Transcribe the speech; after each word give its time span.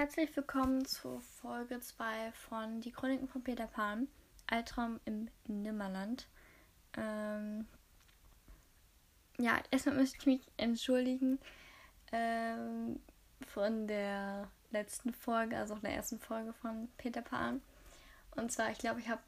Herzlich 0.00 0.34
willkommen 0.34 0.86
zur 0.86 1.20
Folge 1.20 1.78
2 1.78 2.32
von 2.32 2.80
Die 2.80 2.90
Chroniken 2.90 3.28
von 3.28 3.44
Peter 3.44 3.66
Pan, 3.66 4.08
Albtraum 4.46 4.98
im 5.04 5.28
Nimmerland. 5.46 6.26
Ähm, 6.96 7.66
ja, 9.38 9.60
erstmal 9.70 9.96
möchte 9.96 10.16
ich 10.16 10.24
mich 10.24 10.40
entschuldigen 10.56 11.38
ähm, 12.12 12.98
von 13.46 13.86
der 13.86 14.50
letzten 14.70 15.12
Folge, 15.12 15.58
also 15.58 15.74
auch 15.74 15.80
der 15.80 15.92
ersten 15.92 16.18
Folge 16.18 16.54
von 16.54 16.88
Peter 16.96 17.20
Pan. 17.20 17.60
Und 18.36 18.50
zwar, 18.50 18.70
ich 18.70 18.78
glaube, 18.78 19.00
ich 19.00 19.08
habe 19.10 19.20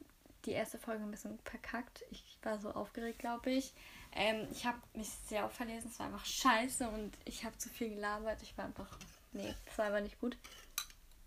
die 0.45 0.53
erste 0.53 0.79
Folge 0.79 1.03
ein 1.03 1.11
bisschen 1.11 1.37
verkackt. 1.45 2.03
Ich 2.09 2.39
war 2.41 2.57
so 2.57 2.71
aufgeregt, 2.71 3.19
glaube 3.19 3.51
ich. 3.51 3.75
Ähm, 4.15 4.47
ich 4.51 4.65
habe 4.65 4.79
mich 4.95 5.09
sehr 5.27 5.45
oft 5.45 5.55
verlesen, 5.55 5.91
es 5.91 5.99
war 5.99 6.07
einfach 6.07 6.25
scheiße 6.25 6.89
und 6.89 7.15
ich 7.25 7.45
habe 7.45 7.55
zu 7.59 7.69
viel 7.69 7.89
gelabert. 7.89 8.41
Ich 8.41 8.57
war 8.57 8.65
einfach 8.65 8.97
Nee, 9.33 9.55
das 9.65 9.77
war 9.77 9.87
aber 9.87 10.01
nicht 10.01 10.19
gut. 10.19 10.37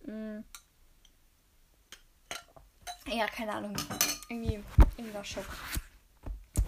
Mm. 0.06 0.44
Ja, 3.08 3.26
keine 3.26 3.52
Ahnung. 3.52 3.76
Irgendwie, 4.28 4.62
irgendwie 4.96 5.14
war 5.14 5.24
Schock. 5.24 5.46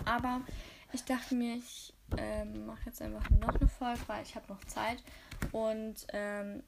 Aber 0.05 0.41
ich 0.93 1.05
dachte 1.05 1.35
mir, 1.35 1.57
ich 1.57 1.93
ähm, 2.17 2.67
mache 2.67 2.87
jetzt 2.87 3.03
einfach 3.03 3.29
noch 3.31 3.55
eine 3.55 3.69
Folge, 3.69 4.01
weil 4.07 4.23
ich 4.23 4.37
habe 4.37 4.53
noch 4.53 4.65
Zeit. 4.65 5.03
Und 5.53 6.07
ähm, 6.13 6.63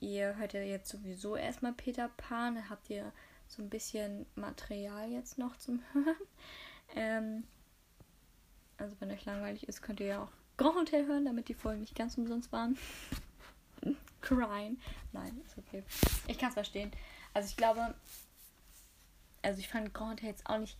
ihr 0.00 0.36
hört 0.36 0.52
ja 0.52 0.60
jetzt 0.60 0.90
sowieso 0.90 1.36
erstmal 1.36 1.72
Peter 1.72 2.08
Pan. 2.16 2.56
Da 2.56 2.68
habt 2.68 2.90
ihr 2.90 3.12
so 3.48 3.62
ein 3.62 3.70
bisschen 3.70 4.26
Material 4.34 5.10
jetzt 5.10 5.38
noch 5.38 5.56
zum 5.56 5.80
Hören. 5.92 6.16
ähm, 6.94 7.44
also 8.76 8.96
wenn 9.00 9.10
euch 9.10 9.24
langweilig 9.24 9.68
ist, 9.68 9.82
könnt 9.82 10.00
ihr 10.00 10.06
ja 10.06 10.22
auch 10.22 10.32
Grand 10.56 10.76
Hotel 10.76 11.06
hören, 11.06 11.24
damit 11.24 11.48
die 11.48 11.54
Folgen 11.54 11.80
nicht 11.80 11.96
ganz 11.96 12.16
umsonst 12.16 12.52
waren. 12.52 12.76
Crying. 14.20 14.78
Nein, 15.12 15.40
ist 15.46 15.58
okay. 15.58 15.82
Ich 16.26 16.38
kann 16.38 16.48
es 16.48 16.54
verstehen. 16.54 16.90
Also 17.32 17.48
ich 17.48 17.56
glaube, 17.56 17.94
also 19.42 19.58
ich 19.58 19.68
fand 19.68 19.92
Grand 19.92 20.22
jetzt 20.22 20.46
auch 20.46 20.58
nicht 20.58 20.78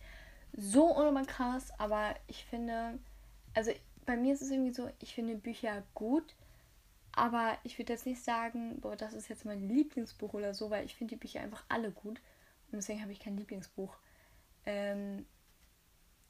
so 0.57 0.85
unnormal 0.85 1.25
krass, 1.25 1.71
aber 1.77 2.15
ich 2.27 2.45
finde, 2.45 2.97
also 3.53 3.71
bei 4.05 4.17
mir 4.17 4.33
ist 4.33 4.41
es 4.41 4.51
irgendwie 4.51 4.73
so, 4.73 4.89
ich 4.99 5.13
finde 5.13 5.35
Bücher 5.35 5.83
gut, 5.93 6.35
aber 7.11 7.57
ich 7.63 7.77
würde 7.77 7.93
jetzt 7.93 8.05
nicht 8.05 8.23
sagen, 8.23 8.79
boah, 8.81 8.95
das 8.95 9.13
ist 9.13 9.27
jetzt 9.27 9.45
mein 9.45 9.67
Lieblingsbuch 9.67 10.33
oder 10.33 10.53
so, 10.53 10.69
weil 10.69 10.85
ich 10.85 10.95
finde 10.95 11.15
die 11.15 11.19
Bücher 11.19 11.41
einfach 11.41 11.63
alle 11.69 11.91
gut 11.91 12.19
und 12.71 12.77
deswegen 12.77 13.01
habe 13.01 13.11
ich 13.11 13.19
kein 13.19 13.37
Lieblingsbuch. 13.37 13.95
Ähm, 14.65 15.25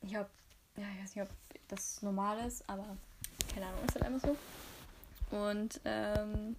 ich 0.02 0.16
habe, 0.16 0.30
ja, 0.78 0.86
ich 0.96 1.03
weiß 1.03 1.16
nicht, 1.16 1.26
ob 1.26 1.36
das 1.68 2.02
normal 2.02 2.46
ist, 2.46 2.68
aber 2.70 2.98
keine 3.53 3.68
Ahnung, 3.68 3.86
ist 3.86 3.96
halt 3.96 4.06
einfach 4.06 4.28
so. 4.28 5.36
Und 5.36 5.81
ähm, 5.86 6.56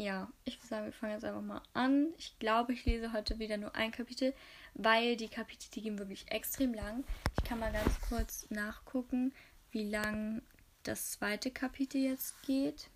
ja, 0.00 0.30
ich 0.44 0.56
würde 0.58 0.66
sagen, 0.66 0.84
wir 0.86 0.92
fangen 0.92 1.12
jetzt 1.12 1.24
einfach 1.24 1.42
mal 1.42 1.62
an. 1.74 2.08
Ich 2.16 2.38
glaube, 2.38 2.72
ich 2.72 2.86
lese 2.86 3.12
heute 3.12 3.38
wieder 3.38 3.58
nur 3.58 3.74
ein 3.74 3.92
Kapitel, 3.92 4.34
weil 4.74 5.16
die 5.16 5.28
Kapitel, 5.28 5.68
die 5.74 5.82
gehen 5.82 5.98
wirklich 5.98 6.30
extrem 6.30 6.72
lang. 6.72 7.04
Ich 7.38 7.44
kann 7.44 7.58
mal 7.58 7.72
ganz 7.72 8.00
kurz 8.08 8.46
nachgucken, 8.50 9.32
wie 9.70 9.88
lang 9.88 10.42
das 10.84 11.12
zweite 11.12 11.50
Kapitel 11.50 12.00
jetzt 12.00 12.42
geht. 12.42 12.88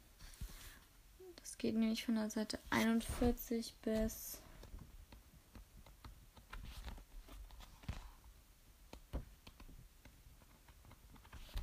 Das 1.37 1.59
geht 1.59 1.75
nämlich 1.75 2.05
von 2.05 2.15
der 2.15 2.31
Seite 2.31 2.59
41 2.71 3.75
bis 3.83 4.41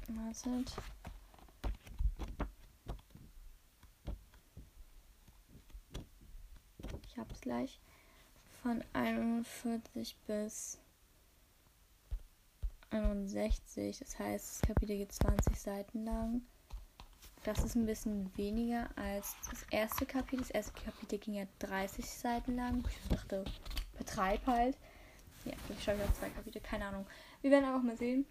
Wartet. 0.08 0.72
Habe 7.22 7.34
es 7.34 7.42
gleich, 7.42 7.80
von 8.62 8.84
41 8.94 10.18
bis 10.28 10.78
61. 12.90 14.00
Das 14.00 14.20
heißt, 14.20 14.62
das 14.62 14.68
Kapitel 14.68 14.98
geht 14.98 15.12
20 15.14 15.60
Seiten 15.60 16.06
lang. 16.06 16.42
Das 17.44 17.64
ist 17.64 17.76
ein 17.76 17.86
bisschen 17.86 18.36
weniger 18.38 18.90
als 18.96 19.36
das 19.50 19.64
erste 19.72 20.06
Kapitel. 20.06 20.40
Das 20.40 20.52
erste 20.52 20.74
Kapitel 20.74 21.18
ging 21.18 21.36
ja 21.36 21.46
30 21.60 22.06
Seiten 22.06 22.56
lang. 22.56 22.84
Ich 22.88 23.10
dachte, 23.10 23.46
betreib 23.98 24.46
halt. 24.46 24.78
Ja, 25.46 25.54
ich 25.70 25.84
schaue 25.84 25.96
auf 26.04 26.14
zwei 26.20 26.30
Kapitel, 26.30 26.62
keine 26.62 26.86
Ahnung. 26.86 27.08
Wir 27.42 27.50
werden 27.50 27.66
einfach 27.66 27.82
mal 27.82 27.98
sehen. 27.98 28.26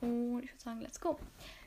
Und 0.00 0.42
ich 0.42 0.50
würde 0.50 0.62
sagen, 0.62 0.80
let's 0.80 1.00
go. 1.00 1.18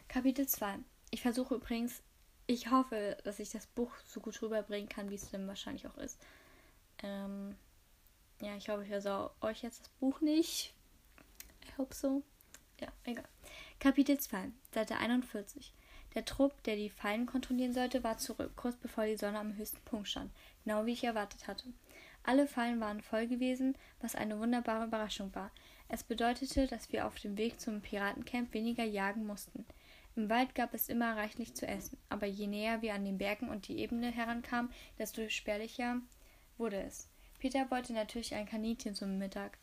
Kapitel 0.09 0.47
2. 0.47 0.79
Ich 1.11 1.21
versuche 1.21 1.55
übrigens 1.55 2.01
ich 2.47 2.71
hoffe, 2.71 3.17
dass 3.23 3.39
ich 3.39 3.51
das 3.51 3.67
Buch 3.67 3.91
so 4.05 4.21
gut 4.21 4.41
rüberbringen 4.41 4.89
kann, 4.89 5.09
wie 5.09 5.15
es 5.15 5.29
dann 5.29 5.47
wahrscheinlich 5.47 5.85
auch 5.87 5.97
ist. 5.97 6.17
Ähm, 7.03 7.55
ja, 8.41 8.55
ich 8.55 8.69
hoffe, 8.69 8.83
ich 8.83 8.89
versau 8.89 9.31
euch 9.41 9.61
jetzt 9.63 9.81
das 9.81 9.89
Buch 9.99 10.21
nicht. 10.21 10.73
Ich 11.65 11.77
hoffe 11.77 11.93
so. 11.93 12.23
Ja, 12.79 12.87
egal. 13.03 13.27
Kapitel 13.79 14.17
2, 14.17 14.51
Seite 14.73 14.97
41. 14.97 15.73
Der 16.15 16.25
Trupp, 16.25 16.63
der 16.63 16.77
die 16.77 16.89
Fallen 16.89 17.25
kontrollieren 17.25 17.73
sollte, 17.73 18.03
war 18.03 18.17
zurück, 18.17 18.53
kurz 18.55 18.77
bevor 18.77 19.05
die 19.05 19.17
Sonne 19.17 19.39
am 19.39 19.55
höchsten 19.55 19.81
Punkt 19.83 20.07
stand, 20.07 20.31
genau 20.63 20.85
wie 20.85 20.93
ich 20.93 21.03
erwartet 21.03 21.47
hatte. 21.47 21.65
Alle 22.23 22.47
Fallen 22.47 22.79
waren 22.79 23.01
voll 23.01 23.27
gewesen, 23.27 23.77
was 23.99 24.15
eine 24.15 24.39
wunderbare 24.39 24.85
Überraschung 24.85 25.33
war. 25.35 25.51
Es 25.89 26.03
bedeutete, 26.03 26.67
dass 26.67 26.91
wir 26.91 27.05
auf 27.07 27.15
dem 27.15 27.37
Weg 27.37 27.59
zum 27.59 27.81
Piratencamp 27.81 28.53
weniger 28.53 28.83
jagen 28.83 29.25
mussten. 29.25 29.65
Im 30.17 30.31
Wald 30.31 30.55
gab 30.55 30.73
es 30.73 30.89
immer 30.89 31.15
reichlich 31.15 31.53
zu 31.53 31.67
essen, 31.67 31.95
aber 32.09 32.25
je 32.25 32.47
näher 32.47 32.81
wir 32.81 32.95
an 32.95 33.05
den 33.05 33.19
Bergen 33.19 33.49
und 33.49 33.67
die 33.67 33.77
Ebene 33.77 34.09
herankamen, 34.09 34.71
desto 34.97 35.29
spärlicher 35.29 36.01
wurde 36.57 36.81
es. 36.81 37.07
Peter 37.37 37.69
wollte 37.69 37.93
natürlich 37.93 38.33
ein 38.33 38.47
Kaninchen 38.47 38.95
zum 38.95 39.19
Mittag, 39.19 39.59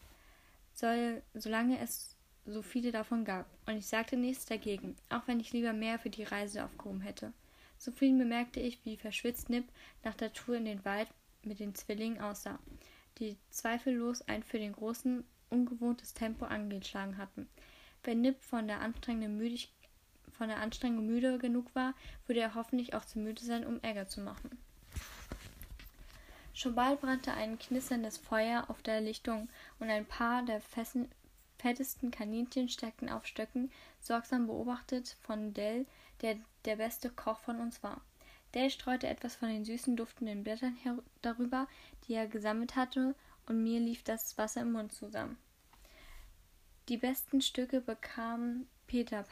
soll, 0.72 1.24
solange 1.34 1.80
es 1.80 2.16
so 2.46 2.62
viele 2.62 2.92
davon 2.92 3.24
gab, 3.24 3.46
und 3.66 3.76
ich 3.76 3.88
sagte 3.88 4.16
nichts 4.16 4.46
dagegen, 4.46 4.94
auch 5.08 5.26
wenn 5.26 5.40
ich 5.40 5.52
lieber 5.52 5.72
mehr 5.72 5.98
für 5.98 6.10
die 6.10 6.22
Reise 6.22 6.64
aufgehoben 6.64 7.00
hätte. 7.00 7.32
Zufrieden 7.78 8.18
bemerkte 8.18 8.60
ich, 8.60 8.78
wie 8.84 8.96
verschwitzt 8.96 9.50
Nip 9.50 9.64
nach 10.04 10.14
der 10.14 10.32
Tour 10.32 10.54
in 10.54 10.66
den 10.66 10.84
Wald 10.84 11.08
mit 11.42 11.58
den 11.58 11.74
Zwillingen 11.74 12.20
aussah, 12.20 12.60
die 13.18 13.36
zweifellos 13.50 14.22
ein 14.28 14.44
für 14.44 14.60
den 14.60 14.72
Großen 14.72 15.24
ungewohntes 15.50 16.14
Tempo 16.14 16.44
angeschlagen 16.44 17.18
hatten. 17.18 17.48
Wenn 18.04 18.20
Nip 18.20 18.40
von 18.40 18.68
der 18.68 18.80
anstrengenden 18.80 19.36
Müdigkeit 19.36 19.83
von 20.36 20.48
der 20.48 20.60
Anstrengung 20.60 21.06
müde 21.06 21.38
genug 21.38 21.74
war, 21.74 21.94
würde 22.26 22.40
er 22.40 22.54
hoffentlich 22.54 22.94
auch 22.94 23.04
zu 23.04 23.18
müde 23.18 23.42
sein, 23.42 23.66
um 23.66 23.80
Ärger 23.82 24.06
zu 24.06 24.20
machen. 24.20 24.50
Schon 26.52 26.74
bald 26.74 27.00
brannte 27.00 27.32
ein 27.32 27.58
knisterndes 27.58 28.18
Feuer 28.18 28.66
auf 28.68 28.80
der 28.82 29.00
Lichtung 29.00 29.48
und 29.80 29.90
ein 29.90 30.06
paar 30.06 30.44
der 30.44 30.60
fessen, 30.60 31.10
fettesten 31.58 32.10
Kaninchen 32.10 32.68
steckten 32.68 33.08
auf 33.08 33.26
Stöcken, 33.26 33.72
sorgsam 34.00 34.46
beobachtet 34.46 35.16
von 35.22 35.52
Dell, 35.52 35.86
der 36.20 36.36
der 36.64 36.76
beste 36.76 37.10
Koch 37.10 37.38
von 37.40 37.60
uns 37.60 37.82
war. 37.82 38.00
Dell 38.54 38.70
streute 38.70 39.08
etwas 39.08 39.34
von 39.34 39.48
den 39.48 39.64
süßen, 39.64 39.96
duftenden 39.96 40.44
Blättern 40.44 40.78
darüber, 41.22 41.66
die 42.06 42.14
er 42.14 42.28
gesammelt 42.28 42.76
hatte, 42.76 43.16
und 43.46 43.62
mir 43.62 43.80
lief 43.80 44.04
das 44.04 44.38
Wasser 44.38 44.62
im 44.62 44.72
Mund 44.72 44.92
zusammen. 44.92 45.36
Die 46.88 46.96
besten 46.96 47.40
Stücke 47.40 47.80
bekam 47.80 48.66
Peter, 48.86 49.24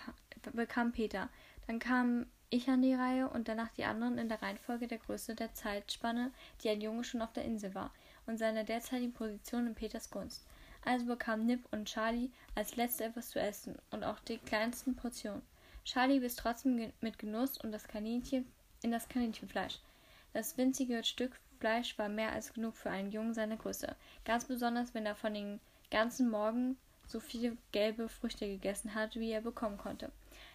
bekam 0.53 0.93
Peter. 0.93 1.29
Dann 1.67 1.79
kam 1.79 2.27
ich 2.51 2.69
an 2.69 2.83
die 2.83 2.95
Reihe 2.95 3.29
und 3.29 3.49
danach 3.49 3.71
die 3.73 3.85
anderen 3.85 4.19
in 4.19 4.29
der 4.29 4.43
Reihenfolge 4.43 4.87
der 4.87 4.99
Größe 4.99 5.35
der 5.35 5.55
Zeitspanne, 5.55 6.31
die 6.63 6.69
ein 6.69 6.81
Junge 6.81 7.05
schon 7.05 7.23
auf 7.23 7.33
der 7.33 7.45
Insel 7.45 7.75
war, 7.75 7.91
und 8.27 8.39
seiner 8.39 8.65
derzeitigen 8.65 9.13
Position 9.13 9.67
in 9.67 9.75
Peters 9.75 10.11
Gunst. 10.11 10.45
Also 10.85 11.07
bekamen 11.07 11.47
Nip 11.47 11.61
und 11.71 11.87
Charlie 11.87 12.31
als 12.55 12.77
letzte 12.77 13.05
etwas 13.05 13.31
zu 13.31 13.41
essen 13.41 13.77
und 13.91 14.05
auch 14.05 14.19
die 14.21 14.39
kleinsten 14.39 14.97
Portionen. 14.97 15.43
Charlie 15.85 16.21
biss 16.21 16.37
trotzdem 16.37 16.93
mit 17.01 17.19
Genuss 17.19 17.59
und 17.59 17.73
das 17.73 17.89
Kaninchen 17.89 18.47
in 18.83 18.91
das 18.91 19.09
Kaninchenfleisch. 19.09 19.79
Das 20.33 20.57
winzige 20.59 21.03
Stück 21.05 21.39
Fleisch 21.61 21.97
war 21.97 22.09
mehr 22.09 22.33
als 22.33 22.53
genug 22.53 22.77
für 22.77 22.91
einen 22.91 23.13
Jungen 23.13 23.35
seiner 23.35 23.57
Größe, 23.57 23.95
ganz 24.25 24.45
besonders 24.47 24.95
wenn 24.95 25.07
er 25.07 25.15
von 25.15 25.33
den 25.33 25.61
ganzen 25.93 26.29
Morgen 26.29 26.77
so 27.07 27.21
viele 27.21 27.57
gelbe 27.71 28.09
Früchte 28.09 28.49
gegessen 28.49 28.95
hat, 28.95 29.15
wie 29.15 29.31
er 29.31 29.43
bekommen 29.43 29.79
konnte. 29.79 30.11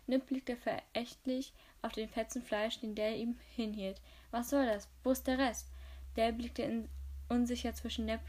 Nip 0.08 0.26
blickte 0.28 0.56
verächtlich 0.56 1.54
auf 1.82 1.92
den 1.92 2.10
Fetzen 2.10 2.42
Fleisch, 2.42 2.80
den 2.80 2.96
Dell 2.96 3.20
ihm 3.20 3.38
hinhielt. 3.56 4.02
Was 4.32 4.50
soll 4.50 4.66
das? 4.66 4.88
Wo 5.04 5.12
ist 5.12 5.28
der 5.28 5.38
Rest? 5.38 5.68
Dell 6.16 6.34
blickte 6.34 6.88
unsicher 7.30 7.74
zwischen 7.74 8.06
Nip, 8.06 8.22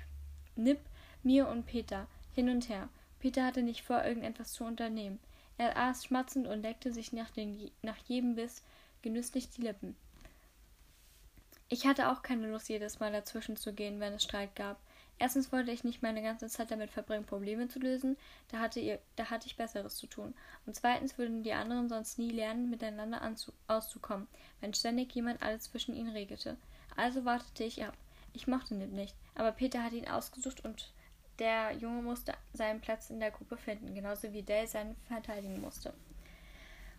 Nip, 0.57 0.81
mir 1.23 1.49
und 1.49 1.67
Peter 1.67 2.07
hin 2.35 2.51
und 2.51 2.69
her. 2.69 2.89
Peter 3.21 3.45
hatte 3.45 3.63
nicht 3.63 3.83
vor, 3.83 4.05
irgendetwas 4.05 4.53
zu 4.53 4.65
unternehmen. 4.65 5.19
Er 5.57 5.77
aß 5.77 6.05
schmatzend 6.05 6.47
und 6.47 6.63
leckte 6.63 6.93
sich 6.93 7.13
nach, 7.13 7.31
den, 7.31 7.71
nach 7.83 7.97
jedem 8.07 8.37
Biss 8.37 8.63
genüsslich 9.03 9.51
die 9.51 9.63
Lippen. 9.63 9.97
Ich 11.69 11.87
hatte 11.87 12.11
auch 12.11 12.23
keine 12.23 12.51
Lust, 12.51 12.69
jedes 12.69 13.01
Mal 13.01 13.13
dazwischen 13.13 13.57
zu 13.57 13.73
gehen, 13.73 14.01
wenn 14.01 14.15
es 14.15 14.25
Streit 14.25 14.55
gab. 14.57 14.81
Erstens 15.21 15.51
wollte 15.51 15.73
ich 15.73 15.83
nicht 15.83 16.03
meine 16.03 16.23
ganze 16.23 16.49
Zeit 16.49 16.71
damit 16.71 16.91
verbringen, 16.91 17.25
Probleme 17.25 17.69
zu 17.69 17.81
lösen, 17.81 18.17
da 18.53 18.61
hatte, 18.61 18.79
ihr, 18.79 19.01
da 19.17 19.31
hatte 19.31 19.47
ich 19.47 19.57
Besseres 19.57 19.97
zu 19.97 20.07
tun. 20.07 20.35
Und 20.65 20.77
zweitens 20.77 21.19
würden 21.19 21.43
die 21.43 21.53
anderen 21.53 21.89
sonst 21.89 22.19
nie 22.19 22.31
lernen, 22.31 22.71
miteinander 22.71 23.21
auszukommen, 23.67 24.29
wenn 24.61 24.75
ständig 24.75 25.13
jemand 25.15 25.43
alles 25.43 25.65
zwischen 25.65 25.97
ihnen 25.97 26.13
regelte. 26.13 26.57
Also 26.97 27.25
wartete 27.25 27.65
ich 27.65 27.85
ab. 27.85 27.95
Ich 28.33 28.47
mochte 28.47 28.75
Nip 28.75 28.93
nicht, 28.93 29.15
aber 29.35 29.51
Peter 29.51 29.83
hatte 29.83 29.97
ihn 29.97 30.09
ausgesucht 30.09 30.65
und 30.65 30.93
der 31.39 31.73
Junge 31.73 32.03
musste 32.03 32.35
seinen 32.53 32.81
Platz 32.81 33.11
in 33.11 33.21
der 33.21 33.31
Gruppe 33.31 33.57
finden, 33.57 33.95
genauso 33.95 34.33
wie 34.33 34.43
Dale 34.43 34.67
seinen 34.67 34.97
verteidigen 35.07 35.61
musste. 35.61 35.93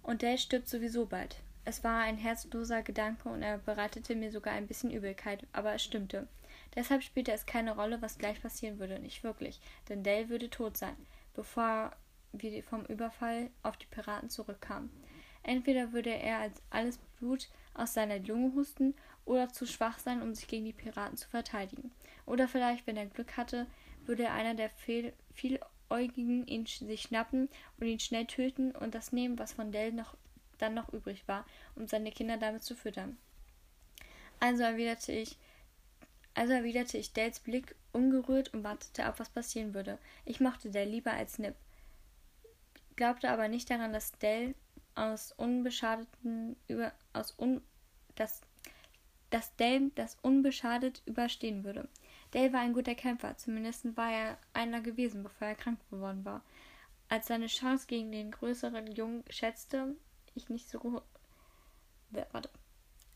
Und 0.04 0.24
Dale 0.24 0.38
stirbt 0.38 0.68
sowieso 0.68 1.06
bald. 1.06 1.38
Es 1.66 1.84
war 1.84 2.02
ein 2.02 2.18
herzloser 2.18 2.82
Gedanke 2.82 3.30
und 3.30 3.44
er 3.44 3.60
bereitete 3.60 4.16
mir 4.16 4.32
sogar 4.32 4.54
ein 4.54 4.68
bisschen 4.68 4.92
Übelkeit, 4.92 5.46
aber 5.54 5.74
es 5.74 5.84
stimmte. 5.84 6.28
Deshalb 6.76 7.04
spielte 7.04 7.32
es 7.32 7.46
keine 7.46 7.76
Rolle, 7.76 8.02
was 8.02 8.18
gleich 8.18 8.42
passieren 8.42 8.80
würde, 8.80 9.00
nicht 9.00 9.24
wirklich, 9.24 9.60
denn 9.90 10.04
Dale 10.04 10.30
würde 10.30 10.50
tot 10.50 10.78
sein, 10.78 10.96
bevor 11.34 11.92
wir 12.32 12.64
vom 12.64 12.86
Überfall 12.86 13.50
auf 13.64 13.78
die 13.78 13.88
Piraten 13.88 14.30
zurückkamen. 14.30 14.92
Entweder 15.44 15.94
würde 15.94 16.12
er 16.12 16.40
als 16.40 16.62
alles 16.70 17.00
Blut 17.18 17.50
aus 17.74 17.94
seiner 17.94 18.20
Lunge 18.20 18.54
husten 18.56 18.94
oder 19.26 19.50
zu 19.50 19.66
schwach 19.66 20.00
sein, 20.00 20.22
um 20.22 20.36
sich 20.36 20.48
gegen 20.48 20.66
die 20.66 20.74
Piraten 20.74 21.18
zu 21.18 21.28
verteidigen. 21.30 21.92
Oder 22.26 22.48
vielleicht, 22.48 22.86
wenn 22.88 22.98
er 22.98 23.06
Glück 23.06 23.38
hatte, 23.38 23.68
würde 24.06 24.32
einer 24.32 24.54
der 24.54 24.70
Vieläugigen 25.34 26.46
ihn 26.48 26.66
sich 26.66 27.04
schnappen 27.04 27.50
und 27.80 27.88
ihn 27.88 28.00
schnell 28.00 28.26
töten 28.26 28.72
und 28.72 28.96
das 28.96 29.12
nehmen, 29.12 29.40
was 29.40 29.54
von 29.54 29.72
Dale 29.72 29.94
noch, 29.94 30.16
dann 30.58 30.74
noch 30.74 30.92
übrig 30.94 31.28
war, 31.28 31.46
um 31.76 31.88
seine 31.88 32.12
Kinder 32.12 32.38
damit 32.38 32.64
zu 32.64 32.76
füttern. 32.76 33.18
Also 34.40 34.64
erwiderte 34.64 35.12
ich, 35.12 35.38
also 36.40 36.54
erwiderte 36.54 36.98
ich 36.98 37.12
Dales 37.12 37.42
Blick 37.42 37.76
ungerührt 37.92 38.54
und 38.54 38.64
wartete 38.64 39.04
ab, 39.04 39.20
was 39.20 39.30
passieren 39.30 39.74
würde. 39.74 40.00
Ich 40.24 40.40
mochte 40.40 40.72
Dale 40.72 40.90
lieber 40.90 41.12
als 41.12 41.38
Nip, 41.38 41.54
glaubte 42.96 43.30
aber 43.30 43.50
nicht 43.50 43.70
daran, 43.70 43.92
dass 43.92 44.18
Dale 44.20 44.56
aus 44.96 45.34
unbeschadeten 45.34 46.56
über 46.70 46.94
aus 47.12 47.38
un 47.38 47.62
dass 48.16 48.40
dass 49.32 49.54
Dale 49.58 49.92
das 49.96 50.18
unbeschadet 50.22 51.02
überstehen 51.06 51.66
würde. 51.66 51.90
Dale 52.32 52.54
war 52.54 52.62
ein 52.62 52.74
guter 52.74 52.96
Kämpfer, 52.96 53.36
zumindest 53.36 53.98
war 53.98 54.10
er 54.10 54.38
einer 54.54 54.80
gewesen, 54.80 55.24
bevor 55.24 55.50
er 55.50 55.56
krank 55.56 55.82
geworden 55.90 56.24
war. 56.24 56.42
Als 57.10 57.28
seine 57.28 57.48
Chance 57.48 57.86
gegen 57.86 58.14
den 58.14 58.32
größeren 58.32 58.88
Jungen 58.88 59.26
schätzte 59.30 59.94
ich 60.36 60.48
nicht 60.48 60.70
so 60.70 61.04
warte 62.32 62.50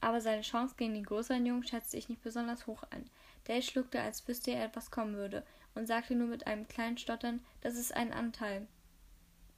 aber 0.03 0.21
seine 0.21 0.41
Chance 0.41 0.75
gegen 0.77 0.93
den 0.93 1.05
größeren 1.05 1.45
Jungen 1.45 1.63
schätzte 1.63 1.97
ich 1.97 2.09
nicht 2.09 2.21
besonders 2.21 2.67
hoch 2.67 2.83
ein. 2.89 3.09
Dale 3.45 3.61
schluckte, 3.61 4.01
als 4.01 4.27
wüsste 4.27 4.51
er 4.51 4.65
etwas 4.65 4.91
kommen 4.91 5.15
würde, 5.15 5.45
und 5.75 5.87
sagte 5.87 6.15
nur 6.15 6.27
mit 6.27 6.45
einem 6.45 6.67
kleinen 6.67 6.97
Stottern, 6.97 7.43
das 7.61 7.75
ist 7.75 7.93
ein 7.95 8.13
Anteil. 8.13 8.67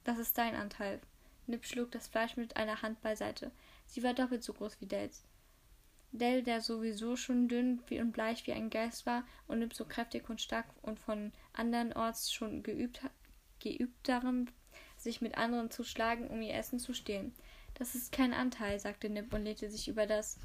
Das 0.04 0.18
ist 0.18 0.38
dein 0.38 0.54
Anteil. 0.54 1.00
Nip 1.46 1.64
schlug 1.64 1.90
das 1.90 2.08
Fleisch 2.08 2.36
mit 2.36 2.56
einer 2.56 2.82
Hand 2.82 3.00
beiseite. 3.02 3.50
Sie 3.86 4.02
war 4.02 4.14
doppelt 4.14 4.42
so 4.42 4.52
groß 4.52 4.80
wie 4.80 4.86
Dales. 4.86 5.24
Dale, 6.12 6.42
der 6.42 6.60
sowieso 6.60 7.16
schon 7.16 7.48
dünn 7.48 7.82
und 7.90 8.12
bleich 8.12 8.46
wie 8.46 8.52
ein 8.52 8.70
Geist 8.70 9.04
war, 9.04 9.24
und 9.48 9.58
Nip 9.58 9.74
so 9.74 9.84
kräftig 9.84 10.28
und 10.30 10.40
stark 10.40 10.66
und 10.82 10.98
von 10.98 11.32
andernorts 11.52 12.32
schon 12.32 12.62
geübt, 12.62 13.00
geübt 13.60 14.08
darin, 14.08 14.50
sich 14.96 15.20
mit 15.20 15.36
anderen 15.36 15.70
zu 15.70 15.84
schlagen, 15.84 16.28
um 16.28 16.40
ihr 16.40 16.54
Essen 16.54 16.78
zu 16.78 16.94
stehlen. 16.94 17.34
Das 17.78 17.94
ist 17.94 18.10
kein 18.10 18.32
Anteil, 18.32 18.80
sagte 18.80 19.10
Nip 19.10 19.32
und 19.34 19.44
lehnte 19.44 19.68
sich 19.68 19.86
über 19.88 20.06
das 20.06 20.38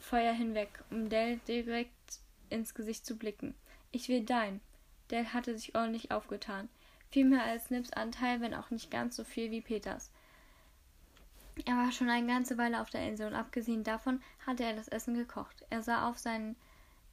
Feuer 0.00 0.32
hinweg, 0.32 0.68
um 0.90 1.08
Dell 1.08 1.38
direkt 1.46 2.20
ins 2.50 2.74
Gesicht 2.74 3.06
zu 3.06 3.16
blicken. 3.16 3.54
Ich 3.92 4.08
will 4.08 4.24
dein. 4.24 4.60
Dell 5.10 5.26
hatte 5.26 5.56
sich 5.56 5.76
ordentlich 5.76 6.10
aufgetan. 6.10 6.68
Viel 7.10 7.26
mehr 7.26 7.44
als 7.44 7.70
Nips 7.70 7.92
Anteil, 7.92 8.40
wenn 8.40 8.54
auch 8.54 8.70
nicht 8.70 8.90
ganz 8.90 9.14
so 9.14 9.22
viel 9.22 9.52
wie 9.52 9.60
Peters. 9.60 10.10
Er 11.64 11.76
war 11.76 11.92
schon 11.92 12.10
eine 12.10 12.26
ganze 12.26 12.58
Weile 12.58 12.80
auf 12.80 12.90
der 12.90 13.08
Insel 13.08 13.28
und 13.28 13.34
abgesehen 13.34 13.84
davon 13.84 14.20
hatte 14.44 14.64
er 14.64 14.74
das 14.74 14.88
Essen 14.88 15.14
gekocht. 15.14 15.64
Er 15.70 15.84
sah 15.84 16.10
auf 16.10 16.18
sein 16.18 16.56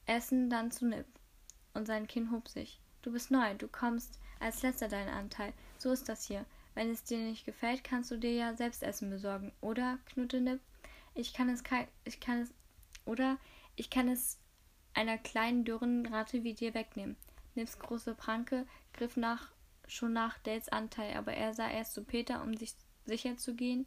Essen 0.07 0.49
dann 0.49 0.71
zu 0.71 0.87
Nip 0.87 1.05
und 1.75 1.85
sein 1.85 2.07
Kinn 2.07 2.31
hob 2.31 2.49
sich. 2.49 2.79
Du 3.03 3.11
bist 3.11 3.29
neu, 3.29 3.53
du 3.53 3.67
kommst 3.67 4.19
als 4.39 4.63
letzter 4.63 4.87
deinen 4.87 5.13
Anteil. 5.13 5.53
So 5.77 5.91
ist 5.91 6.09
das 6.09 6.25
hier. 6.25 6.45
Wenn 6.75 6.89
es 6.89 7.03
dir 7.03 7.19
nicht 7.19 7.45
gefällt, 7.45 7.83
kannst 7.83 8.11
du 8.11 8.17
dir 8.17 8.33
ja 8.33 8.55
selbst 8.55 8.83
Essen 8.83 9.09
besorgen, 9.09 9.51
oder? 9.61 9.99
Nip. 10.15 10.59
Ich 11.15 11.33
kann 11.33 11.49
es 11.49 11.61
ich 12.05 12.19
kann 12.19 12.41
es 12.41 12.53
oder 13.05 13.37
ich 13.75 13.89
kann 13.89 14.09
es 14.09 14.39
einer 14.93 15.17
kleinen 15.17 15.65
dürren 15.65 16.05
Ratte 16.05 16.43
wie 16.43 16.53
dir 16.53 16.73
wegnehmen. 16.73 17.15
Nips 17.55 17.77
große 17.77 18.15
Pranke 18.15 18.65
griff 18.93 19.17
nach 19.17 19.51
schon 19.87 20.13
nach 20.13 20.37
Dales 20.39 20.69
Anteil, 20.69 21.15
aber 21.15 21.33
er 21.33 21.53
sah 21.53 21.69
erst 21.69 21.93
zu 21.93 22.03
Peter, 22.03 22.41
um 22.41 22.55
sich 22.55 22.73
sicher 23.05 23.37
zu 23.37 23.53
gehen, 23.53 23.85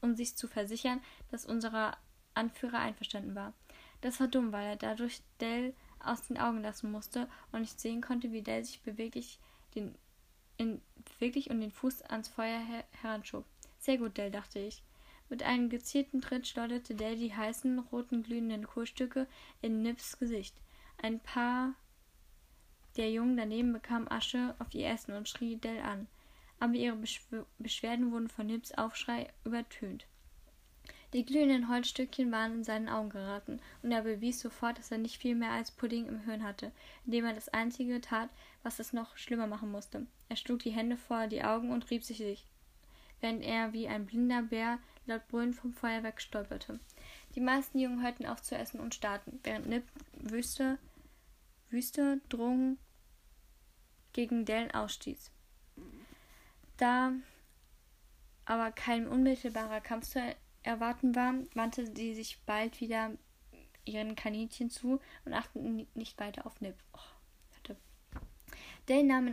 um 0.00 0.14
sich 0.14 0.36
zu 0.36 0.48
versichern, 0.48 1.00
dass 1.30 1.46
unser 1.46 1.96
Anführer 2.34 2.80
einverstanden 2.80 3.34
war. 3.34 3.52
Das 4.00 4.20
war 4.20 4.28
dumm, 4.28 4.52
weil 4.52 4.66
er 4.66 4.76
dadurch 4.76 5.22
Dell 5.40 5.74
aus 6.00 6.26
den 6.26 6.38
Augen 6.38 6.60
lassen 6.60 6.90
musste 6.90 7.28
und 7.52 7.60
nicht 7.60 7.80
sehen 7.80 8.00
konnte, 8.02 8.32
wie 8.32 8.42
Dell 8.42 8.64
sich 8.64 8.82
beweglich 8.82 9.38
den 9.74 9.94
in, 10.62 10.80
wirklich 11.18 11.50
und 11.50 11.60
den 11.60 11.72
Fuß 11.72 12.02
ans 12.02 12.28
Feuer 12.28 12.60
her 12.60 12.84
heranschob. 13.02 13.44
Sehr 13.78 13.98
gut, 13.98 14.16
Dell, 14.16 14.30
dachte 14.30 14.58
ich. 14.58 14.82
Mit 15.28 15.42
einem 15.42 15.68
gezielten 15.70 16.20
Tritt 16.20 16.46
schleuderte 16.46 16.94
Dell 16.94 17.16
die 17.16 17.34
heißen, 17.34 17.78
roten, 17.78 18.22
glühenden 18.22 18.66
Kohlstücke 18.66 19.26
in 19.60 19.82
Nips 19.82 20.18
Gesicht. 20.18 20.54
Ein 21.00 21.20
paar 21.20 21.74
der 22.96 23.10
Jungen 23.10 23.36
daneben 23.36 23.72
bekamen 23.72 24.08
Asche 24.08 24.54
auf 24.58 24.74
ihr 24.74 24.88
Essen 24.88 25.14
und 25.14 25.28
schrie 25.28 25.56
Dell 25.56 25.80
an. 25.80 26.06
Aber 26.60 26.74
ihre 26.74 26.96
Beschw 26.96 27.44
Beschwerden 27.58 28.12
wurden 28.12 28.28
von 28.28 28.46
Nips 28.46 28.72
Aufschrei 28.72 29.32
übertönt. 29.44 30.06
Die 31.12 31.26
glühenden 31.26 31.68
Holzstückchen 31.68 32.32
waren 32.32 32.54
in 32.54 32.64
seinen 32.64 32.88
Augen 32.88 33.10
geraten, 33.10 33.60
und 33.82 33.92
er 33.92 34.02
bewies 34.02 34.40
sofort, 34.40 34.78
dass 34.78 34.90
er 34.90 34.98
nicht 34.98 35.20
viel 35.20 35.34
mehr 35.34 35.50
als 35.50 35.70
Pudding 35.70 36.06
im 36.06 36.20
Hirn 36.20 36.42
hatte, 36.42 36.72
indem 37.04 37.26
er 37.26 37.34
das 37.34 37.50
Einzige 37.50 38.00
tat, 38.00 38.30
was 38.62 38.78
es 38.78 38.94
noch 38.94 39.16
schlimmer 39.18 39.46
machen 39.46 39.70
musste. 39.70 40.06
Er 40.30 40.36
schlug 40.36 40.60
die 40.60 40.70
Hände 40.70 40.96
vor 40.96 41.26
die 41.26 41.44
Augen 41.44 41.70
und 41.70 41.90
rieb 41.90 42.02
sich 42.02 42.16
sich, 42.16 42.46
während 43.20 43.42
er 43.42 43.74
wie 43.74 43.88
ein 43.88 44.06
blinder 44.06 44.42
Bär 44.42 44.78
laut 45.06 45.26
brüllend 45.28 45.54
vom 45.54 45.74
Feuer 45.74 46.02
wegstolperte. 46.02 46.80
Die 47.34 47.40
meisten 47.40 47.78
Jungen 47.78 48.02
hörten 48.02 48.26
auf 48.26 48.40
zu 48.40 48.56
essen 48.56 48.80
und 48.80 48.94
starrten, 48.94 49.40
während 49.42 49.66
Nip 49.66 49.84
wüste, 50.14 50.78
wüste 51.70 52.20
Drohungen 52.30 52.78
gegen 54.14 54.46
Dellen 54.46 54.70
ausstieß. 54.70 55.30
Da 56.78 57.12
aber 58.44 58.72
kein 58.72 59.06
unmittelbarer 59.06 59.80
Kampf 59.80 60.08
zu 60.08 60.20
erwarten 60.62 61.14
war, 61.14 61.34
wandte 61.54 61.86
sie 61.94 62.14
sich 62.14 62.40
bald 62.46 62.80
wieder 62.80 63.10
ihren 63.84 64.14
Kaninchen 64.14 64.70
zu 64.70 65.00
und 65.24 65.32
achteten 65.32 65.86
nicht 65.94 66.18
weiter 66.20 66.46
auf 66.46 66.60
Nip. 66.60 66.76
Oh, 66.92 67.12
Dale 68.86 69.04
nahm, 69.04 69.30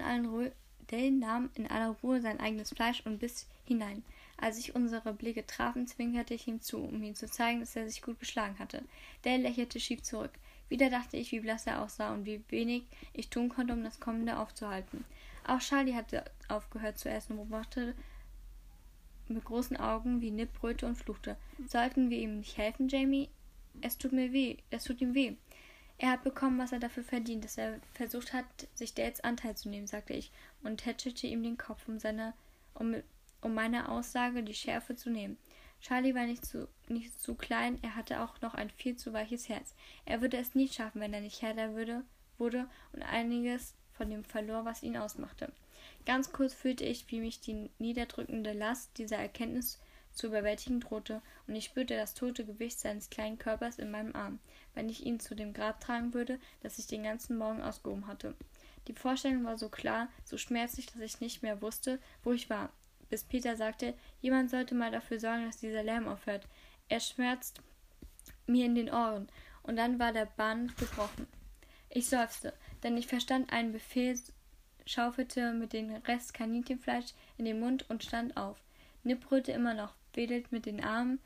nahm 1.19 1.49
in 1.55 1.67
aller 1.67 1.95
Ruhe 2.03 2.21
sein 2.21 2.39
eigenes 2.39 2.69
Fleisch 2.69 3.01
und 3.05 3.19
biss 3.19 3.47
hinein. 3.65 4.03
Als 4.37 4.55
sich 4.57 4.75
unsere 4.75 5.13
Blicke 5.13 5.45
trafen, 5.45 5.87
zwinkerte 5.87 6.33
ich 6.33 6.47
ihm 6.47 6.61
zu, 6.61 6.77
um 6.77 7.03
ihm 7.03 7.15
zu 7.15 7.27
zeigen, 7.27 7.59
dass 7.59 7.75
er 7.75 7.89
sich 7.89 8.01
gut 8.01 8.19
geschlagen 8.19 8.57
hatte. 8.59 8.83
Dale 9.23 9.43
lächelte 9.43 9.79
schief 9.79 10.01
zurück. 10.03 10.31
Wieder 10.69 10.89
dachte 10.89 11.17
ich, 11.17 11.31
wie 11.31 11.39
blass 11.39 11.65
er 11.65 11.81
aussah 11.81 12.13
und 12.13 12.25
wie 12.25 12.43
wenig 12.49 12.83
ich 13.13 13.29
tun 13.29 13.49
konnte, 13.49 13.73
um 13.73 13.83
das 13.83 13.99
Kommende 13.99 14.37
aufzuhalten. 14.37 15.03
Auch 15.45 15.59
Charlie 15.59 15.95
hatte 15.95 16.23
aufgehört 16.47 16.99
zu 16.99 17.09
essen 17.09 17.37
und 17.37 17.49
beobachtete 17.49 17.95
mit 19.29 19.45
großen 19.45 19.77
Augen, 19.77 20.21
wie 20.21 20.31
Nip 20.31 20.53
brüllte 20.53 20.85
und 20.85 20.95
fluchte. 20.95 21.37
Sollten 21.67 22.09
wir 22.09 22.17
ihm 22.17 22.37
nicht 22.37 22.57
helfen, 22.57 22.87
Jamie? 22.87 23.29
Es 23.81 23.97
tut 23.97 24.11
mir 24.11 24.31
weh. 24.33 24.57
Es 24.69 24.83
tut 24.83 25.01
ihm 25.01 25.13
weh. 25.13 25.35
Er 25.97 26.11
hat 26.11 26.23
bekommen, 26.23 26.57
was 26.57 26.71
er 26.71 26.79
dafür 26.79 27.03
verdient, 27.03 27.43
dass 27.43 27.57
er 27.57 27.79
versucht 27.93 28.31
hat, 28.31 28.45
sich 28.73 28.93
Dales 28.93 29.19
Anteil 29.21 29.55
zu 29.57 29.67
nehmen, 29.67 29.85
sagte 29.85 30.13
ich 30.13 30.31
und 30.63 30.77
tätschelte 30.77 31.27
ihm 31.27 31.43
den 31.43 31.57
Kopf, 31.57 31.87
um 31.87 31.99
seine, 31.99 32.33
um, 32.73 32.95
um 33.41 33.53
meine 33.53 33.89
Aussage 33.89 34.41
die 34.41 34.53
Schärfe 34.53 34.95
zu 34.95 35.09
nehmen. 35.09 35.37
Charlie 35.81 36.15
war 36.15 36.25
nicht 36.25 36.45
zu, 36.45 36.69
nicht 36.87 37.19
zu 37.19 37.35
klein, 37.35 37.79
er 37.81 37.95
hatte 37.95 38.21
auch 38.21 38.39
noch 38.41 38.53
ein 38.53 38.69
viel 38.69 38.95
zu 38.95 39.11
weiches 39.11 39.49
Herz. 39.49 39.75
Er 40.05 40.21
würde 40.21 40.37
es 40.37 40.55
nie 40.55 40.69
schaffen, 40.69 41.01
wenn 41.01 41.13
er 41.13 41.21
nicht 41.21 41.41
härter 41.41 41.73
würde, 41.75 42.03
wurde 42.37 42.69
und 42.93 43.03
einiges 43.03 43.75
von 43.91 44.09
dem 44.09 44.23
verlor, 44.23 44.63
was 44.63 44.83
ihn 44.83 44.97
ausmachte. 44.97 45.51
Ganz 46.05 46.31
kurz 46.31 46.53
fühlte 46.53 46.85
ich, 46.85 47.09
wie 47.11 47.19
mich 47.19 47.39
die 47.39 47.69
niederdrückende 47.77 48.53
Last 48.53 48.97
dieser 48.97 49.17
Erkenntnis 49.17 49.79
zu 50.11 50.27
überwältigen 50.27 50.79
drohte, 50.79 51.21
und 51.47 51.55
ich 51.55 51.65
spürte 51.65 51.95
das 51.95 52.13
tote 52.13 52.45
Gewicht 52.45 52.79
seines 52.79 53.09
kleinen 53.09 53.37
Körpers 53.37 53.77
in 53.77 53.91
meinem 53.91 54.15
Arm, 54.15 54.39
wenn 54.73 54.89
ich 54.89 55.05
ihn 55.05 55.19
zu 55.19 55.35
dem 55.35 55.53
Grab 55.53 55.79
tragen 55.79 56.13
würde, 56.13 56.39
das 56.61 56.79
ich 56.79 56.87
den 56.87 57.03
ganzen 57.03 57.37
Morgen 57.37 57.61
ausgehoben 57.61 58.07
hatte. 58.07 58.35
Die 58.87 58.93
Vorstellung 58.93 59.43
war 59.45 59.57
so 59.57 59.69
klar, 59.69 60.09
so 60.23 60.37
schmerzlich, 60.37 60.87
dass 60.87 61.01
ich 61.01 61.21
nicht 61.21 61.43
mehr 61.43 61.61
wusste, 61.61 61.99
wo 62.23 62.31
ich 62.33 62.49
war, 62.49 62.71
bis 63.09 63.23
Peter 63.23 63.55
sagte, 63.55 63.93
jemand 64.21 64.49
sollte 64.49 64.75
mal 64.75 64.91
dafür 64.91 65.19
sorgen, 65.19 65.45
dass 65.45 65.57
dieser 65.57 65.83
Lärm 65.83 66.07
aufhört. 66.07 66.47
Er 66.89 66.99
schmerzt 66.99 67.61
mir 68.47 68.65
in 68.65 68.75
den 68.75 68.89
Ohren, 68.89 69.27
und 69.63 69.75
dann 69.75 69.99
war 69.99 70.11
der 70.11 70.25
Bann 70.25 70.73
gebrochen. 70.77 71.27
Ich 71.89 72.07
seufzte. 72.07 72.53
denn 72.83 72.97
ich 72.97 73.07
verstand 73.07 73.51
einen 73.51 73.71
Befehl, 73.73 74.17
schaufelte 74.89 75.53
mit 75.53 75.73
dem 75.73 75.91
Rest 76.07 76.33
Kaninchenfleisch 76.33 77.13
in 77.37 77.45
den 77.45 77.59
Mund 77.59 77.89
und 77.89 78.03
stand 78.03 78.35
auf. 78.37 78.57
Nip 79.03 79.21
brüllte 79.21 79.51
immer 79.51 79.73
noch, 79.73 79.93
wedelt 80.13 80.51
mit 80.51 80.65
den 80.65 80.83
Armen 80.83 81.19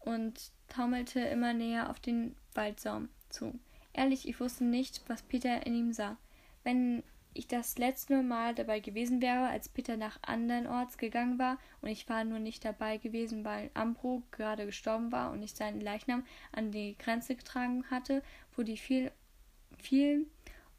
und 0.00 0.50
taumelte 0.68 1.20
immer 1.20 1.52
näher 1.52 1.90
auf 1.90 2.00
den 2.00 2.34
Waldsaum 2.54 3.08
zu. 3.28 3.58
Ehrlich, 3.92 4.26
ich 4.26 4.40
wusste 4.40 4.64
nicht, 4.64 5.02
was 5.08 5.22
Peter 5.22 5.66
in 5.66 5.74
ihm 5.74 5.92
sah. 5.92 6.16
Wenn 6.64 7.02
ich 7.34 7.46
das 7.46 7.78
letzte 7.78 8.22
Mal 8.22 8.54
dabei 8.54 8.80
gewesen 8.80 9.20
wäre, 9.20 9.48
als 9.48 9.68
Peter 9.68 9.96
nach 9.96 10.18
andernorts 10.22 10.98
gegangen 10.98 11.38
war 11.38 11.58
und 11.80 11.88
ich 11.88 12.08
war 12.08 12.24
nur 12.24 12.38
nicht 12.38 12.64
dabei 12.64 12.96
gewesen, 12.96 13.44
weil 13.44 13.70
Ambro 13.74 14.22
gerade 14.30 14.66
gestorben 14.66 15.12
war 15.12 15.30
und 15.30 15.42
ich 15.42 15.52
seinen 15.52 15.80
Leichnam 15.80 16.24
an 16.52 16.72
die 16.72 16.96
Grenze 16.98 17.36
getragen 17.36 17.84
hatte, 17.90 18.22
wo 18.56 18.62
die 18.62 18.76
viel, 18.76 19.12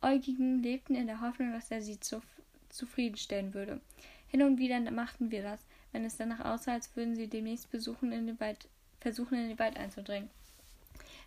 vieläugigen 0.01 0.63
lebten 0.63 0.96
in 0.96 1.08
der 1.08 1.22
Hoffnung, 1.22 1.53
dass 1.53 1.72
er 1.72 1.81
sie 1.81 2.00
zu, 2.00 2.22
zufriedenstellen 2.70 3.53
würde. 3.53 3.79
Hin 4.27 4.41
und 4.41 4.58
wieder 4.58 4.79
machten 4.91 5.29
wir 5.31 5.43
das, 5.43 5.60
wenn 5.91 6.05
es 6.05 6.17
danach 6.17 6.43
aussah, 6.43 6.74
als 6.74 6.96
würden 6.96 7.15
sie 7.15 7.27
demnächst 7.27 7.70
besuchen 7.70 8.12
in 8.12 8.27
den 8.27 8.39
Wald, 8.39 8.67
versuchen, 9.00 9.38
in 9.38 9.50
den 9.50 9.60
Wald 9.60 9.77
einzudringen. 9.77 10.29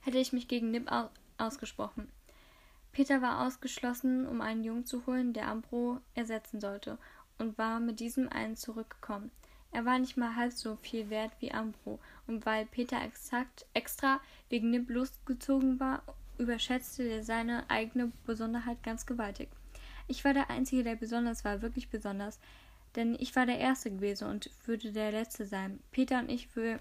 Hätte 0.02 0.18
ich 0.18 0.32
mich 0.32 0.48
gegen 0.48 0.70
Nip 0.70 0.90
ausgesprochen. 1.38 2.08
Peter 2.92 3.22
war 3.22 3.46
ausgeschlossen, 3.46 4.26
um 4.26 4.40
einen 4.40 4.64
Jungen 4.64 4.86
zu 4.86 5.06
holen, 5.06 5.32
der 5.32 5.48
Ambro 5.48 5.98
ersetzen 6.14 6.60
sollte, 6.60 6.98
und 7.38 7.58
war 7.58 7.80
mit 7.80 8.00
diesem 8.00 8.28
einen 8.28 8.56
zurückgekommen. 8.56 9.30
Er 9.72 9.84
war 9.84 9.98
nicht 9.98 10.16
mal 10.16 10.36
halb 10.36 10.52
so 10.52 10.76
viel 10.76 11.10
wert 11.10 11.32
wie 11.40 11.52
Ambro, 11.52 11.98
und 12.26 12.46
weil 12.46 12.66
Peter 12.66 13.02
exakt 13.02 13.66
extra 13.74 14.20
wegen 14.48 14.70
Nib 14.70 14.88
losgezogen 14.88 15.80
war, 15.80 16.02
überschätzte 16.38 17.02
er 17.04 17.22
seine 17.22 17.68
eigene 17.70 18.12
Besonderheit 18.26 18.82
ganz 18.82 19.06
gewaltig. 19.06 19.48
Ich 20.06 20.24
war 20.24 20.34
der 20.34 20.50
Einzige, 20.50 20.84
der 20.84 20.96
besonders 20.96 21.44
war, 21.44 21.62
wirklich 21.62 21.88
besonders, 21.88 22.38
denn 22.94 23.16
ich 23.18 23.34
war 23.34 23.46
der 23.46 23.58
Erste 23.58 23.90
gewesen 23.90 24.28
und 24.28 24.50
würde 24.66 24.92
der 24.92 25.12
Letzte 25.12 25.46
sein. 25.46 25.80
Peter 25.90 26.18
und 26.18 26.30
ich, 26.30 26.54
wir, 26.54 26.78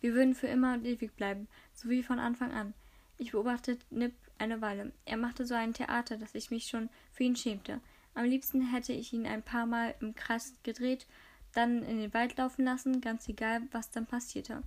wir 0.00 0.14
würden 0.14 0.34
für 0.34 0.46
immer 0.46 0.74
und 0.74 0.86
ewig 0.86 1.14
bleiben, 1.16 1.48
so 1.74 1.88
wie 1.88 2.02
von 2.02 2.18
Anfang 2.18 2.52
an. 2.52 2.74
Ich 3.18 3.32
beobachtete 3.32 3.84
Nip 3.90 4.14
eine 4.38 4.60
Weile. 4.62 4.92
Er 5.04 5.16
machte 5.16 5.44
so 5.44 5.54
ein 5.54 5.74
Theater, 5.74 6.16
dass 6.16 6.34
ich 6.34 6.50
mich 6.50 6.68
schon 6.68 6.88
für 7.12 7.24
ihn 7.24 7.36
schämte. 7.36 7.80
Am 8.14 8.24
liebsten 8.24 8.72
hätte 8.72 8.92
ich 8.92 9.12
ihn 9.12 9.26
ein 9.26 9.42
paar 9.42 9.66
Mal 9.66 9.94
im 10.00 10.14
Kreis 10.14 10.54
gedreht, 10.62 11.06
dann 11.52 11.82
in 11.82 11.98
den 11.98 12.14
Wald 12.14 12.36
laufen 12.38 12.64
lassen, 12.64 13.00
ganz 13.00 13.28
egal, 13.28 13.62
was 13.72 13.90
dann 13.90 14.06
passierte. 14.06 14.62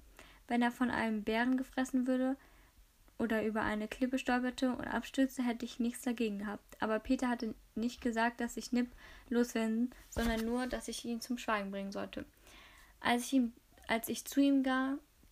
Wenn 0.48 0.62
er 0.62 0.72
von 0.72 0.92
einem 0.92 1.24
Bären 1.24 1.58
gefressen 1.58 2.08
würde 2.08 2.36
oder 3.24 3.44
über 3.44 3.62
eine 3.62 3.88
Klippe 3.88 4.20
stolperte 4.20 4.72
und 4.72 4.86
abstürzte, 4.86 5.44
hätte 5.44 5.66
ich 5.66 5.80
nichts 5.80 6.04
dagegen 6.04 6.40
gehabt. 6.40 6.78
Aber 6.82 7.00
Peter 7.00 7.30
hatte 7.30 7.56
nicht 7.74 8.02
gesagt, 8.02 8.42
dass 8.42 8.58
ich 8.58 8.72
Nip 8.72 8.92
loswerden, 9.30 9.92
sondern 10.10 10.46
nur, 10.46 10.68
dass 10.68 10.90
ich 10.90 11.04
ihn 11.06 11.22
zum 11.22 11.38
Schweigen 11.38 11.72
bringen 11.72 11.92
sollte. 11.92 12.26
Als 13.00 13.24
ich, 13.24 13.34
ihm, 13.34 13.54
als 13.88 14.10
ich 14.10 14.26
zu 14.26 14.42
ihm 14.42 14.64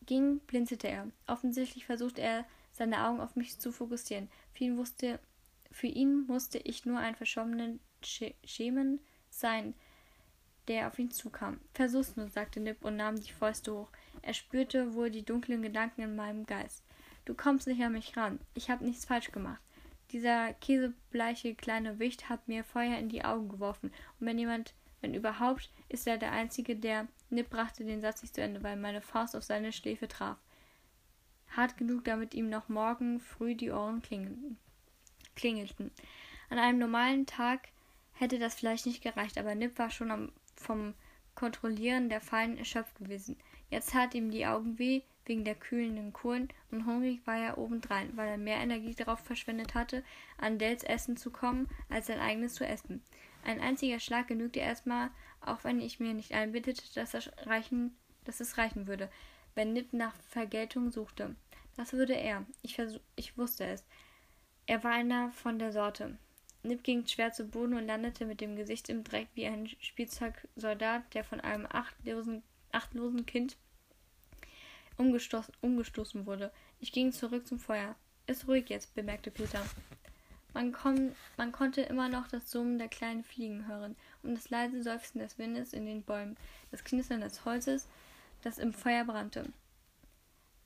ging, 0.05 0.39
blinzelte 0.39 0.87
er. 0.87 1.07
Offensichtlich 1.27 1.85
versuchte 1.85 2.21
er, 2.21 2.45
seine 2.71 3.05
Augen 3.05 3.19
auf 3.19 3.35
mich 3.35 3.59
zu 3.59 3.71
fokussieren. 3.71 4.29
Für 4.53 4.63
ihn, 4.63 4.77
wusste, 4.77 5.19
für 5.69 5.87
ihn 5.87 6.25
musste 6.25 6.57
ich 6.57 6.85
nur 6.85 6.99
ein 6.99 7.15
verschobener 7.15 7.73
Schemen 8.01 9.01
sein, 9.29 9.73
der 10.67 10.87
auf 10.87 10.97
ihn 10.97 11.11
zukam. 11.11 11.59
Versuch's 11.73 12.15
nur, 12.15 12.29
sagte 12.29 12.59
Nip 12.59 12.83
und 12.85 12.95
nahm 12.95 13.19
die 13.19 13.33
Fäuste 13.33 13.73
hoch. 13.73 13.89
Er 14.21 14.33
spürte 14.33 14.93
wohl 14.93 15.09
die 15.11 15.25
dunklen 15.25 15.61
Gedanken 15.61 16.01
in 16.01 16.15
meinem 16.15 16.45
Geist. 16.45 16.83
Du 17.25 17.33
kommst 17.33 17.67
nicht 17.67 17.81
an 17.83 17.93
mich 17.93 18.15
ran. 18.17 18.39
Ich 18.53 18.69
habe 18.69 18.83
nichts 18.83 19.05
falsch 19.05 19.31
gemacht. 19.31 19.61
Dieser 20.11 20.53
käsebleiche 20.53 21.55
kleine 21.55 21.99
Wicht 21.99 22.29
hat 22.29 22.47
mir 22.47 22.63
Feuer 22.63 22.97
in 22.97 23.09
die 23.09 23.23
Augen 23.23 23.49
geworfen. 23.49 23.91
Und 24.19 24.27
wenn 24.27 24.37
jemand, 24.37 24.73
wenn 24.99 25.13
überhaupt, 25.13 25.69
ist 25.89 26.07
er 26.07 26.17
der 26.17 26.31
Einzige, 26.31 26.75
der. 26.75 27.07
Nip 27.29 27.49
brachte 27.49 27.85
den 27.85 28.01
Satz 28.01 28.21
nicht 28.21 28.35
zu 28.35 28.41
Ende, 28.41 28.61
weil 28.61 28.75
meine 28.75 29.01
Faust 29.01 29.37
auf 29.37 29.43
seine 29.43 29.71
Schläfe 29.71 30.09
traf 30.09 30.37
hart 31.55 31.77
genug, 31.77 32.05
damit 32.05 32.33
ihm 32.33 32.49
noch 32.49 32.69
morgen 32.69 33.19
früh 33.19 33.55
die 33.55 33.71
Ohren 33.71 34.01
klingelten. 35.35 35.91
An 36.49 36.59
einem 36.59 36.79
normalen 36.79 37.25
Tag 37.25 37.69
hätte 38.13 38.39
das 38.39 38.55
vielleicht 38.55 38.85
nicht 38.85 39.01
gereicht, 39.01 39.37
aber 39.37 39.55
Nip 39.55 39.77
war 39.77 39.89
schon 39.89 40.11
am, 40.11 40.31
vom 40.55 40.93
Kontrollieren 41.35 42.09
der 42.09 42.21
Fallen 42.21 42.57
erschöpft 42.57 42.97
gewesen. 42.97 43.37
Jetzt 43.69 43.91
tat 43.91 44.13
ihm 44.13 44.31
die 44.31 44.45
Augen 44.45 44.79
weh 44.79 45.01
wegen 45.31 45.45
der 45.45 45.55
kühlenden 45.55 46.13
Kohlen 46.13 46.49
und 46.71 46.85
hungrig 46.85 47.25
war 47.25 47.37
er 47.37 47.57
obendrein, 47.57 48.15
weil 48.15 48.27
er 48.27 48.37
mehr 48.37 48.57
Energie 48.57 48.93
darauf 48.93 49.19
verschwendet 49.19 49.73
hatte, 49.73 50.03
an 50.37 50.59
Dells 50.59 50.83
Essen 50.83 51.17
zu 51.17 51.31
kommen, 51.31 51.67
als 51.89 52.07
sein 52.07 52.19
eigenes 52.19 52.53
zu 52.53 52.65
essen. 52.65 53.01
Ein 53.43 53.59
einziger 53.59 53.99
Schlag 53.99 54.27
genügte 54.27 54.59
erstmal, 54.59 55.09
auch 55.39 55.63
wenn 55.63 55.79
ich 55.81 55.99
mir 55.99 56.13
nicht 56.13 56.33
einbildete, 56.33 56.83
dass, 56.93 57.11
das 57.11 57.31
reichen, 57.47 57.95
dass 58.25 58.39
es 58.39 58.57
reichen 58.57 58.87
würde 58.87 59.09
wenn 59.55 59.73
Nip 59.73 59.93
nach 59.93 60.15
Vergeltung 60.29 60.91
suchte. 60.91 61.35
Das 61.75 61.93
würde 61.93 62.13
er. 62.13 62.45
Ich, 62.61 62.79
ich 63.15 63.37
wusste 63.37 63.65
es. 63.65 63.85
Er 64.65 64.83
war 64.83 64.91
einer 64.91 65.31
von 65.31 65.59
der 65.59 65.71
Sorte. 65.71 66.17
Nip 66.63 66.83
ging 66.83 67.05
schwer 67.07 67.31
zu 67.31 67.45
Boden 67.45 67.73
und 67.73 67.87
landete 67.87 68.25
mit 68.25 68.39
dem 68.39 68.55
Gesicht 68.55 68.89
im 68.89 69.03
Dreck 69.03 69.27
wie 69.33 69.47
ein 69.47 69.67
Spielzeugsoldat, 69.67 71.13
der 71.13 71.23
von 71.23 71.39
einem 71.39 71.65
achtlosen, 71.69 72.43
achtlosen 72.71 73.25
Kind 73.25 73.57
umgestoßen, 75.01 75.53
umgestoßen 75.61 76.25
wurde. 76.25 76.51
Ich 76.79 76.91
ging 76.91 77.11
zurück 77.11 77.47
zum 77.47 77.59
Feuer. 77.59 77.95
Ist 78.27 78.47
ruhig 78.47 78.69
jetzt, 78.69 78.93
bemerkte 78.93 79.31
Peter. 79.31 79.65
Man, 80.53 80.71
kon 80.71 81.15
man 81.37 81.51
konnte 81.51 81.81
immer 81.81 82.09
noch 82.09 82.27
das 82.27 82.51
Summen 82.51 82.77
der 82.77 82.89
kleinen 82.89 83.23
Fliegen 83.23 83.67
hören 83.67 83.95
und 84.21 84.35
das 84.35 84.49
leise 84.49 84.83
Seufzen 84.83 85.19
des 85.19 85.37
Windes 85.37 85.73
in 85.73 85.85
den 85.85 86.03
Bäumen, 86.03 86.37
das 86.71 86.83
Knistern 86.83 87.21
des 87.21 87.45
Holzes, 87.45 87.87
das 88.41 88.57
im 88.57 88.73
Feuer 88.73 89.05
brannte. 89.05 89.45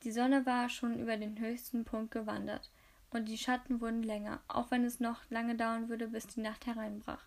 Die 0.03 0.11
Sonne 0.11 0.45
war 0.45 0.69
schon 0.69 0.99
über 0.99 1.17
den 1.17 1.39
höchsten 1.39 1.85
Punkt 1.85 2.11
gewandert, 2.11 2.69
und 3.11 3.29
die 3.29 3.37
Schatten 3.37 3.79
wurden 3.79 4.03
länger, 4.03 4.41
auch 4.47 4.71
wenn 4.71 4.83
es 4.83 4.99
noch 4.99 5.21
lange 5.29 5.55
dauern 5.55 5.87
würde, 5.87 6.07
bis 6.09 6.27
die 6.27 6.41
Nacht 6.41 6.65
hereinbrach. 6.65 7.23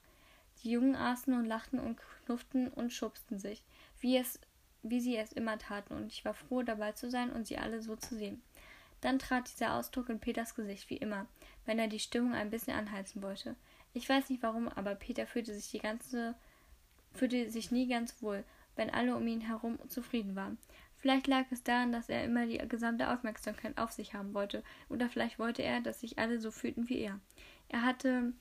Die 0.63 0.71
Jungen 0.71 0.97
aßen 0.97 1.33
und 1.33 1.47
lachten 1.47 1.79
und 1.79 1.99
knufften 2.25 2.69
und 2.69 2.93
schubsten 2.93 3.39
sich, 3.39 3.65
wie, 4.01 4.17
es, 4.17 4.39
wie 4.83 5.01
sie 5.01 5.17
es 5.17 5.33
immer 5.33 5.59
taten, 5.59 5.95
und 5.95 6.13
ich 6.13 6.25
war 6.25 6.35
froh, 6.35 6.63
dabei 6.63 6.93
zu 6.93 7.11
sein 7.11 7.31
und 7.31 7.47
sie 7.47 7.59
alle 7.59 7.83
so 7.83 7.97
zu 7.97 8.17
sehen. 8.17 8.43
Dann 9.01 9.19
trat 9.19 9.51
dieser 9.51 9.75
Ausdruck 9.75 10.09
in 10.09 10.19
Peters 10.21 10.55
Gesicht, 10.55 10.91
wie 10.91 10.97
immer, 10.97 11.27
wenn 11.67 11.79
er 11.79 11.89
die 11.89 12.01
Stimmung 12.01 12.35
ein 12.35 12.51
bisschen 12.51 12.75
anheizen 12.75 13.23
wollte. 13.23 13.55
Ich 13.95 14.09
weiß 14.09 14.29
nicht 14.31 14.43
warum, 14.43 14.69
aber 14.69 14.95
Peter 14.95 15.27
fühlte 15.27 15.55
sich 15.55 15.71
die 15.71 15.79
ganze 15.79 16.35
fühlte 17.15 17.51
sich 17.51 17.71
nie 17.71 17.89
ganz 17.89 18.23
wohl, 18.23 18.45
wenn 18.77 18.91
alle 18.91 19.17
um 19.17 19.27
ihn 19.27 19.41
herum 19.41 19.79
zufrieden 19.89 20.37
waren. 20.37 20.59
Vielleicht 20.97 21.27
lag 21.27 21.45
es 21.51 21.63
daran, 21.63 21.93
dass 21.93 22.09
er 22.09 22.25
immer 22.25 22.47
die 22.47 22.59
gesamte 22.59 23.11
Aufmerksamkeit 23.11 23.79
auf 23.79 23.93
sich 23.93 24.15
haben 24.15 24.35
wollte, 24.35 24.63
oder 24.89 25.09
vielleicht 25.09 25.39
wollte 25.39 25.63
er, 25.63 25.81
dass 25.81 26.01
sich 26.01 26.19
alle 26.19 26.41
so 26.41 26.51
fühlten 26.51 26.89
wie 26.89 26.99
er. 26.99 27.21
Er 27.69 27.83
hatte 27.83 28.33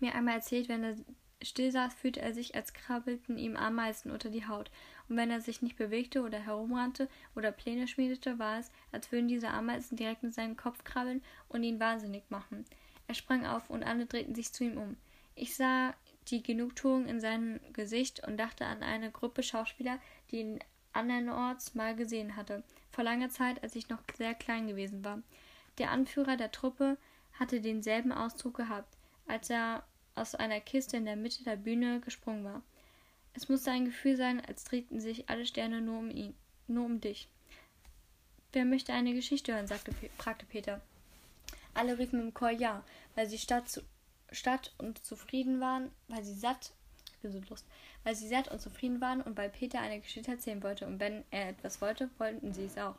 mir 0.00 0.14
einmal 0.14 0.34
erzählt, 0.34 0.68
wenn 0.68 0.84
er 0.84 0.96
still 1.42 1.70
saß, 1.70 1.94
fühlte 1.94 2.20
er 2.20 2.34
sich, 2.34 2.54
als 2.54 2.72
krabbelten 2.72 3.38
ihm 3.38 3.56
Ameisen 3.56 4.10
unter 4.10 4.30
die 4.30 4.46
Haut. 4.46 4.70
Und 5.08 5.16
wenn 5.16 5.30
er 5.30 5.40
sich 5.40 5.62
nicht 5.62 5.76
bewegte 5.76 6.22
oder 6.22 6.38
herumrannte 6.38 7.08
oder 7.34 7.52
Pläne 7.52 7.88
schmiedete, 7.88 8.38
war 8.38 8.58
es, 8.58 8.70
als 8.92 9.10
würden 9.10 9.28
diese 9.28 9.48
Ameisen 9.48 9.96
direkt 9.96 10.22
in 10.22 10.32
seinen 10.32 10.56
Kopf 10.56 10.84
krabbeln 10.84 11.22
und 11.48 11.62
ihn 11.62 11.80
wahnsinnig 11.80 12.24
machen. 12.28 12.64
Er 13.06 13.14
sprang 13.14 13.46
auf 13.46 13.70
und 13.70 13.82
alle 13.82 14.06
drehten 14.06 14.34
sich 14.34 14.52
zu 14.52 14.64
ihm 14.64 14.76
um. 14.76 14.96
Ich 15.34 15.56
sah 15.56 15.94
die 16.28 16.42
Genugtuung 16.42 17.06
in 17.06 17.20
seinem 17.20 17.60
Gesicht 17.72 18.26
und 18.26 18.36
dachte 18.36 18.66
an 18.66 18.82
eine 18.82 19.10
Gruppe 19.10 19.42
Schauspieler, 19.42 19.98
die 20.30 20.40
ihn 20.40 20.58
andernorts 20.92 21.74
mal 21.74 21.94
gesehen 21.94 22.36
hatte, 22.36 22.62
vor 22.90 23.04
langer 23.04 23.30
Zeit, 23.30 23.62
als 23.62 23.76
ich 23.76 23.88
noch 23.88 24.00
sehr 24.16 24.34
klein 24.34 24.66
gewesen 24.66 25.04
war. 25.04 25.22
Der 25.78 25.90
Anführer 25.90 26.36
der 26.36 26.52
Truppe 26.52 26.98
hatte 27.38 27.60
denselben 27.60 28.12
Ausdruck 28.12 28.56
gehabt, 28.56 28.96
als 29.26 29.48
er 29.48 29.84
aus 30.14 30.34
einer 30.34 30.60
Kiste 30.60 30.96
in 30.96 31.04
der 31.04 31.16
Mitte 31.16 31.44
der 31.44 31.56
Bühne 31.56 32.00
gesprungen 32.00 32.44
war. 32.44 32.62
Es 33.38 33.48
musste 33.48 33.70
ein 33.70 33.84
Gefühl 33.84 34.16
sein, 34.16 34.44
als 34.44 34.64
drehten 34.64 34.98
sich 34.98 35.30
alle 35.30 35.46
Sterne 35.46 35.80
nur 35.80 36.00
um 36.00 36.10
ihn, 36.10 36.34
nur 36.66 36.84
um 36.84 37.00
dich. 37.00 37.28
Wer 38.52 38.64
möchte 38.64 38.92
eine 38.92 39.14
Geschichte 39.14 39.54
hören? 39.54 39.68
sagte, 39.68 39.92
fragte 40.16 40.44
Peter. 40.44 40.80
Alle 41.72 42.00
riefen 42.00 42.20
im 42.20 42.34
Chor 42.34 42.50
ja, 42.50 42.82
weil 43.14 43.28
sie 43.28 43.38
statt 43.38 43.68
zu, 43.68 43.82
statt 44.32 44.74
und 44.78 45.04
zufrieden 45.06 45.60
waren, 45.60 45.92
weil 46.08 46.24
sie 46.24 46.34
satt, 46.34 46.72
so 47.22 47.40
lust, 47.48 47.64
weil 48.02 48.16
sie 48.16 48.26
satt 48.26 48.48
und 48.48 48.60
zufrieden 48.60 49.00
waren 49.00 49.22
und 49.22 49.36
weil 49.36 49.50
Peter 49.50 49.78
eine 49.78 50.00
Geschichte 50.00 50.32
erzählen 50.32 50.64
wollte 50.64 50.88
und 50.88 50.98
wenn 50.98 51.22
er 51.30 51.50
etwas 51.50 51.80
wollte, 51.80 52.10
wollten 52.18 52.52
sie 52.52 52.64
es 52.64 52.76
auch. 52.76 52.96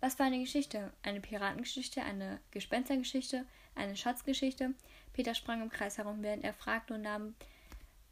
Was 0.00 0.18
war 0.18 0.24
eine 0.24 0.40
Geschichte? 0.40 0.90
Eine 1.02 1.20
Piratengeschichte, 1.20 2.02
eine 2.02 2.40
Gespenstergeschichte, 2.50 3.44
eine 3.74 3.94
Schatzgeschichte? 3.94 4.72
Peter 5.12 5.34
sprang 5.34 5.60
im 5.60 5.68
Kreis 5.68 5.98
herum, 5.98 6.22
während 6.22 6.44
er 6.44 6.54
fragte 6.54 6.94
und 6.94 7.02
nahm 7.02 7.34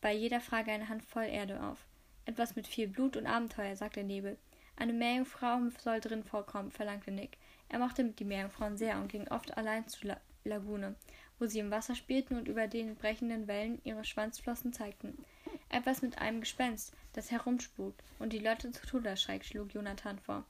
bei 0.05 0.13
jeder 0.13 0.43
Frage 0.43 0.71
eine 0.71 0.91
Handvoll 0.91 1.25
Erde 1.25 1.63
auf. 1.63 1.79
Etwas 2.27 2.57
mit 2.57 2.67
viel 2.67 2.89
Blut 2.89 3.17
und 3.17 3.27
Abenteuer, 3.27 3.75
sagte 3.75 4.05
Nebel. 4.05 4.37
Eine 4.77 4.93
Meerjungfrau 4.93 5.61
soll 5.79 5.99
drin 6.01 6.23
vorkommen, 6.25 6.71
verlangte 6.71 7.11
Nick. 7.11 7.39
Er 7.71 7.79
mochte 7.79 8.05
die 8.05 8.27
Meerjungfrauen 8.27 8.77
sehr 8.77 8.99
und 8.99 9.09
ging 9.09 9.27
oft 9.29 9.57
allein 9.57 9.89
zur 9.89 10.11
La 10.11 10.21
Lagune 10.45 10.95
wo 11.39 11.47
sie 11.47 11.59
im 11.59 11.71
Wasser 11.71 11.95
spielten 11.95 12.37
und 12.37 12.49
über 12.49 12.67
den 12.67 12.97
brechenden 12.97 13.47
Wellen 13.49 13.81
ihre 13.83 14.05
Schwanzflossen 14.05 14.75
zeigten. 14.75 15.25
Etwas 15.71 16.03
mit 16.03 16.19
einem 16.19 16.41
Gespenst, 16.41 16.93
das 17.15 17.31
herumspukt 17.31 18.05
und 18.19 18.35
die 18.35 18.41
Leute 18.41 18.73
zu 18.73 18.87
Tode 18.87 19.09
erschreckt, 19.09 19.47
schlug 19.47 19.73
Jonathan 19.73 20.19
vor. 20.19 20.45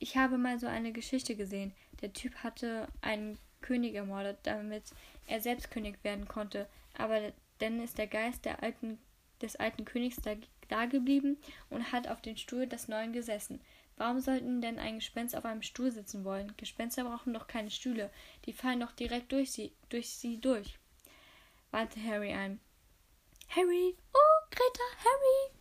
Ich 0.00 0.16
habe 0.16 0.38
mal 0.38 0.58
so 0.58 0.66
eine 0.66 0.90
Geschichte 0.90 1.36
gesehen. 1.36 1.72
Der 2.00 2.12
Typ 2.12 2.34
hatte 2.42 2.88
einen 3.00 3.38
König 3.62 3.94
ermordet, 3.94 4.38
damit 4.42 4.82
er 5.28 5.40
selbst 5.40 5.70
König 5.70 6.02
werden 6.02 6.26
konnte, 6.26 6.68
aber 6.98 7.32
dann 7.58 7.82
ist 7.82 7.98
der 7.98 8.06
Geist 8.06 8.44
der 8.44 8.62
alten, 8.62 8.98
des 9.40 9.56
alten 9.56 9.84
Königs 9.84 10.16
da, 10.16 10.34
da 10.68 10.86
geblieben 10.86 11.38
und 11.70 11.92
hat 11.92 12.08
auf 12.08 12.20
den 12.20 12.36
Stuhl 12.36 12.66
des 12.66 12.88
Neuen 12.88 13.12
gesessen. 13.12 13.60
Warum 13.96 14.20
sollten 14.20 14.60
denn 14.60 14.78
ein 14.78 14.96
Gespenst 14.96 15.34
auf 15.34 15.46
einem 15.46 15.62
Stuhl 15.62 15.90
sitzen 15.90 16.24
wollen? 16.24 16.52
Gespenster 16.58 17.04
brauchen 17.04 17.32
doch 17.32 17.46
keine 17.46 17.70
Stühle, 17.70 18.10
die 18.44 18.52
fallen 18.52 18.80
doch 18.80 18.92
direkt 18.92 19.32
durch 19.32 19.52
sie, 19.52 19.72
durch 19.88 20.10
sie 20.10 20.38
durch. 20.38 20.78
wandte 21.70 22.02
Harry 22.02 22.32
ein. 22.32 22.60
Harry, 23.48 23.96
oh, 24.12 24.46
Greta, 24.50 24.82
Harry! 24.98 25.56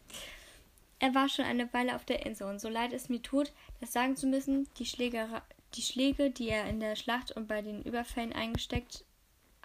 Er 0.99 1.13
war 1.13 1.29
schon 1.29 1.45
eine 1.45 1.71
Weile 1.73 1.95
auf 1.95 2.03
der 2.03 2.25
Insel, 2.25 2.47
und 2.47 2.59
so 2.59 2.67
leid 2.67 2.91
es 2.91 3.09
mir 3.09 3.21
tut, 3.21 3.53
das 3.79 3.93
sagen 3.93 4.15
zu 4.15 4.27
müssen, 4.27 4.67
die 4.79 4.85
Schläge, 4.85 5.41
die 5.75 5.81
Schläge, 5.81 6.31
die 6.31 6.49
er 6.49 6.65
in 6.65 6.79
der 6.79 6.95
Schlacht 6.95 7.31
und 7.31 7.47
bei 7.47 7.61
den 7.61 7.83
Überfällen 7.83 8.33
eingesteckt 8.33 9.05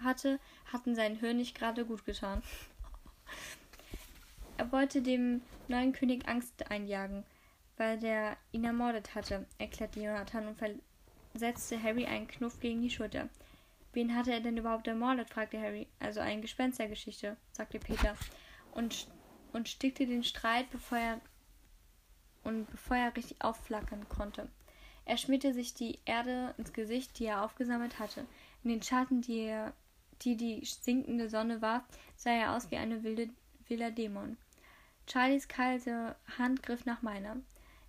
hatte, 0.02 0.38
hatten 0.73 0.95
sein 0.95 1.16
Hirn 1.16 1.37
nicht 1.37 1.57
gerade 1.57 1.85
gut 1.85 2.04
getan. 2.04 2.42
Er 4.57 4.71
wollte 4.73 5.00
dem 5.00 5.40
neuen 5.69 5.92
König 5.92 6.28
Angst 6.28 6.71
einjagen, 6.71 7.25
weil 7.76 7.99
der 7.99 8.37
ihn 8.52 8.64
ermordet 8.64 9.14
hatte, 9.14 9.47
erklärte 9.59 10.00
Jonathan 10.00 10.49
und 10.49 10.59
versetzte 11.33 11.83
Harry 11.83 12.04
einen 12.04 12.28
Knuff 12.28 12.61
gegen 12.61 12.83
die 12.83 12.90
Schulter. 12.90 13.28
Wen 13.92 14.14
hatte 14.14 14.33
er 14.33 14.40
denn 14.40 14.57
überhaupt 14.57 14.87
ermordet? 14.87 15.30
fragte 15.30 15.61
Harry. 15.61 15.88
Also 15.99 16.21
eine 16.21 16.42
Gespenstergeschichte, 16.42 17.37
sagte 17.52 17.78
Peter 17.78 18.14
und, 18.73 19.09
und 19.52 19.69
stickte 19.69 20.07
den 20.07 20.25
Streit, 20.25 20.71
bevor 20.71 20.99
er 20.99 21.21
und 22.42 22.71
bevor 22.71 22.97
er 22.97 23.16
richtig 23.16 23.42
aufflackern 23.42 24.09
konnte. 24.09 24.49
Er 25.04 25.16
schmierte 25.16 25.52
sich 25.52 25.75
die 25.75 25.99
Erde 26.04 26.54
ins 26.57 26.73
Gesicht, 26.73 27.19
die 27.19 27.26
er 27.26 27.45
aufgesammelt 27.45 27.99
hatte. 27.99 28.25
In 28.62 28.71
den 28.71 28.83
Schatten, 28.83 29.23
die, 29.23 29.40
er, 29.40 29.73
die 30.23 30.37
die 30.37 30.65
sinkende 30.65 31.29
Sonne 31.29 31.62
warf, 31.62 31.85
sah 32.17 32.31
er 32.31 32.57
aus 32.57 32.71
wie 32.71 32.77
eine 32.77 33.03
wilde, 33.03 33.31
wilder 33.69 33.91
Dämon. 33.91 34.37
Charlies 35.07 35.49
kalte 35.49 36.17
Hand 36.39 36.62
griff 36.62 36.87
nach 36.87 37.03
meiner. 37.03 37.37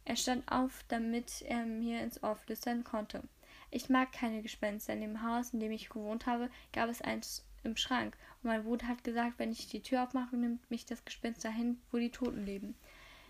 Er 0.06 0.16
stand 0.16 0.52
auf, 0.52 0.84
damit 0.88 1.44
er 1.44 1.66
mir 1.66 2.02
ins 2.02 2.24
Ohr 2.24 2.36
flüstern 2.36 2.84
konnte. 2.84 3.24
Ich 3.70 3.90
mag 3.90 4.12
keine 4.12 4.42
Gespenster. 4.42 4.94
In 4.94 5.02
dem 5.02 5.22
Haus, 5.22 5.54
in 5.54 5.60
dem 5.60 5.72
ich 5.72 5.90
gewohnt 5.90 6.26
habe, 6.26 6.50
gab 6.74 6.90
es 6.90 7.02
eins 7.02 7.46
im 7.64 7.78
Schrank. 7.78 8.18
Und 8.42 8.50
mein 8.50 8.64
Bruder 8.64 8.88
hat 8.88 9.04
gesagt, 9.04 9.38
wenn 9.38 9.52
ich 9.52 9.68
die 9.68 9.82
Tür 9.82 10.04
aufmache, 10.04 10.36
nimmt 10.36 10.70
mich 10.72 10.86
das 10.86 11.06
Gespenst 11.06 11.46
dahin, 11.46 11.80
wo 11.92 11.98
die 11.98 12.10
Toten 12.10 12.46
leben. 12.46 12.76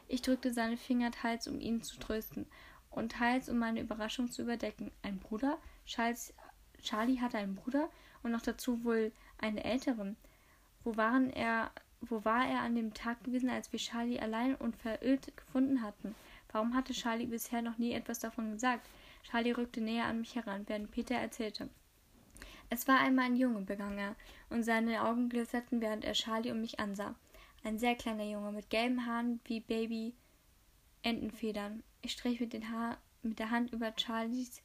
Ich 0.08 0.22
drückte 0.22 0.54
seine 0.54 0.78
Finger 0.78 1.12
teils, 1.12 1.48
um 1.48 1.60
ihn 1.60 1.84
zu 1.84 2.00
trösten, 2.00 2.46
und 2.90 3.14
teils, 3.14 3.50
um 3.50 3.58
meine 3.58 3.80
Überraschung 3.80 4.30
zu 4.30 4.42
überdecken. 4.42 4.92
Ein 5.02 5.20
Bruder? 5.20 5.58
Charles, 5.86 6.34
Charlie 6.82 7.20
hatte 7.20 7.38
einen 7.38 7.56
Bruder 7.56 7.90
und 8.24 8.32
noch 8.32 8.42
dazu 8.42 8.84
wohl 8.84 9.12
einen 9.38 9.58
älteren. 9.58 10.16
Wo 10.84 10.98
waren 10.98 11.30
er, 11.32 11.72
wo 12.02 12.24
war 12.26 12.48
er 12.48 12.62
an 12.62 12.76
dem 12.76 12.94
Tag 12.94 13.24
gewesen, 13.24 13.50
als 13.50 13.72
wir 13.72 13.80
Charlie 13.80 14.20
allein 14.20 14.56
und 14.56 14.76
verirrt 14.76 15.36
gefunden 15.36 15.82
hatten? 15.82 16.16
Warum 16.52 16.74
hatte 16.76 16.94
Charlie 16.94 17.28
bisher 17.28 17.62
noch 17.62 17.78
nie 17.78 17.94
etwas 17.94 18.20
davon 18.20 18.52
gesagt? 18.52 18.88
Charlie 19.24 19.52
rückte 19.52 19.82
näher 19.82 20.06
an 20.06 20.20
mich 20.20 20.36
heran, 20.36 20.64
während 20.68 20.92
Peter 20.92 21.16
erzählte. 21.16 21.70
Es 22.70 22.88
war 22.88 23.00
einmal 23.00 23.26
ein 23.26 23.36
Junge, 23.36 23.62
begann 23.62 23.98
er, 23.98 24.16
und 24.50 24.64
seine 24.64 25.04
Augen 25.04 25.30
glitzerten, 25.30 25.82
während 25.82 26.04
er 26.06 26.14
Charlie 26.14 26.52
und 26.52 26.62
mich 26.62 26.80
ansah. 26.80 27.16
Ein 27.64 27.78
sehr 27.78 27.96
kleiner 27.96 28.24
Junge 28.24 28.52
mit 28.52 28.70
gelben 28.70 29.06
Haaren 29.06 29.40
wie 29.46 29.60
Baby 29.60 30.16
Entenfedern. 31.04 31.84
Ich 32.02 32.14
strich 32.14 32.40
mit, 32.40 32.54
den 32.54 32.72
Haar, 32.72 32.98
mit 33.22 33.40
der 33.40 33.52
Hand 33.52 33.72
über 33.72 33.94
Charlies 33.96 34.62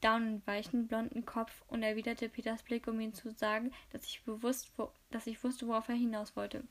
daunenweichen, 0.00 0.86
blonden 0.86 1.24
Kopf 1.24 1.64
und 1.68 1.82
erwiderte 1.82 2.28
Peters 2.28 2.62
Blick, 2.62 2.86
um 2.86 3.00
ihm 3.00 3.14
zu 3.14 3.30
sagen, 3.30 3.72
dass 3.90 4.04
ich 4.04 4.22
bewusst, 4.24 4.70
wo, 4.76 4.90
dass 5.10 5.26
ich 5.26 5.42
wusste, 5.42 5.66
worauf 5.66 5.88
er 5.88 5.94
hinaus 5.94 6.36
wollte. 6.36 6.64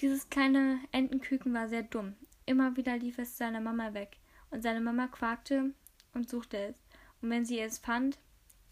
Dieses 0.00 0.30
kleine 0.30 0.80
Entenküken 0.92 1.52
war 1.52 1.68
sehr 1.68 1.82
dumm. 1.82 2.16
Immer 2.46 2.76
wieder 2.76 2.96
lief 2.96 3.18
es 3.18 3.36
seiner 3.36 3.60
Mama 3.60 3.94
weg, 3.94 4.16
und 4.50 4.62
seine 4.62 4.80
Mama 4.80 5.06
quakte 5.08 5.72
und 6.14 6.28
suchte 6.28 6.56
es. 6.56 6.76
Und 7.22 7.30
wenn 7.30 7.44
sie 7.44 7.60
es 7.60 7.78
fand, 7.78 8.18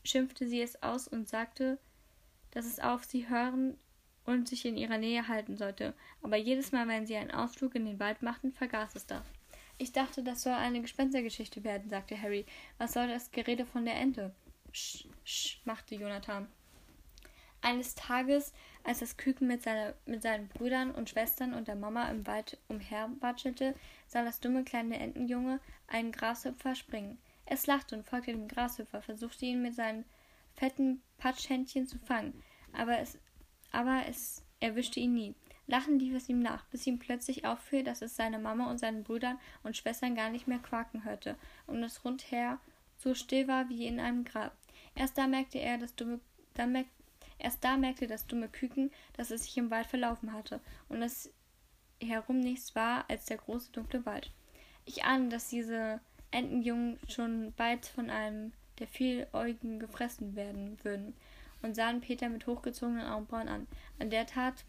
schimpfte 0.04 0.48
sie 0.48 0.62
es 0.62 0.82
aus 0.82 1.06
und 1.08 1.28
sagte, 1.28 1.78
dass 2.50 2.66
es 2.66 2.80
auf 2.80 3.04
sie 3.04 3.28
hören 3.28 3.76
und 4.24 4.48
sich 4.48 4.64
in 4.64 4.76
ihrer 4.76 4.98
Nähe 4.98 5.28
halten 5.28 5.56
sollte. 5.56 5.94
Aber 6.22 6.36
jedes 6.36 6.72
Mal, 6.72 6.88
wenn 6.88 7.06
sie 7.06 7.16
einen 7.16 7.30
Ausflug 7.30 7.74
in 7.74 7.84
den 7.84 8.00
Wald 8.00 8.22
machten, 8.22 8.52
vergaß 8.52 8.94
es 8.94 9.06
das. 9.06 9.24
Ich 9.78 9.92
dachte, 9.92 10.24
das 10.24 10.42
soll 10.42 10.54
eine 10.54 10.82
Gespenstergeschichte 10.82 11.62
werden, 11.62 11.88
sagte 11.88 12.20
Harry. 12.20 12.44
Was 12.78 12.94
soll 12.94 13.06
das 13.06 13.30
Gerede 13.30 13.64
von 13.64 13.84
der 13.84 13.94
Ente? 13.94 14.34
Sch, 14.72 15.06
sch, 15.24 15.60
machte 15.64 15.94
Jonathan. 15.94 16.48
Eines 17.60 17.94
Tages, 17.94 18.52
als 18.84 18.98
das 18.98 19.16
Küken 19.16 19.46
mit, 19.46 19.62
seiner, 19.62 19.94
mit 20.04 20.22
seinen 20.22 20.48
Brüdern 20.48 20.90
und 20.90 21.10
Schwestern 21.10 21.54
und 21.54 21.68
der 21.68 21.76
Mama 21.76 22.08
im 22.10 22.26
Wald 22.26 22.58
umherwatschelte, 22.68 23.74
sah 24.06 24.24
das 24.24 24.40
dumme 24.40 24.64
kleine 24.64 24.98
Entenjunge 24.98 25.60
einen 25.86 26.12
Grashüpfer 26.12 26.74
springen. 26.74 27.18
Es 27.46 27.66
lachte 27.66 27.96
und 27.96 28.04
folgte 28.04 28.32
dem 28.32 28.48
Grashüpfer, 28.48 29.00
versuchte 29.00 29.46
ihn 29.46 29.62
mit 29.62 29.74
seinen 29.74 30.04
fetten 30.54 31.02
Patschhändchen 31.18 31.86
zu 31.86 31.98
fangen, 31.98 32.42
aber 32.72 32.98
es, 32.98 33.18
aber 33.72 34.02
es 34.08 34.42
erwischte 34.60 35.00
ihn 35.00 35.14
nie. 35.14 35.34
Lachend 35.68 36.02
lief 36.02 36.14
es 36.14 36.28
ihm 36.28 36.40
nach, 36.40 36.64
bis 36.66 36.86
ihm 36.86 36.98
plötzlich 36.98 37.44
auffiel, 37.44 37.84
dass 37.84 38.02
es 38.02 38.16
seine 38.16 38.38
Mama 38.38 38.70
und 38.70 38.78
seinen 38.78 39.04
Brüdern 39.04 39.38
und 39.62 39.76
Schwestern 39.76 40.16
gar 40.16 40.30
nicht 40.30 40.48
mehr 40.48 40.58
quaken 40.58 41.04
hörte 41.04 41.36
und 41.66 41.82
es 41.82 42.04
rundher 42.04 42.58
so 42.96 43.14
still 43.14 43.46
war 43.46 43.68
wie 43.68 43.86
in 43.86 44.00
einem 44.00 44.24
Grab. 44.24 44.56
Erst 44.96 45.18
da 45.18 45.26
merkte 45.26 45.58
er 45.58 45.78
das 45.78 45.94
dumme, 45.94 46.20
dann 46.54 46.72
merkte 46.72 46.90
Erst 47.38 47.62
da 47.62 47.76
merkte 47.76 48.08
das 48.08 48.26
dumme 48.26 48.48
Küken, 48.48 48.90
dass 49.16 49.30
es 49.30 49.44
sich 49.44 49.56
im 49.58 49.70
Wald 49.70 49.86
verlaufen 49.86 50.32
hatte 50.32 50.60
und 50.88 51.00
dass 51.00 51.30
herum 52.02 52.40
nichts 52.40 52.74
war 52.74 53.04
als 53.08 53.26
der 53.26 53.36
große 53.36 53.70
dunkle 53.70 54.04
Wald. 54.06 54.32
Ich 54.86 55.04
ahne, 55.04 55.28
dass 55.28 55.48
diese 55.48 56.00
Entenjungen 56.32 56.98
schon 57.08 57.52
bald 57.56 57.86
von 57.86 58.10
einem 58.10 58.52
der 58.80 58.88
Vieläugigen 58.88 59.78
gefressen 59.78 60.34
werden 60.34 60.82
würden, 60.82 61.14
und 61.62 61.74
sahen 61.74 62.00
Peter 62.00 62.28
mit 62.28 62.46
hochgezogenen 62.46 63.06
Augenbrauen 63.06 63.48
an. 63.48 63.66
an 63.98 64.10
der 64.10 64.26
tat, 64.26 64.64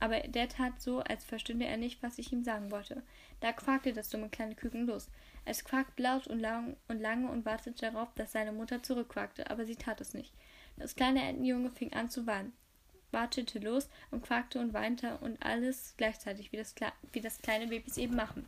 aber 0.00 0.20
der 0.20 0.48
tat 0.48 0.80
so, 0.80 1.00
als 1.00 1.24
verstünde 1.24 1.66
er 1.66 1.76
nicht, 1.76 2.02
was 2.02 2.18
ich 2.18 2.32
ihm 2.32 2.42
sagen 2.42 2.70
wollte. 2.70 3.02
Da 3.40 3.52
quakte 3.52 3.92
das 3.92 4.08
dumme 4.08 4.30
kleine 4.30 4.54
Küken 4.54 4.86
los. 4.86 5.08
Es 5.44 5.64
quakte 5.64 6.02
laut 6.02 6.26
und 6.26 6.40
lang 6.40 6.76
und 6.88 7.00
lange 7.00 7.30
und 7.30 7.44
wartete 7.44 7.90
darauf, 7.90 8.08
dass 8.14 8.32
seine 8.32 8.52
Mutter 8.52 8.82
zurückquakte, 8.82 9.50
aber 9.50 9.64
sie 9.64 9.76
tat 9.76 10.00
es 10.00 10.14
nicht. 10.14 10.32
Das 10.76 10.96
kleine 10.96 11.22
Entenjunge 11.22 11.70
fing 11.70 11.92
an 11.92 12.08
zu 12.08 12.26
weinen, 12.26 12.52
watschete 13.12 13.58
los 13.58 13.88
und 14.10 14.22
quakte 14.22 14.58
und 14.58 14.72
weinte 14.72 15.18
und 15.18 15.42
alles 15.44 15.94
gleichzeitig, 15.96 16.52
wie 16.52 16.56
das, 16.56 16.74
wie 17.12 17.20
das 17.20 17.42
kleine 17.42 17.68
Babys 17.68 17.98
eben 17.98 18.16
machen. 18.16 18.46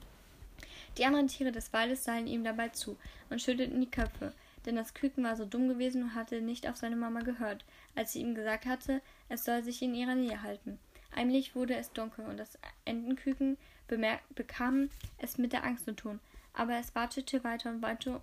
Die 0.99 1.05
anderen 1.05 1.29
Tiere 1.29 1.53
des 1.53 1.73
Waldes 1.73 2.05
sahen 2.05 2.27
ihm 2.27 2.45
dabei 2.45 2.69
zu 2.69 2.99
und 3.31 3.41
schüttelten 3.41 3.81
die 3.81 3.91
Köpfe, 3.91 4.33
denn 4.65 4.77
das 4.77 4.95
Küken 4.95 5.25
war 5.25 5.37
so 5.37 5.45
dumm 5.45 5.69
gewesen 5.69 6.03
und 6.03 6.15
hatte 6.15 6.41
nicht 6.41 6.69
auf 6.69 6.77
seine 6.77 6.97
Mama 6.97 7.21
gehört, 7.21 7.65
als 7.95 8.13
sie 8.13 8.21
ihm 8.21 8.35
gesagt 8.35 8.67
hatte, 8.67 9.03
es 9.29 9.45
soll 9.45 9.63
sich 9.63 9.83
in 9.83 9.95
ihrer 9.95 10.15
Nähe 10.15 10.43
halten. 10.43 10.79
Allmählich 11.15 11.55
wurde 11.55 11.75
es 11.77 11.93
dunkel 11.93 12.25
und 12.27 12.39
das 12.39 12.59
Entenküken 12.85 13.59
bekam 13.87 14.89
es 15.19 15.39
mit 15.39 15.53
der 15.53 15.65
Angst 15.65 15.85
zu 15.85 15.95
tun, 15.95 16.21
aber 16.55 16.79
es 16.79 16.95
watschete 16.95 17.45
weiter 17.45 17.71
und 17.71 17.83
weiter, 17.83 18.23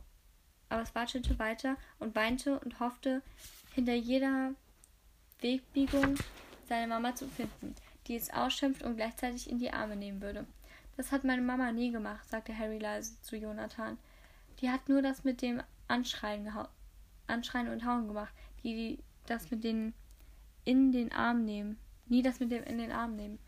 aber 0.70 0.82
es 0.82 0.96
watschete 0.96 1.38
weiter 1.38 1.78
und 2.00 2.16
weinte 2.16 2.60
und 2.60 2.80
hoffte, 2.80 3.22
hinter 3.74 3.94
jeder 3.94 4.54
Wegbiegung 5.42 6.16
seine 6.68 6.88
Mama 6.88 7.16
zu 7.16 7.28
finden, 7.28 7.76
die 8.08 8.16
es 8.16 8.32
ausschimpft 8.32 8.84
und 8.84 8.96
gleichzeitig 8.96 9.50
in 9.50 9.60
die 9.60 9.72
Arme 9.72 9.96
nehmen 9.96 10.22
würde. 10.22 10.46
Das 10.98 11.12
hat 11.12 11.24
meine 11.24 11.42
Mama 11.42 11.72
nie 11.72 11.92
gemacht, 11.92 12.28
sagte 12.30 12.58
Harry 12.58 12.78
leise 12.78 13.22
zu 13.22 13.38
Jonathan. 13.38 13.98
Die 14.60 14.70
hat 14.70 14.90
nur 14.90 15.02
das 15.02 15.24
mit 15.24 15.42
dem 15.42 15.62
Anschreien, 15.88 16.52
Anschreien 17.28 17.70
und 17.70 17.86
Hauen 17.86 18.08
gemacht, 18.08 18.34
die, 18.64 18.76
die 18.76 19.00
das 19.26 19.50
mit 19.50 19.64
den 19.64 19.94
in 20.66 20.92
den 20.92 21.12
Arm 21.14 21.46
nehmen. 21.46 21.78
Nie 22.10 22.24
das 22.24 22.40
mit 22.40 22.52
dem 22.52 22.64
in 22.64 22.78
den 22.78 22.92
Arm 22.92 23.16
nehmen. 23.16 23.40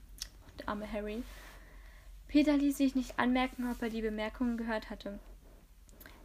Der 0.60 0.69
arme 0.69 0.91
Harry. 0.91 1.24
Peter 2.28 2.56
ließ 2.56 2.78
sich 2.78 2.95
nicht 2.95 3.19
anmerken, 3.19 3.69
ob 3.69 3.82
er 3.82 3.89
die 3.89 4.02
Bemerkungen 4.02 4.56
gehört 4.56 4.89
hatte. 4.89 5.19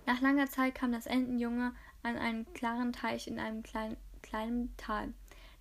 Nach 0.07 0.21
langer 0.21 0.47
Zeit 0.47 0.75
kam 0.75 0.93
das 0.93 1.07
Entenjunge 1.07 1.73
an 2.05 2.17
einen 2.17 2.47
klaren 2.55 2.93
Teich 2.93 3.27
in 3.27 3.41
einem 3.41 3.65
kleinen, 3.65 3.97
kleinen 4.23 4.77
Tal. 4.77 5.13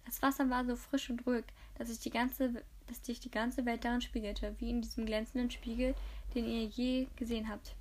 Das 0.06 0.22
Wasser 0.22 0.50
war 0.52 0.66
so 0.66 0.76
frisch 0.76 1.10
und 1.10 1.26
ruhig, 1.26 1.46
dass 1.78 1.88
sich 1.88 2.00
die 2.00 2.12
ganze, 2.12 2.64
dass 2.86 3.04
sich 3.04 3.20
die 3.20 3.32
ganze 3.32 3.66
Welt 3.66 3.84
darin 3.84 4.02
spiegelte, 4.02 4.56
wie 4.60 4.70
in 4.70 4.82
diesem 4.82 5.08
glänzenden 5.08 5.50
Spiegel, 5.50 5.96
den 6.36 6.46
ihr 6.46 6.66
je 6.66 7.08
gesehen 7.16 7.50
habt. 7.50 7.76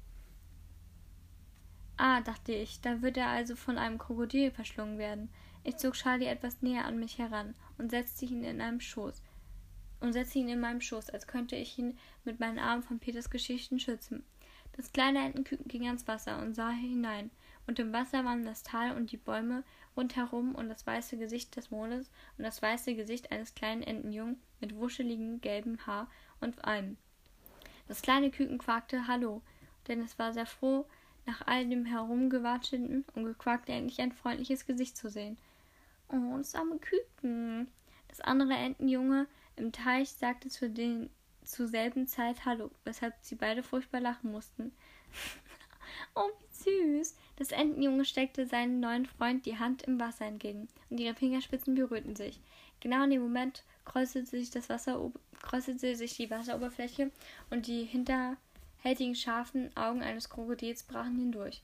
Ah, 1.96 2.22
dachte 2.22 2.52
ich, 2.52 2.80
da 2.80 3.02
wird 3.02 3.16
er 3.16 3.28
also 3.28 3.56
von 3.56 3.76
einem 3.76 3.98
Krokodil 3.98 4.50
verschlungen 4.50 4.98
werden. 4.98 5.28
Ich 5.66 5.78
zog 5.78 5.94
Charlie 5.94 6.26
etwas 6.26 6.60
näher 6.60 6.84
an 6.84 7.00
mich 7.00 7.18
heran 7.18 7.54
und 7.78 7.90
setzte 7.90 8.26
ihn 8.26 8.44
in 8.44 8.60
einem 8.60 8.80
Schoß 8.80 9.22
und 10.00 10.12
setzte 10.12 10.38
ihn 10.38 10.50
in 10.50 10.60
meinem 10.60 10.82
Schoß, 10.82 11.08
als 11.08 11.26
könnte 11.26 11.56
ich 11.56 11.78
ihn 11.78 11.98
mit 12.24 12.38
meinen 12.38 12.58
Armen 12.58 12.82
von 12.82 12.98
Peters 12.98 13.30
Geschichten 13.30 13.80
schützen. 13.80 14.24
Das 14.76 14.92
kleine 14.92 15.24
Entenküken 15.24 15.66
ging 15.66 15.86
ans 15.86 16.06
Wasser 16.06 16.38
und 16.42 16.54
sah 16.54 16.70
hinein, 16.70 17.30
und 17.66 17.78
im 17.78 17.94
Wasser 17.94 18.26
waren 18.26 18.44
das 18.44 18.62
Tal 18.62 18.94
und 18.94 19.10
die 19.10 19.16
Bäume 19.16 19.64
rundherum 19.96 20.54
und 20.54 20.68
das 20.68 20.86
weiße 20.86 21.16
Gesicht 21.16 21.56
des 21.56 21.70
Mondes 21.70 22.10
und 22.36 22.44
das 22.44 22.60
weiße 22.60 22.94
Gesicht 22.94 23.32
eines 23.32 23.54
kleinen 23.54 23.82
Entenjungen 23.82 24.40
mit 24.60 24.76
wuscheligem 24.76 25.40
gelbem 25.40 25.86
Haar 25.86 26.10
und 26.40 26.62
Almen. 26.64 26.98
Das 27.88 28.02
kleine 28.02 28.30
Küken 28.30 28.58
quakte 28.58 29.06
Hallo, 29.06 29.40
denn 29.88 30.02
es 30.02 30.18
war 30.18 30.34
sehr 30.34 30.46
froh, 30.46 30.84
nach 31.24 31.46
all 31.46 31.66
dem 31.66 31.86
Herumgewatscheten 31.86 33.06
und 33.14 33.24
Gequakte 33.24 33.72
endlich 33.72 34.00
ein 34.02 34.12
freundliches 34.12 34.66
Gesicht 34.66 34.98
zu 34.98 35.08
sehen. 35.08 35.38
Oh, 36.08 36.36
das 36.36 36.54
arme 36.54 36.78
Küken. 36.78 37.68
Das 38.08 38.20
andere 38.20 38.54
Entenjunge 38.54 39.26
im 39.56 39.72
Teich 39.72 40.10
sagte 40.10 40.48
zu 40.48 40.70
den 40.70 41.10
zur 41.44 41.68
selben 41.68 42.06
Zeit 42.06 42.44
Hallo, 42.44 42.70
weshalb 42.84 43.14
sie 43.20 43.34
beide 43.34 43.62
furchtbar 43.62 44.00
lachen 44.00 44.32
mussten. 44.32 44.72
oh, 46.14 46.30
wie 46.38 46.96
süß! 46.96 47.16
Das 47.36 47.52
Entenjunge 47.52 48.04
steckte 48.04 48.46
seinem 48.46 48.80
neuen 48.80 49.06
Freund 49.06 49.44
die 49.46 49.58
Hand 49.58 49.82
im 49.82 50.00
Wasser 50.00 50.26
entgegen, 50.26 50.68
und 50.90 51.00
ihre 51.00 51.14
Fingerspitzen 51.14 51.74
berührten 51.74 52.16
sich. 52.16 52.40
Genau 52.80 53.04
in 53.04 53.10
dem 53.10 53.22
Moment 53.22 53.64
kräuselte 53.84 54.30
sich, 54.30 54.50
das 54.50 54.68
Wasser, 54.68 55.10
kräuselte 55.42 55.96
sich 55.96 56.16
die 56.16 56.30
Wasseroberfläche 56.30 57.10
und 57.50 57.66
die 57.66 57.84
hinterhältigen 57.84 59.14
scharfen 59.14 59.76
Augen 59.76 60.02
eines 60.02 60.28
Krokodils 60.28 60.82
brachen 60.82 61.18
hindurch. 61.18 61.62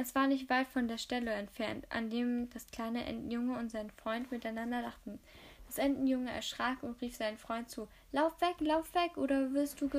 Es 0.00 0.14
war 0.14 0.28
nicht 0.28 0.48
weit 0.48 0.68
von 0.68 0.86
der 0.86 0.96
Stelle 0.96 1.32
entfernt, 1.32 1.84
an 1.90 2.08
dem 2.08 2.48
das 2.50 2.68
kleine 2.68 3.04
Entenjunge 3.04 3.58
und 3.58 3.72
sein 3.72 3.90
Freund 3.90 4.30
miteinander 4.30 4.80
lachten. 4.80 5.18
Das 5.66 5.76
Entenjunge 5.76 6.30
erschrak 6.30 6.84
und 6.84 7.00
rief 7.00 7.16
seinen 7.16 7.36
Freund 7.36 7.68
zu: 7.68 7.88
Lauf 8.12 8.40
weg, 8.40 8.54
lauf 8.60 8.94
weg, 8.94 9.16
oder 9.16 9.52
wirst 9.52 9.80
du 9.80 9.90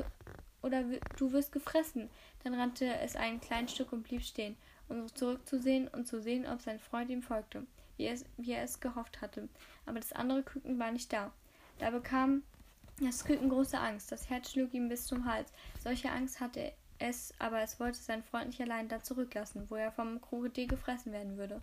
oder 0.62 0.85
du 1.17 1.33
wirst 1.33 1.51
gefressen. 1.51 2.09
Dann 2.45 2.53
rannte 2.53 2.85
es 2.99 3.17
ein 3.17 3.41
kleines 3.41 3.73
Stück 3.73 3.91
und 3.91 4.03
blieb 4.03 4.23
stehen, 4.23 4.55
um 4.88 5.13
zurückzusehen 5.13 5.89
und 5.89 6.07
zu 6.07 6.21
sehen, 6.21 6.47
ob 6.47 6.62
sein 6.62 6.79
Freund 6.79 7.09
ihm 7.09 7.21
folgte, 7.21 7.67
wie, 7.97 8.07
es, 8.07 8.23
wie 8.38 8.53
er 8.53 8.63
es 8.63 8.79
gehofft 8.79 9.19
hatte. 9.19 9.49
Aber 9.85 9.99
das 9.99 10.13
andere 10.13 10.43
Küken 10.43 10.79
war 10.79 10.93
nicht 10.93 11.12
da. 11.12 11.33
Da 11.77 11.89
bekam 11.89 12.43
das 13.01 13.25
Küken 13.25 13.49
große 13.49 13.77
Angst. 13.77 14.13
Das 14.13 14.29
Herz 14.29 14.49
schlug 14.49 14.73
ihm 14.73 14.88
bis 14.88 15.07
zum 15.07 15.25
Hals. 15.25 15.51
Solche 15.83 16.09
Angst 16.09 16.39
hatte 16.39 16.71
es, 16.99 17.33
aber 17.39 17.62
es 17.62 17.79
wollte 17.79 17.97
seinen 17.97 18.23
Freund 18.23 18.47
nicht 18.47 18.62
allein 18.62 18.88
da 18.88 19.01
zurücklassen, 19.01 19.69
wo 19.69 19.75
er 19.75 19.91
vom 19.91 20.21
Krokodil 20.21 20.67
gefressen 20.67 21.12
werden 21.12 21.38
würde. 21.38 21.62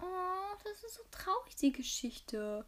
Oh, 0.00 0.56
das 0.64 0.84
ist 0.84 0.96
so 0.96 1.02
traurig, 1.10 1.56
die 1.56 1.72
Geschichte. 1.72 2.64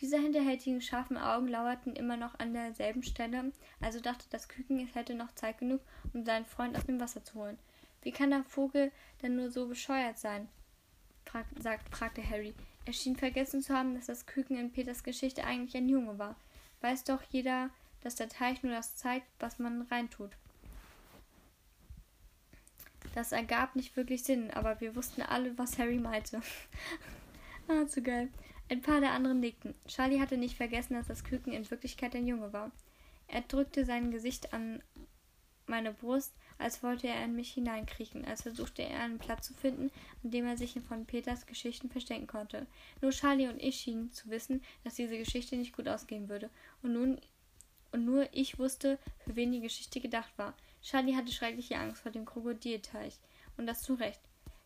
Diese 0.00 0.18
hinterhältigen 0.18 0.80
scharfen 0.80 1.16
Augen 1.16 1.48
lauerten 1.48 1.96
immer 1.96 2.16
noch 2.16 2.38
an 2.38 2.52
derselben 2.52 3.02
Stelle, 3.02 3.52
also 3.80 4.00
dachte 4.00 4.26
das 4.30 4.48
Küken, 4.48 4.78
es 4.80 4.94
hätte 4.94 5.14
noch 5.14 5.32
Zeit 5.34 5.58
genug, 5.58 5.80
um 6.12 6.24
seinen 6.24 6.46
Freund 6.46 6.76
aus 6.76 6.86
dem 6.86 7.00
Wasser 7.00 7.24
zu 7.24 7.34
holen. 7.34 7.58
Wie 8.02 8.12
kann 8.12 8.30
der 8.30 8.44
Vogel 8.44 8.92
denn 9.22 9.34
nur 9.34 9.50
so 9.50 9.66
bescheuert 9.66 10.18
sein? 10.18 10.48
Frag, 11.24 11.46
sagt, 11.60 11.94
fragte 11.94 12.28
Harry. 12.28 12.54
Er 12.84 12.92
schien 12.92 13.16
vergessen 13.16 13.60
zu 13.60 13.74
haben, 13.74 13.94
dass 13.94 14.06
das 14.06 14.26
Küken 14.26 14.56
in 14.56 14.72
Peters 14.72 15.02
Geschichte 15.02 15.44
eigentlich 15.44 15.76
ein 15.76 15.88
Junge 15.88 16.18
war. 16.18 16.36
Weiß 16.80 17.04
doch 17.04 17.22
jeder, 17.30 17.70
dass 18.02 18.14
der 18.14 18.28
Teich 18.28 18.62
nur 18.62 18.72
das 18.72 18.96
zeigt, 18.96 19.26
was 19.40 19.58
man 19.58 19.82
reintut. 19.82 20.30
Das 23.14 23.32
ergab 23.32 23.76
nicht 23.76 23.96
wirklich 23.96 24.22
Sinn, 24.22 24.50
aber 24.50 24.80
wir 24.80 24.94
wussten 24.94 25.22
alle, 25.22 25.56
was 25.58 25.78
Harry 25.78 25.98
meinte. 25.98 26.40
ah, 27.68 27.86
zu 27.86 28.02
geil. 28.02 28.28
Ein 28.70 28.82
paar 28.82 29.00
der 29.00 29.12
anderen 29.12 29.40
nickten. 29.40 29.74
Charlie 29.86 30.20
hatte 30.20 30.36
nicht 30.36 30.56
vergessen, 30.56 30.94
dass 30.94 31.06
das 31.06 31.24
Küken 31.24 31.52
in 31.52 31.70
Wirklichkeit 31.70 32.14
ein 32.14 32.26
Junge 32.26 32.52
war. 32.52 32.70
Er 33.26 33.42
drückte 33.42 33.84
sein 33.84 34.10
Gesicht 34.10 34.52
an 34.52 34.82
meine 35.66 35.92
Brust, 35.92 36.34
als 36.58 36.82
wollte 36.82 37.08
er 37.08 37.24
in 37.24 37.36
mich 37.36 37.52
hineinkriechen, 37.52 38.24
als 38.24 38.42
versuchte 38.42 38.82
er 38.82 39.00
einen 39.00 39.18
Platz 39.18 39.46
zu 39.46 39.54
finden, 39.54 39.90
an 40.24 40.30
dem 40.30 40.46
er 40.46 40.56
sich 40.56 40.78
von 40.86 41.06
Peters 41.06 41.46
Geschichten 41.46 41.90
verstecken 41.90 42.26
konnte. 42.26 42.66
Nur 43.00 43.12
Charlie 43.12 43.48
und 43.48 43.62
ich 43.62 43.76
schienen 43.76 44.12
zu 44.12 44.28
wissen, 44.30 44.62
dass 44.84 44.94
diese 44.94 45.18
Geschichte 45.18 45.56
nicht 45.56 45.76
gut 45.76 45.88
ausgehen 45.88 46.28
würde. 46.28 46.50
Und 46.82 46.94
nun 46.94 47.20
und 47.90 48.04
nur 48.04 48.28
ich 48.32 48.58
wusste, 48.58 48.98
für 49.20 49.34
wen 49.36 49.52
die 49.52 49.60
Geschichte 49.60 50.00
gedacht 50.00 50.32
war. 50.36 50.54
Charlie 50.88 51.14
hatte 51.14 51.30
schreckliche 51.32 51.76
Angst 51.76 52.00
vor 52.00 52.12
dem 52.12 52.24
Krokodilteich. 52.24 53.18
Und 53.58 53.66
das 53.66 53.82
zu 53.82 53.94
Recht. 53.94 54.22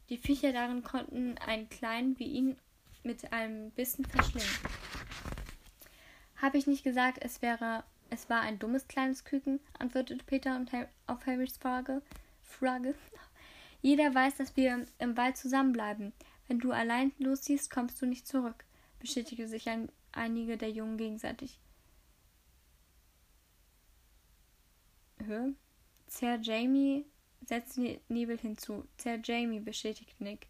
Die 0.09 0.19
Viecher 0.19 0.53
darin 0.53 0.85
konnten 0.85 1.37
einen 1.39 1.69
kleinen 1.69 2.17
wie 2.21 2.27
ihn 2.27 2.57
mit 3.03 3.33
einem 3.33 3.73
Bissen 3.73 4.05
verschlingen. 4.05 4.49
Habe 6.37 6.59
ich 6.59 6.69
nicht 6.69 6.85
gesagt, 6.85 7.19
es 7.21 7.43
wäre, 7.43 7.83
es 8.11 8.31
war 8.31 8.41
ein 8.41 8.61
dummes 8.61 8.87
kleines 8.87 9.25
Küken, 9.25 9.59
antwortete 9.81 10.25
Peter 10.25 10.65
auf 11.09 11.27
Harrys 11.27 11.57
Frage. 11.57 12.03
Frage. 12.45 12.95
Jeder 13.81 14.15
weiß, 14.15 14.37
dass 14.37 14.57
wir 14.57 14.87
im 14.99 15.17
Wald 15.17 15.37
zusammenbleiben. 15.37 16.13
Wenn 16.47 16.61
du 16.61 16.71
allein 16.71 17.11
losziehst, 17.19 17.69
kommst 17.69 18.01
du 18.01 18.07
nicht 18.07 18.29
zurück, 18.29 18.65
bestätigte 19.01 19.49
sich 19.49 19.69
ein, 19.69 19.91
einige 20.13 20.57
der 20.57 20.71
Jungen 20.71 20.99
gegenseitig. 20.99 21.59
Hör. 25.19 25.53
Sir 26.13 26.39
Jamie 26.43 27.07
setzte 27.47 28.01
Nebel 28.09 28.39
hinzu. 28.39 28.85
Sir 28.99 29.19
Jamie, 29.23 29.61
bestätigte 29.61 30.23
Nick 30.23 30.47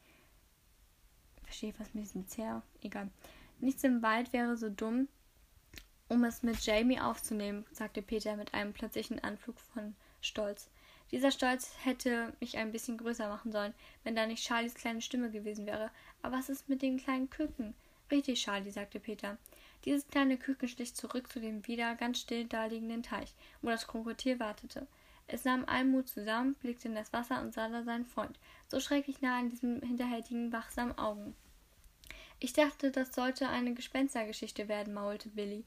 verstehe 1.53 1.75
was 1.79 1.92
mit 1.92 2.05
diesem 2.05 2.27
Zer. 2.27 2.62
Egal. 2.81 3.11
Nichts 3.61 3.85
im 3.85 4.03
Wald 4.03 4.33
wäre 4.33 4.57
so 4.57 4.70
dumm, 4.70 5.07
um 6.09 6.25
es 6.25 6.42
mit 6.42 6.59
Jamie 6.64 6.98
aufzunehmen, 6.98 7.66
sagte 7.72 8.01
Peter 8.01 8.37
mit 8.37 8.55
einem 8.55 8.72
plötzlichen 8.72 9.22
Anflug 9.22 9.61
von 9.61 9.94
Stolz. 10.22 10.68
Dieser 11.11 11.31
Stolz 11.31 11.72
hätte 11.85 12.33
mich 12.40 12.57
ein 12.57 12.72
bisschen 12.72 12.96
größer 12.96 13.29
machen 13.29 13.53
sollen, 13.53 13.75
wenn 14.03 14.16
da 14.16 14.27
nicht 14.27 14.42
Charlies 14.42 14.75
kleine 14.75 15.03
Stimme 15.03 15.31
gewesen 15.31 15.66
wäre. 15.66 15.90
Aber 16.22 16.38
was 16.38 16.48
ist 16.48 16.70
mit 16.70 16.81
den 16.81 16.96
kleinen 16.96 17.29
Küken? 17.29 17.75
Richtig, 18.11 18.42
Charlie, 18.42 18.70
sagte 18.70 18.98
Peter. 18.98 19.37
Dieses 19.85 20.09
kleine 20.09 20.38
Küken 20.38 20.68
schlich 20.68 20.94
zurück 20.94 21.31
zu 21.31 21.38
dem 21.38 21.66
wieder 21.66 21.94
ganz 21.96 22.18
still 22.18 22.46
daliegenden 22.46 23.03
Teich, 23.03 23.35
wo 23.61 23.68
das 23.68 23.87
Krokodil 23.87 24.40
wartete. 24.40 24.87
Es 25.26 25.44
nahm 25.44 25.64
allen 25.66 25.90
Mut 25.90 26.08
zusammen, 26.08 26.54
blickte 26.54 26.88
in 26.88 26.94
das 26.94 27.12
Wasser 27.12 27.40
und 27.40 27.54
sah 27.54 27.68
da 27.68 27.82
seinen 27.82 28.06
Freund, 28.06 28.38
so 28.68 28.80
schrecklich 28.80 29.20
nah 29.20 29.38
an 29.38 29.50
diesen 29.50 29.80
hinterhältigen, 29.82 30.52
wachsamen 30.52 30.96
Augen. 30.98 31.35
Ich 32.38 32.52
dachte, 32.52 32.90
das 32.90 33.14
sollte 33.14 33.48
eine 33.48 33.72
Gespenstergeschichte 33.72 34.68
werden, 34.68 34.94
maulte 34.94 35.28
Billy. 35.28 35.64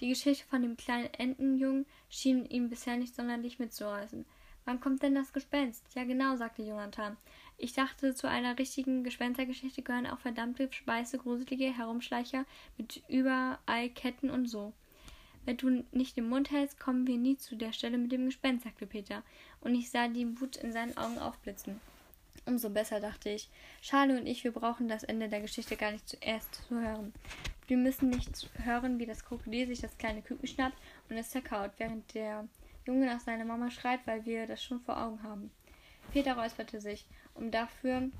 Die 0.00 0.08
Geschichte 0.08 0.44
von 0.46 0.60
dem 0.60 0.76
kleinen 0.76 1.12
Entenjungen 1.14 1.86
schien 2.10 2.44
ihn 2.46 2.68
bisher 2.68 2.96
nicht 2.96 3.14
sonderlich 3.14 3.58
mitzureißen. 3.58 4.26
Wann 4.64 4.80
kommt 4.80 5.02
denn 5.02 5.14
das 5.14 5.32
Gespenst? 5.32 5.84
Ja, 5.94 6.04
genau, 6.04 6.36
sagte 6.36 6.62
Jonathan. 6.62 7.16
Ich 7.56 7.72
dachte, 7.72 8.14
zu 8.14 8.28
einer 8.28 8.58
richtigen 8.58 9.04
Gespenstergeschichte 9.04 9.82
gehören 9.82 10.08
auch 10.08 10.18
verdammte, 10.18 10.68
weiße, 10.84 11.20
Herumschleicher 11.72 12.44
mit 12.76 13.02
überall 13.08 13.88
Ketten 13.90 14.28
und 14.28 14.46
so. 14.46 14.72
Wenn 15.46 15.56
du 15.56 15.84
nicht 15.92 16.16
den 16.16 16.28
Mund 16.28 16.50
hältst, 16.50 16.80
kommen 16.80 17.06
wir 17.06 17.16
nie 17.16 17.38
zu 17.38 17.54
der 17.54 17.72
Stelle 17.72 17.98
mit 17.98 18.10
dem 18.10 18.26
Gespenst, 18.26 18.64
sagte 18.64 18.84
Peter, 18.84 19.22
und 19.60 19.74
ich 19.76 19.90
sah 19.90 20.08
die 20.08 20.40
Wut 20.40 20.56
in 20.56 20.72
seinen 20.72 20.96
Augen 20.98 21.18
aufblitzen. 21.18 21.80
Umso 22.46 22.68
besser, 22.68 23.00
dachte 23.00 23.30
ich. 23.30 23.48
Charlie 23.80 24.18
und 24.18 24.26
ich, 24.26 24.42
wir 24.42 24.50
brauchen 24.50 24.88
das 24.88 25.04
Ende 25.04 25.28
der 25.28 25.40
Geschichte 25.40 25.76
gar 25.76 25.92
nicht 25.92 26.08
zuerst 26.08 26.66
zu 26.66 26.80
hören. 26.80 27.12
Wir 27.68 27.76
müssen 27.76 28.10
nicht 28.10 28.50
hören, 28.64 28.98
wie 28.98 29.06
das 29.06 29.24
Krokodil 29.24 29.68
sich 29.68 29.80
das 29.80 29.96
kleine 29.98 30.20
Küken 30.20 30.46
schnappt 30.46 30.78
und 31.08 31.16
es 31.16 31.30
zerkaut, 31.30 31.72
während 31.78 32.12
der 32.14 32.46
Junge 32.84 33.06
nach 33.06 33.20
seiner 33.20 33.44
Mama 33.44 33.70
schreit, 33.70 34.00
weil 34.04 34.24
wir 34.26 34.46
das 34.46 34.62
schon 34.62 34.80
vor 34.80 35.00
Augen 35.00 35.22
haben. 35.22 35.50
Peter 36.12 36.36
räusperte 36.36 36.80
sich, 36.80 37.06
um 37.34 37.52
dafür 37.52 38.10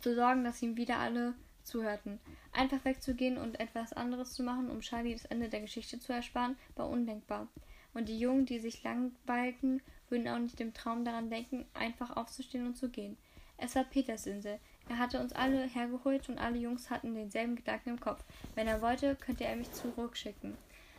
zu 0.00 0.14
sorgen, 0.16 0.42
dass 0.42 0.62
ihm 0.62 0.76
wieder 0.76 0.98
alle 0.98 1.34
zuhörten. 1.66 2.18
Einfach 2.52 2.84
wegzugehen 2.84 3.36
und 3.36 3.60
etwas 3.60 3.92
anderes 3.92 4.32
zu 4.32 4.42
machen, 4.42 4.70
um 4.70 4.80
Charlie 4.80 5.12
das 5.12 5.26
Ende 5.26 5.48
der 5.48 5.60
Geschichte 5.60 5.98
zu 5.98 6.12
ersparen, 6.12 6.56
war 6.74 6.88
undenkbar. 6.88 7.48
Und 7.92 8.08
die 8.08 8.18
Jungen, 8.18 8.46
die 8.46 8.58
sich 8.58 8.82
langweilten, 8.82 9.82
würden 10.08 10.28
auch 10.28 10.38
nicht 10.38 10.60
im 10.60 10.74
Traum 10.74 11.04
daran 11.04 11.30
denken, 11.30 11.66
einfach 11.74 12.16
aufzustehen 12.16 12.66
und 12.66 12.76
zu 12.76 12.88
gehen. 12.88 13.16
Es 13.58 13.74
war 13.74 13.84
Peters 13.84 14.26
Insel. 14.26 14.58
Er 14.88 14.98
hatte 14.98 15.20
uns 15.20 15.32
alle 15.32 15.66
hergeholt 15.66 16.28
und 16.28 16.38
alle 16.38 16.58
Jungs 16.58 16.90
hatten 16.90 17.14
denselben 17.14 17.56
Gedanken 17.56 17.90
im 17.90 18.00
Kopf. 18.00 18.22
Wenn 18.54 18.68
er 18.68 18.82
wollte, 18.82 19.16
könnte 19.16 19.44
er 19.44 19.56
mich 19.56 19.72
zurückschicken. 19.72 20.56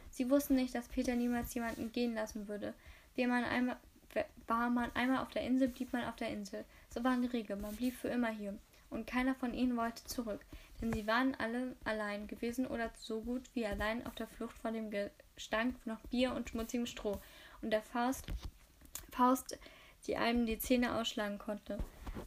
Sie 0.09 0.29
wussten 0.29 0.55
nicht, 0.55 0.73
dass 0.73 0.87
Peter 0.87 1.15
niemals 1.15 1.53
jemanden 1.53 1.91
gehen 1.91 2.15
lassen 2.15 2.47
würde. 2.47 2.73
Wie 3.15 3.27
man 3.27 3.43
einmal, 3.43 3.77
war 4.47 4.69
man 4.69 4.91
einmal 4.95 5.21
auf 5.21 5.29
der 5.29 5.43
Insel, 5.43 5.67
blieb 5.67 5.93
man 5.93 6.05
auf 6.05 6.15
der 6.15 6.29
Insel. 6.29 6.65
So 6.89 7.03
war 7.03 7.15
die 7.17 7.27
Regel. 7.27 7.55
Man 7.55 7.75
blieb 7.75 7.95
für 7.95 8.07
immer 8.07 8.29
hier. 8.29 8.57
Und 8.89 9.07
keiner 9.07 9.35
von 9.35 9.53
ihnen 9.53 9.75
wollte 9.75 10.03
zurück, 10.05 10.41
denn 10.81 10.93
sie 10.93 11.07
waren 11.07 11.35
alle 11.35 11.75
allein 11.83 12.27
gewesen 12.27 12.67
oder 12.67 12.91
so 12.97 13.21
gut 13.21 13.49
wie 13.53 13.65
allein 13.65 14.05
auf 14.05 14.15
der 14.15 14.27
Flucht 14.27 14.57
vor 14.57 14.71
dem 14.71 14.91
Gestank 14.91 15.75
nach 15.85 15.99
Bier 16.09 16.33
und 16.33 16.49
schmutzigem 16.49 16.85
Stroh 16.85 17.19
und 17.61 17.71
der 17.71 17.81
Faust, 17.81 18.27
Faust, 19.11 19.57
die 20.05 20.15
einem 20.15 20.45
die 20.45 20.59
Zähne 20.59 20.95
ausschlagen 20.95 21.37
konnte. 21.37 21.77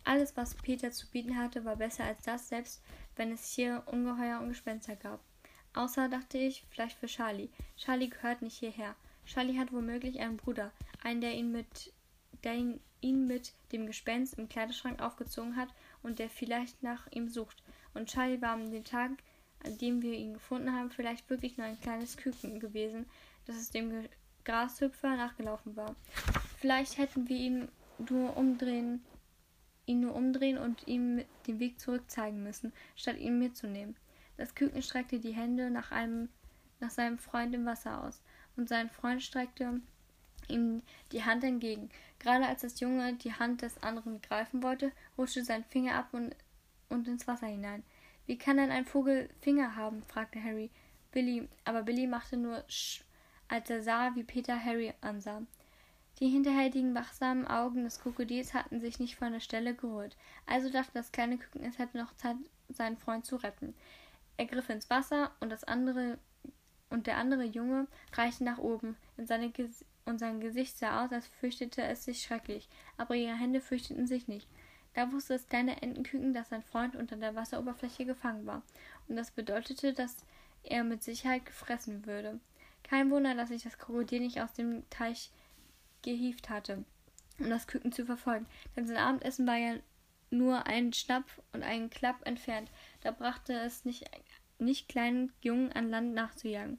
Alles, 0.05 0.37
was 0.37 0.55
Peter 0.55 0.91
zu 0.91 1.09
bieten 1.11 1.37
hatte, 1.37 1.65
war 1.65 1.77
besser 1.77 2.05
als 2.05 2.23
das, 2.23 2.49
selbst 2.49 2.83
wenn 3.17 3.33
es 3.33 3.53
hier 3.53 3.83
Ungeheuer 3.87 4.41
und 4.41 4.49
Gespenster 4.49 4.97
gab. 4.97 5.21
Außer, 5.75 6.09
dachte 6.09 6.39
ich, 6.39 6.65
vielleicht 6.71 6.99
für 6.99 7.07
Charlie. 7.07 7.49
Charlie 7.77 8.09
gehört 8.09 8.43
nicht 8.43 8.59
hierher. 8.59 8.95
Charlie 9.25 9.59
hat 9.59 9.73
womöglich 9.73 10.19
einen 10.21 10.37
Bruder, 10.37 10.73
einen, 11.03 11.21
der 11.21 11.35
ihn 11.35 11.53
mit, 11.53 11.93
der 12.43 12.55
ihn, 12.55 12.81
ihn 13.01 13.27
mit 13.27 13.53
dem 13.73 13.87
Gespenst 13.87 14.39
im 14.39 14.49
Kleiderschrank 14.49 15.01
aufgezogen 15.01 15.57
hat 15.57 15.69
und 16.03 16.19
der 16.19 16.31
vielleicht 16.31 16.83
nach 16.83 17.07
ihm 17.13 17.29
sucht. 17.29 17.63
Und 17.95 18.09
Charlie 18.09 18.41
war 18.41 18.53
an 18.53 18.71
dem 18.71 18.85
Tag, 18.85 19.11
an 19.65 19.77
dem 19.79 20.03
wir 20.03 20.15
ihn 20.15 20.35
gefunden 20.35 20.73
haben, 20.73 20.91
vielleicht 20.91 21.29
wirklich 21.29 21.57
nur 21.57 21.67
ein 21.67 21.81
kleines 21.81 22.17
Küken 22.17 22.61
gewesen, 22.61 23.07
das 23.47 23.57
es 23.57 23.71
dem 23.71 24.09
Grashüpfer 24.45 25.17
nachgelaufen 25.17 25.77
war. 25.77 25.95
Vielleicht 26.59 26.99
hätten 26.99 27.29
wir 27.29 27.37
ihn 27.37 27.69
nur 27.99 28.37
umdrehen, 28.37 29.05
ihn 29.87 30.01
nur 30.01 30.15
umdrehen 30.15 30.59
und 30.59 30.87
ihm 30.87 31.25
den 31.47 31.59
Weg 31.59 31.79
zurück 31.79 32.11
zeigen 32.11 32.43
müssen, 32.43 32.73
statt 32.97 33.19
ihn 33.19 33.39
mitzunehmen. 33.39 33.97
Das 34.37 34.55
Küken 34.55 34.83
streckte 34.83 35.21
die 35.21 35.33
Hände 35.35 35.71
nach 35.71 35.91
einem 35.91 36.29
nach 36.81 36.91
seinem 36.91 37.19
Freund 37.19 37.55
im 37.55 37.67
Wasser 37.67 38.03
aus, 38.03 38.23
und 38.57 38.69
sein 38.69 38.91
Freund 38.91 39.23
streckte 39.23 39.81
ihm 40.49 40.83
die 41.13 41.23
Hand 41.23 41.45
entgegen. 41.45 41.91
Gerade 42.21 42.47
als 42.47 42.63
das 42.63 42.79
Junge 42.79 43.15
die 43.15 43.33
Hand 43.33 43.63
des 43.63 43.83
anderen 43.83 44.21
greifen 44.23 44.63
wollte, 44.63 44.93
rutschte 45.19 45.45
sein 45.45 45.65
Finger 45.65 45.95
ab 45.97 46.09
und, 46.13 46.37
und 46.89 47.09
ins 47.09 47.27
Wasser 47.27 47.47
hinein. 47.47 47.83
Wie 48.27 48.39
kann 48.39 48.59
denn 48.59 48.71
ein 48.71 48.85
Vogel 48.85 49.29
Finger 49.41 49.75
haben? 49.75 50.05
fragte 50.05 50.43
Harry. 50.43 50.71
Billy, 51.11 51.49
aber 51.65 51.83
Billy 51.83 52.07
machte 52.07 52.37
nur 52.37 52.63
Sch, 52.69 53.03
als 53.49 53.69
er 53.71 53.83
sah, 53.83 54.15
wie 54.15 54.23
Peter 54.23 54.63
Harry 54.63 54.93
ansah. 55.01 55.43
Die 56.21 56.29
hinterhältigen, 56.29 56.95
wachsamen 56.95 57.47
Augen 57.47 57.85
des 57.85 58.01
Krokodils 58.01 58.53
hatten 58.53 58.81
sich 58.81 59.01
nicht 59.01 59.17
von 59.17 59.33
der 59.33 59.41
Stelle 59.41 59.75
gerührt. 59.75 60.17
Also 60.47 60.71
dachte 60.71 60.93
das 60.93 61.13
kleine 61.13 61.39
Küken, 61.39 61.65
es 61.65 61.79
hätte 61.79 61.97
noch 61.97 62.15
Zeit, 62.17 62.37
seinen 62.69 62.99
Freund 62.99 63.25
zu 63.25 63.37
retten. 63.37 63.75
Er 64.37 64.45
griff 64.45 64.69
ins 64.69 64.91
Wasser 64.91 65.33
und 65.41 65.51
das 65.51 65.65
andere 65.65 66.19
und 66.91 67.07
der 67.07 67.17
andere 67.17 67.45
Junge 67.45 67.87
reichte 68.13 68.45
nach 68.45 68.59
oben 68.59 68.97
Ges 69.53 69.85
und 70.05 70.19
sein 70.19 70.41
Gesicht 70.41 70.77
sah 70.77 71.05
aus, 71.05 71.13
als 71.13 71.27
fürchtete 71.27 71.83
es 71.83 72.05
sich 72.05 72.23
schrecklich, 72.23 72.69
aber 72.97 73.15
ihre 73.15 73.37
Hände 73.37 73.61
fürchteten 73.61 74.07
sich 74.07 74.29
nicht. 74.29 74.49
Da 74.95 75.13
wusste 75.13 75.35
das 75.35 75.47
kleine 75.47 75.81
Entenküken, 75.83 76.35
dass 76.35 76.49
sein 76.49 76.63
Freund 76.63 76.97
unter 76.97 77.17
der 77.17 77.37
Wasseroberfläche 77.37 78.05
gefangen 78.05 78.45
war, 78.47 78.63
und 79.09 79.17
das 79.17 79.31
bedeutete, 79.31 79.93
dass 79.93 80.17
er 80.65 80.85
mit 80.85 81.03
Sicherheit 81.03 81.47
gefressen 81.47 82.07
würde. 82.07 82.41
Kein 82.83 83.11
Wunder, 83.11 83.35
dass 83.35 83.51
sich 83.51 83.63
das 83.63 83.79
Krokodil 83.79 84.21
nicht 84.21 84.41
aus 84.41 84.53
dem 84.53 84.89
Teich 84.91 85.31
gehieft 86.03 86.51
hatte, 86.51 86.85
um 87.39 87.51
das 87.51 87.69
Küken 87.69 87.93
zu 87.93 88.05
verfolgen, 88.05 88.47
denn 88.75 88.87
sein 88.87 88.97
Abendessen 88.97 89.47
war 89.47 89.57
ja 89.57 89.77
nur 90.31 90.67
ein 90.67 90.93
Schnapp 90.93 91.25
und 91.53 91.63
einen 91.63 91.91
Klapp 91.91 92.27
entfernt. 92.27 92.71
Da 93.03 93.11
brachte 93.11 93.53
es 93.53 93.85
nicht, 93.85 94.11
nicht 94.61 94.89
kleinen 94.89 95.33
Jungen 95.41 95.73
an 95.73 95.91
Land 95.91 96.15
nachzujagen. 96.15 96.79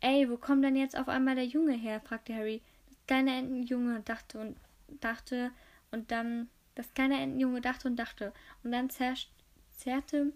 Ey, 0.00 0.28
wo 0.28 0.36
kommt 0.36 0.64
denn 0.64 0.76
jetzt 0.76 0.98
auf 0.98 1.08
einmal 1.08 1.36
der 1.36 1.46
Junge 1.46 1.74
her? 1.74 2.00
fragte 2.00 2.34
Harry. 2.34 2.60
Das 2.88 3.06
kleine 3.06 3.36
Entenjunge 3.36 4.00
dachte 4.00 4.38
und 4.38 4.56
dachte 5.00 5.52
und 5.90 6.10
dann 6.10 6.48
das 6.74 6.92
kleine 6.94 7.20
Entenjunge 7.20 7.60
dachte 7.60 7.88
und 7.88 7.96
dachte 7.96 8.32
und 8.64 8.72
dann 8.72 8.90
zerrte 8.90 10.32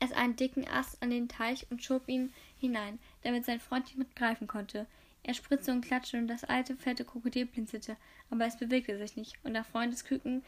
es 0.00 0.12
einen 0.12 0.36
dicken 0.36 0.66
Ast 0.68 1.02
an 1.02 1.10
den 1.10 1.28
Teich 1.28 1.66
und 1.70 1.82
schob 1.82 2.08
ihn 2.08 2.32
hinein, 2.58 2.98
damit 3.22 3.44
sein 3.44 3.60
Freund 3.60 3.92
ihn 3.92 3.98
mitgreifen 3.98 4.46
konnte. 4.46 4.86
Er 5.22 5.34
spritzte 5.34 5.70
und 5.70 5.84
klatschte 5.84 6.18
und 6.18 6.26
das 6.26 6.44
alte, 6.44 6.76
fette 6.76 7.04
Krokodil 7.04 7.46
blinzelte, 7.46 7.96
aber 8.28 8.46
es 8.46 8.56
bewegte 8.58 8.98
sich 8.98 9.16
nicht, 9.16 9.36
und 9.44 9.54
der 9.54 9.64
Freund 9.64 9.92
des 9.92 10.04
Küken, 10.04 10.42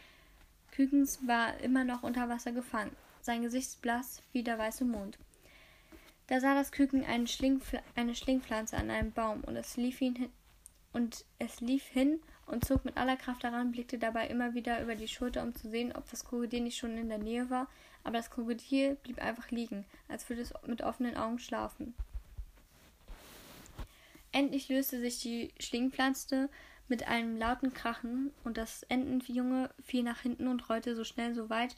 Kükens 0.73 1.25
war 1.27 1.57
immer 1.61 1.85
noch 1.85 2.03
unter 2.03 2.29
Wasser 2.29 2.51
gefangen, 2.51 2.91
sein 3.25 3.43
Gesicht 3.43 3.81
blass 3.81 4.23
wie 4.33 4.43
der 4.43 4.59
weiße 4.59 4.85
Mond. 4.85 5.19
Da 6.27 6.41
sah 6.41 6.55
das 6.55 6.73
Küken 6.73 7.05
eine, 7.05 7.27
Schlingpfl 7.27 7.81
eine 7.97 8.15
Schlingpflanze 8.15 8.77
an 8.77 8.91
einem 8.91 9.13
Baum, 9.13 9.43
und 9.45 9.57
es 9.57 9.77
lief 9.77 10.01
ihn 10.01 10.15
hin, 10.15 10.33
und 10.93 11.25
es 11.39 11.61
lief 11.61 11.85
hin 11.85 12.21
und 12.47 12.65
zog 12.65 12.85
mit 12.85 12.97
aller 12.97 13.17
Kraft 13.17 13.43
daran, 13.43 13.73
blickte 13.73 13.99
dabei 13.99 14.29
immer 14.29 14.55
wieder 14.55 14.83
über 14.83 14.95
die 14.95 15.09
Schulter, 15.09 15.43
um 15.43 15.55
zu 15.55 15.71
sehen, 15.71 15.93
ob 15.97 16.09
das 16.11 16.25
Krokodil 16.25 16.61
nicht 16.61 16.77
schon 16.77 16.97
in 16.99 17.09
der 17.09 17.19
Nähe 17.19 17.49
war, 17.49 17.69
aber 18.05 18.19
das 18.19 18.31
Krokodil 18.31 18.97
blieb 18.97 19.19
einfach 19.19 19.51
liegen, 19.51 19.87
als 20.09 20.29
würde 20.29 20.43
es 20.43 20.53
mit 20.67 20.83
offenen 20.83 21.17
Augen 21.17 21.39
schlafen. 21.39 21.95
Endlich 24.33 24.69
löste 24.69 25.01
sich 25.01 25.21
die 25.23 25.53
Schlingpflanze 25.61 26.51
mit 26.89 27.09
einem 27.09 27.39
lauten 27.39 27.73
Krachen 27.73 28.33
und 28.45 28.59
das 28.59 28.83
Entenjunge 28.85 29.71
fiel 29.83 30.03
nach 30.03 30.21
hinten 30.21 30.49
und 30.49 30.69
rollte 30.69 30.95
so 30.95 31.05
schnell 31.05 31.35
so 31.35 31.49
weit, 31.49 31.77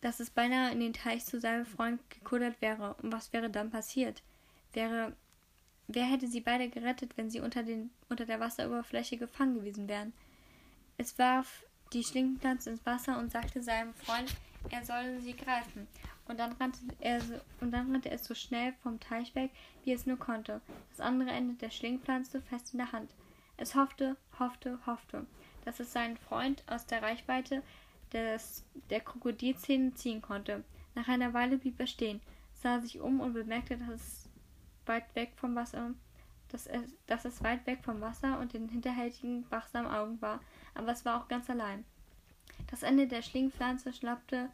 dass 0.00 0.20
es 0.20 0.30
beinahe 0.30 0.72
in 0.72 0.80
den 0.80 0.92
Teich 0.92 1.24
zu 1.24 1.40
seinem 1.40 1.66
Freund 1.66 2.00
gekuddert 2.10 2.60
wäre. 2.60 2.94
Und 3.02 3.12
was 3.12 3.32
wäre 3.32 3.50
dann 3.50 3.70
passiert? 3.70 4.22
Wäre, 4.72 5.14
wer 5.88 6.04
hätte 6.04 6.26
sie 6.26 6.40
beide 6.40 6.68
gerettet, 6.68 7.16
wenn 7.16 7.30
sie 7.30 7.40
unter, 7.40 7.62
den, 7.62 7.90
unter 8.08 8.24
der 8.24 8.40
Wasseroberfläche 8.40 9.16
gefangen 9.16 9.54
gewesen 9.54 9.88
wären? 9.88 10.12
Es 10.96 11.18
warf 11.18 11.64
die 11.92 12.04
Schlingpflanze 12.04 12.70
ins 12.70 12.86
Wasser 12.86 13.18
und 13.18 13.32
sagte 13.32 13.62
seinem 13.62 13.94
Freund, 13.94 14.34
er 14.70 14.84
solle 14.84 15.20
sie 15.20 15.34
greifen 15.34 15.88
und 16.30 16.38
dann 16.38 16.52
rannte 16.52 16.78
er 17.00 17.20
so, 17.20 17.34
und 17.60 17.72
dann 17.72 17.90
rannte 17.90 18.10
es 18.10 18.24
so 18.24 18.34
schnell 18.34 18.72
vom 18.84 19.00
Teich 19.00 19.34
weg, 19.34 19.50
wie 19.84 19.92
es 19.92 20.06
nur 20.06 20.16
konnte, 20.16 20.60
das 20.90 21.00
andere 21.00 21.30
Ende 21.30 21.54
der 21.54 21.70
Schlingpflanze 21.70 22.40
fest 22.40 22.72
in 22.72 22.78
der 22.78 22.92
Hand. 22.92 23.10
Es 23.56 23.74
hoffte, 23.74 24.16
hoffte, 24.38 24.78
hoffte, 24.86 25.26
dass 25.64 25.80
es 25.80 25.92
seinen 25.92 26.16
Freund 26.16 26.62
aus 26.68 26.86
der 26.86 27.02
Reichweite 27.02 27.62
des, 28.12 28.64
der 28.90 29.00
Krokodilzähne 29.00 29.94
ziehen 29.94 30.22
konnte. 30.22 30.64
Nach 30.94 31.08
einer 31.08 31.32
Weile 31.32 31.58
blieb 31.58 31.78
er 31.78 31.86
stehen, 31.86 32.20
sah 32.54 32.80
sich 32.80 33.00
um 33.00 33.20
und 33.20 33.32
bemerkte, 33.32 33.76
dass 33.76 33.88
es 33.88 34.28
weit 34.86 35.14
weg 35.14 35.32
vom 35.36 35.54
Wasser, 35.54 35.92
dass 36.48 36.66
es, 36.66 36.94
dass 37.06 37.24
es 37.24 37.42
weit 37.42 37.66
weg 37.66 37.80
vom 37.84 38.00
Wasser 38.00 38.38
und 38.40 38.52
den 38.52 38.68
hinterhältigen, 38.68 39.48
wachsamen 39.50 39.90
Augen 39.90 40.20
war, 40.20 40.40
aber 40.74 40.92
es 40.92 41.04
war 41.04 41.20
auch 41.20 41.28
ganz 41.28 41.48
allein. 41.48 41.84
Das 42.70 42.82
Ende 42.82 43.06
der 43.06 43.22
Schlingpflanze 43.22 43.92
schnappte 43.92 44.50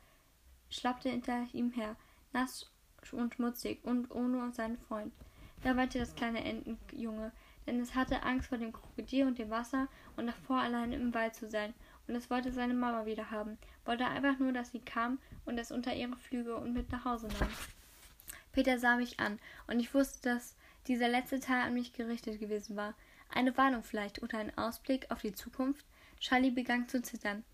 schlappte 0.69 1.11
hinter 1.11 1.47
ihm 1.53 1.71
her, 1.71 1.97
nass 2.33 2.71
und 3.12 3.35
schmutzig 3.35 3.85
und 3.85 4.11
ohne 4.11 4.53
seinen 4.53 4.79
Freund. 4.79 5.12
Da 5.62 5.77
weinte 5.77 5.99
das 5.99 6.14
kleine 6.14 6.45
Entenjunge, 6.45 7.33
denn 7.66 7.81
es 7.81 7.95
hatte 7.95 8.23
Angst 8.23 8.49
vor 8.49 8.59
dem 8.59 8.73
Krokodil 8.73 9.27
und 9.27 9.38
dem 9.38 9.51
Wasser 9.51 9.88
und 10.16 10.27
davor 10.27 10.59
allein 10.59 10.92
im 10.92 11.14
Wald 11.14 11.35
zu 11.35 11.49
sein, 11.49 11.75
und 12.07 12.14
es 12.14 12.31
wollte 12.31 12.53
seine 12.53 12.75
Mama 12.75 13.07
wieder 13.07 13.31
haben, 13.31 13.59
wollte 13.85 14.07
einfach 14.07 14.38
nur, 14.38 14.53
dass 14.53 14.71
sie 14.71 14.81
kam 14.81 15.19
und 15.45 15.59
es 15.59 15.73
unter 15.73 15.95
ihre 15.95 16.16
Flügel 16.16 16.55
und 16.55 16.73
mit 16.73 16.90
nach 16.90 17.05
Hause 17.05 17.29
nahm. 17.29 17.49
Peter 18.53 18.79
sah 18.79 18.97
mich 18.97 19.21
an, 19.21 19.38
und 19.66 19.81
ich 19.81 19.92
wusste, 19.92 20.31
dass 20.31 20.57
dieser 20.87 21.09
letzte 21.09 21.40
Teil 21.40 21.62
an 21.62 21.75
mich 21.75 21.92
gerichtet 21.92 22.40
gewesen 22.40 22.77
war. 22.77 22.95
Eine 23.29 23.57
Warnung 23.57 23.83
vielleicht 23.83 24.23
oder 24.23 24.38
ein 24.38 24.57
Ausblick 24.57 25.11
auf 25.11 25.21
die 25.21 25.35
Zukunft. 25.35 25.85
Charlie 26.21 26.51
begann 26.51 26.88
zu 26.88 27.03
zittern. 27.03 27.45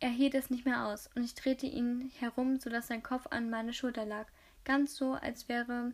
Er 0.00 0.10
hielt 0.10 0.34
es 0.34 0.50
nicht 0.50 0.66
mehr 0.66 0.86
aus, 0.86 1.08
und 1.14 1.24
ich 1.24 1.34
drehte 1.34 1.66
ihn 1.66 2.10
herum, 2.18 2.58
so 2.58 2.68
dass 2.68 2.88
sein 2.88 3.02
Kopf 3.02 3.26
an 3.30 3.48
meine 3.48 3.72
Schulter 3.72 4.04
lag, 4.04 4.26
ganz 4.64 4.96
so, 4.96 5.12
als 5.12 5.48
wäre 5.48 5.92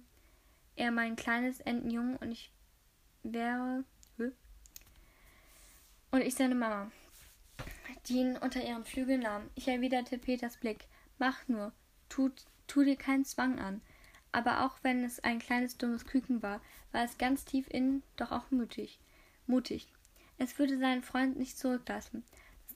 er 0.76 0.90
mein 0.90 1.16
kleines 1.16 1.60
Entenjung 1.60 2.16
und 2.16 2.32
ich 2.32 2.50
wäre 3.22 3.84
und 6.12 6.22
ich 6.22 6.34
seine 6.34 6.54
Mama, 6.54 6.90
die 8.08 8.18
ihn 8.18 8.36
unter 8.36 8.62
ihren 8.62 8.84
Flügeln 8.84 9.20
nahm. 9.20 9.50
Ich 9.54 9.68
erwiderte 9.68 10.18
Peters 10.18 10.56
Blick. 10.56 10.86
Mach 11.18 11.46
nur, 11.48 11.72
tu, 12.08 12.30
tu 12.66 12.84
dir 12.84 12.96
keinen 12.96 13.24
Zwang 13.24 13.58
an. 13.58 13.80
Aber 14.32 14.64
auch 14.64 14.78
wenn 14.82 15.04
es 15.04 15.20
ein 15.20 15.38
kleines 15.38 15.78
dummes 15.78 16.04
Küken 16.04 16.42
war, 16.42 16.60
war 16.92 17.04
es 17.04 17.18
ganz 17.18 17.44
tief 17.44 17.66
innen 17.70 18.02
doch 18.16 18.32
auch 18.32 18.50
mutig. 18.50 18.98
Mutig. 19.46 19.88
Es 20.38 20.58
würde 20.58 20.78
seinen 20.78 21.02
Freund 21.02 21.36
nicht 21.38 21.58
zurücklassen 21.58 22.22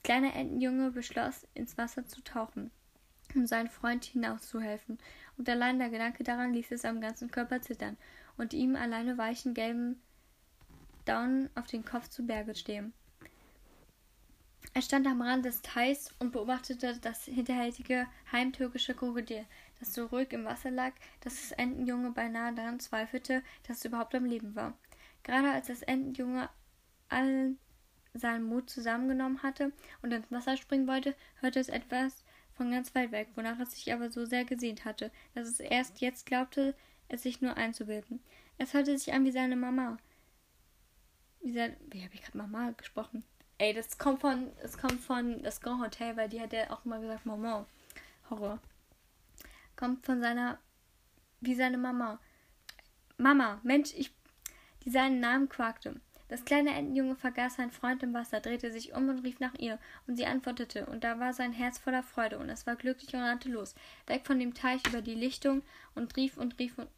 kleine 0.03 0.35
Entenjunge 0.35 0.91
beschloss, 0.91 1.47
ins 1.55 1.77
Wasser 1.79 2.07
zu 2.07 2.23
tauchen, 2.23 2.71
um 3.35 3.47
seinem 3.47 3.69
Freund 3.69 4.05
hinauszuhelfen, 4.05 4.99
und 5.37 5.49
allein 5.49 5.79
der 5.79 5.91
Gedanke 5.91 6.25
daran 6.25 6.53
ließ 6.53 6.71
es 6.73 6.85
am 6.85 7.01
ganzen 7.01 7.31
Körper 7.31 7.61
zittern 7.61 7.97
und 8.37 8.53
ihm 8.53 8.77
alleine 8.77 9.19
weichen 9.19 9.55
gelben 9.55 10.01
Daunen 11.05 11.49
auf 11.55 11.67
den 11.67 11.85
Kopf 11.85 12.09
zu 12.09 12.27
Berge 12.27 12.55
stehen. 12.55 12.93
Er 14.73 14.83
stand 14.83 15.07
am 15.09 15.21
Rand 15.21 15.45
des 15.45 15.63
Teichs 15.63 16.15
und 16.21 16.31
beobachtete 16.31 16.97
das 17.01 17.25
hinterhältige 17.25 18.07
heimtürkische 18.31 18.95
Krokodil, 18.95 19.45
das 19.81 19.93
so 19.95 20.07
ruhig 20.07 20.33
im 20.33 20.45
Wasser 20.45 20.71
lag, 20.71 20.93
dass 21.21 21.41
das 21.41 21.53
Entenjunge 21.53 22.13
beinahe 22.13 22.55
daran 22.55 22.79
zweifelte, 22.79 23.43
dass 23.67 23.79
es 23.79 23.85
überhaupt 23.85 24.15
am 24.15 24.25
Leben 24.25 24.55
war. 24.55 24.79
Gerade 25.25 25.51
als 25.51 25.67
das 25.67 25.83
Entenjunge 25.83 26.49
allen 27.09 27.59
seinen 28.15 28.45
Mut 28.45 28.71
zusammengenommen 28.71 29.43
hatte 29.43 29.73
und 30.03 30.13
ins 30.13 30.31
Wasser 30.31 30.57
springen 30.57 30.87
wollte, 30.87 31.17
hörte 31.41 31.59
es 31.59 31.69
etwas 31.69 32.25
von 32.55 32.71
ganz 32.71 32.95
weit 32.95 33.11
weg, 33.11 33.29
wonach 33.35 33.59
es 33.59 33.73
sich 33.73 33.93
aber 33.93 34.11
so 34.11 34.25
sehr 34.25 34.45
gesehnt 34.45 34.85
hatte, 34.85 35.11
dass 35.35 35.49
es 35.49 35.61
erst 35.61 36.01
jetzt 36.01 36.27
glaubte, 36.27 36.75
es 37.09 37.23
sich 37.23 37.41
nur 37.41 37.57
einzubilden. 37.57 38.21
Es 38.59 38.75
hörte 38.75 38.97
sich 38.97 39.13
an 39.13 39.25
wie 39.25 39.33
seine 39.33 39.57
Mama. 39.57 39.97
Wie, 41.41 41.53
sein, 41.53 41.77
wie 41.91 42.05
habe 42.05 42.15
ich 42.15 42.23
gerade 42.23 42.39
Mama 42.39 42.71
gesprochen? 42.73 43.25
Ey, 43.61 43.75
das 43.75 43.99
kommt 43.99 44.23
von, 44.23 44.51
es 44.63 44.79
kommt 44.79 44.99
von 45.03 45.43
das 45.43 45.61
Grand 45.61 45.83
Hotel, 45.83 46.17
weil 46.17 46.31
die 46.31 46.41
hat 46.41 46.55
ja 46.55 46.71
auch 46.71 46.83
immer 46.87 46.99
gesagt 46.99 47.27
Mama. 47.27 47.67
Horror. 48.31 48.59
Kommt 49.77 50.07
von 50.07 50.23
seiner, 50.23 50.59
wie 51.43 51.55
seine 51.55 51.77
Mama. 51.77 52.19
Mama, 53.19 53.61
Mensch, 53.63 53.93
ich, 53.95 54.15
die 54.83 54.89
seinen 54.89 55.21
Namen 55.21 55.51
quakte. 55.51 56.01
Das 56.29 56.47
kleine 56.47 56.71
Entenjunge 56.71 57.17
vergaß 57.17 57.57
seinen 57.57 57.71
Freund 57.71 58.03
im 58.03 58.15
Wasser, 58.15 58.41
drehte 58.41 58.73
sich 58.73 58.95
um 58.95 59.11
und 59.11 59.19
rief 59.27 59.41
nach 59.41 59.55
ihr, 59.59 59.79
und 60.07 60.17
sie 60.17 60.25
antwortete, 60.25 60.87
und 60.87 61.05
da 61.05 61.21
war 61.21 61.35
sein 61.35 61.53
Herz 61.53 61.77
voller 61.77 62.03
Freude, 62.03 62.39
und 62.39 62.49
es 62.49 62.67
war 62.67 62.77
glücklich 62.77 63.13
und 63.13 63.21
rannte 63.21 63.51
los, 63.51 63.75
weg 64.07 64.27
von 64.27 64.39
dem 64.39 64.55
Teich 64.55 64.87
über 64.87 65.03
die 65.03 65.15
Lichtung, 65.15 65.63
und 65.95 66.17
rief 66.17 66.39
und 66.39 66.59
rief 66.59 66.79
und, 66.79 66.89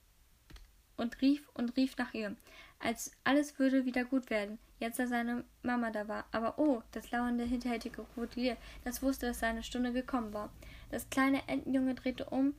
und 0.96 1.20
rief 1.22 1.48
und 1.54 1.76
rief 1.76 1.96
nach 1.96 2.14
ihr, 2.14 2.36
als 2.82 3.12
alles 3.24 3.58
würde 3.58 3.84
wieder 3.84 4.04
gut 4.04 4.28
werden, 4.30 4.58
jetzt 4.80 4.98
da 4.98 5.06
seine 5.06 5.44
Mama 5.62 5.90
da 5.90 6.08
war. 6.08 6.26
Aber 6.32 6.58
oh, 6.58 6.82
das 6.92 7.10
lauernde, 7.10 7.44
hinterhältige 7.44 8.02
Krokodil, 8.02 8.56
das 8.84 9.02
wusste, 9.02 9.26
dass 9.26 9.40
seine 9.40 9.62
Stunde 9.62 9.92
gekommen 9.92 10.32
war. 10.32 10.52
Das 10.90 11.08
kleine 11.08 11.48
Entenjunge 11.48 11.94
drehte 11.94 12.26
um, 12.26 12.54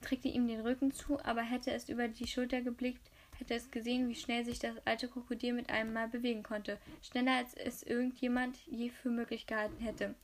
drückte 0.00 0.28
ihm 0.28 0.48
den 0.48 0.60
Rücken 0.60 0.92
zu, 0.92 1.22
aber 1.24 1.42
hätte 1.42 1.70
es 1.72 1.88
über 1.88 2.08
die 2.08 2.26
Schulter 2.26 2.62
geblickt, 2.62 3.10
hätte 3.38 3.54
es 3.54 3.70
gesehen, 3.70 4.08
wie 4.08 4.14
schnell 4.14 4.44
sich 4.44 4.58
das 4.58 4.76
alte 4.86 5.08
Krokodil 5.08 5.52
mit 5.52 5.70
einem 5.70 5.92
Mal 5.92 6.08
bewegen 6.08 6.42
konnte, 6.42 6.78
schneller 7.02 7.36
als 7.36 7.54
es 7.54 7.82
irgendjemand 7.82 8.56
je 8.66 8.90
für 8.90 9.10
möglich 9.10 9.46
gehalten 9.46 9.82
hätte. 9.82 10.14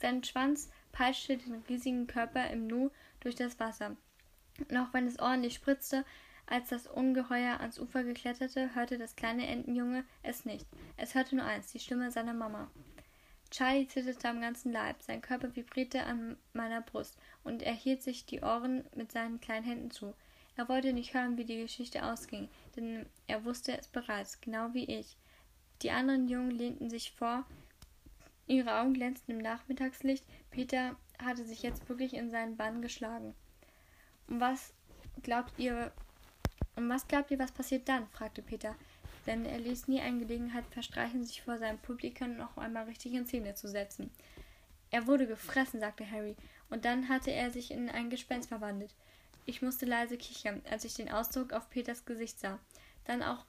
Sein 0.00 0.22
Schwanz 0.24 0.70
peitschte 0.92 1.36
den 1.36 1.62
riesigen 1.68 2.06
Körper 2.06 2.48
im 2.50 2.66
Nu 2.66 2.90
durch 3.20 3.34
das 3.34 3.58
Wasser. 3.58 3.96
Und 4.58 4.76
auch 4.76 4.92
wenn 4.92 5.06
es 5.06 5.18
ordentlich 5.18 5.54
spritzte, 5.54 6.04
als 6.50 6.70
das 6.70 6.86
Ungeheuer 6.86 7.60
ans 7.60 7.78
Ufer 7.78 8.04
gekletterte, 8.04 8.74
hörte 8.74 8.98
das 8.98 9.16
kleine 9.16 9.46
Entenjunge 9.46 10.04
es 10.22 10.44
nicht. 10.44 10.66
Es 10.96 11.14
hörte 11.14 11.36
nur 11.36 11.44
eins, 11.44 11.72
die 11.72 11.78
Stimme 11.78 12.10
seiner 12.10 12.34
Mama. 12.34 12.70
Charlie 13.50 13.86
zitterte 13.86 14.28
am 14.28 14.40
ganzen 14.40 14.72
Leib, 14.72 15.02
sein 15.02 15.22
Körper 15.22 15.54
vibrierte 15.54 16.04
an 16.04 16.36
meiner 16.52 16.80
Brust, 16.80 17.18
und 17.44 17.62
er 17.62 17.74
hielt 17.74 18.02
sich 18.02 18.26
die 18.26 18.40
Ohren 18.40 18.84
mit 18.94 19.12
seinen 19.12 19.40
kleinen 19.40 19.64
Händen 19.64 19.90
zu. 19.90 20.14
Er 20.56 20.68
wollte 20.68 20.92
nicht 20.92 21.14
hören, 21.14 21.36
wie 21.36 21.44
die 21.44 21.62
Geschichte 21.62 22.04
ausging, 22.04 22.48
denn 22.76 23.06
er 23.26 23.44
wusste 23.44 23.78
es 23.78 23.86
bereits, 23.86 24.40
genau 24.40 24.74
wie 24.74 24.84
ich. 24.84 25.16
Die 25.82 25.90
anderen 25.90 26.28
Jungen 26.28 26.50
lehnten 26.50 26.90
sich 26.90 27.12
vor, 27.12 27.44
ihre 28.46 28.80
Augen 28.80 28.94
glänzten 28.94 29.36
im 29.36 29.42
Nachmittagslicht. 29.42 30.24
Peter 30.50 30.96
hatte 31.22 31.44
sich 31.44 31.62
jetzt 31.62 31.88
wirklich 31.88 32.14
in 32.14 32.30
seinen 32.30 32.56
Bann 32.56 32.82
geschlagen. 32.82 33.34
Und 34.26 34.40
was 34.40 34.72
glaubt 35.22 35.52
ihr, 35.58 35.92
und 36.78 36.88
was 36.88 37.08
glaubt 37.08 37.30
ihr, 37.32 37.38
was 37.40 37.50
passiert 37.50 37.88
dann? 37.88 38.06
fragte 38.08 38.40
Peter, 38.40 38.76
denn 39.26 39.44
er 39.44 39.58
ließ 39.58 39.88
nie 39.88 40.00
eine 40.00 40.20
Gelegenheit 40.20 40.64
verstreichen, 40.70 41.24
sich 41.24 41.42
vor 41.42 41.58
seinem 41.58 41.78
Publikum 41.78 42.36
noch 42.36 42.56
einmal 42.56 42.84
richtig 42.84 43.14
in 43.14 43.26
Szene 43.26 43.54
zu 43.54 43.68
setzen. 43.68 44.10
Er 44.90 45.08
wurde 45.08 45.26
gefressen, 45.26 45.80
sagte 45.80 46.08
Harry, 46.08 46.36
und 46.70 46.84
dann 46.84 47.08
hatte 47.08 47.32
er 47.32 47.50
sich 47.50 47.72
in 47.72 47.90
ein 47.90 48.10
Gespenst 48.10 48.48
verwandelt. 48.48 48.94
Ich 49.44 49.60
musste 49.60 49.86
leise 49.86 50.16
kichern, 50.16 50.62
als 50.70 50.84
ich 50.84 50.94
den 50.94 51.10
Ausdruck 51.10 51.52
auf 51.52 51.68
Peters 51.68 52.04
Gesicht 52.04 52.38
sah. 52.38 52.60
Dann 53.04 53.24
auch, 53.24 53.44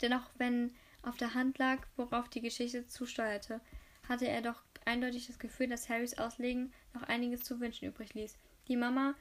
denn 0.00 0.12
auch 0.12 0.30
wenn 0.38 0.74
auf 1.02 1.16
der 1.16 1.34
Hand 1.34 1.58
lag, 1.58 1.78
worauf 1.96 2.28
die 2.28 2.40
Geschichte 2.40 2.86
zusteuerte, 2.86 3.60
hatte 4.08 4.28
er 4.28 4.42
doch 4.42 4.62
eindeutig 4.84 5.26
das 5.26 5.40
Gefühl, 5.40 5.66
dass 5.66 5.88
Harrys 5.88 6.18
Auslegen 6.18 6.72
noch 6.92 7.02
einiges 7.02 7.42
zu 7.42 7.58
wünschen 7.58 7.88
übrig 7.88 8.14
ließ. 8.14 8.36
Die 8.68 8.76
Mama 8.76 9.14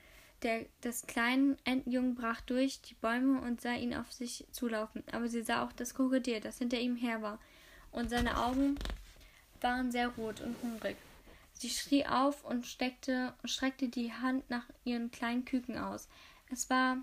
der, 0.44 0.66
des 0.84 1.08
kleinen 1.08 1.58
Entenjungen 1.64 2.16
brach 2.16 2.42
durch 2.42 2.82
die 2.82 2.96
Bäume 2.96 3.42
und 3.42 3.62
sah 3.62 3.74
ihn 3.74 3.96
auf 3.96 4.12
sich 4.12 4.46
zulaufen, 4.52 5.04
aber 5.12 5.28
sie 5.28 5.42
sah 5.42 5.64
auch 5.64 5.72
das 5.72 5.96
Krokodil, 5.96 6.40
das 6.40 6.58
hinter 6.58 6.80
ihm 6.80 6.96
her 6.96 7.22
war, 7.22 7.40
und 7.92 8.10
seine 8.10 8.38
Augen 8.38 8.78
waren 9.62 9.92
sehr 9.92 10.10
rot 10.10 10.42
und 10.42 10.56
hungrig. 10.62 10.98
Sie 11.54 11.70
schrie 11.70 12.06
auf 12.06 12.44
und 12.44 12.66
steckte, 12.66 13.34
streckte 13.46 13.88
die 13.88 14.12
Hand 14.12 14.50
nach 14.50 14.66
ihren 14.84 15.12
kleinen 15.12 15.46
Küken 15.46 15.78
aus. 15.78 16.10
Es 16.52 16.70
war, 16.70 16.98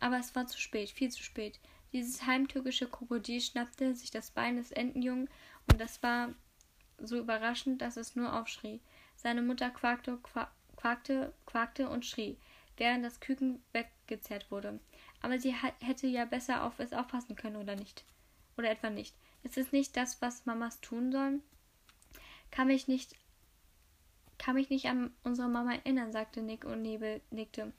aber 0.00 0.18
es 0.18 0.34
war 0.34 0.46
zu 0.46 0.58
spät, 0.58 0.90
viel 0.90 1.10
zu 1.10 1.22
spät. 1.22 1.58
Dieses 1.92 2.26
heimtückische 2.26 2.88
Krokodil 2.88 3.40
schnappte 3.40 3.94
sich 3.94 4.10
das 4.10 4.30
Bein 4.30 4.56
des 4.56 4.72
Entenjungen 4.72 5.30
und 5.70 5.80
das 5.80 6.02
war 6.02 6.34
so 6.98 7.16
überraschend, 7.16 7.80
dass 7.80 7.96
es 7.96 8.16
nur 8.16 8.38
aufschrie. 8.38 8.80
Seine 9.14 9.40
Mutter 9.40 9.70
quakte, 9.70 10.18
quakte, 10.76 11.32
quakte 11.46 11.88
und 11.88 12.04
schrie, 12.04 12.36
während 12.76 13.04
das 13.04 13.20
Küken 13.20 13.62
weggezerrt 13.72 14.50
wurde. 14.50 14.80
Aber 15.22 15.38
sie 15.38 15.54
hätte 15.80 16.06
ja 16.06 16.24
besser 16.24 16.64
auf 16.64 16.78
es 16.78 16.92
aufpassen 16.92 17.36
können, 17.36 17.56
oder 17.56 17.76
nicht? 17.76 18.04
Oder 18.56 18.70
etwa 18.70 18.90
nicht. 18.90 19.14
Ist 19.42 19.58
es 19.58 19.72
nicht 19.72 19.96
das, 19.96 20.20
was 20.22 20.46
Mamas 20.46 20.80
tun 20.80 21.12
sollen? 21.12 21.42
Kann 22.50 22.68
mich 22.68 22.88
nicht 22.88 23.14
kann 24.38 24.54
mich 24.54 24.70
nicht 24.70 24.86
an 24.86 25.10
unsere 25.24 25.48
Mama 25.48 25.74
erinnern, 25.74 26.12
sagte 26.12 26.42
Nick 26.42 26.64
und 26.64 26.82
Nebel 26.82 27.20
nickte. 27.30 27.72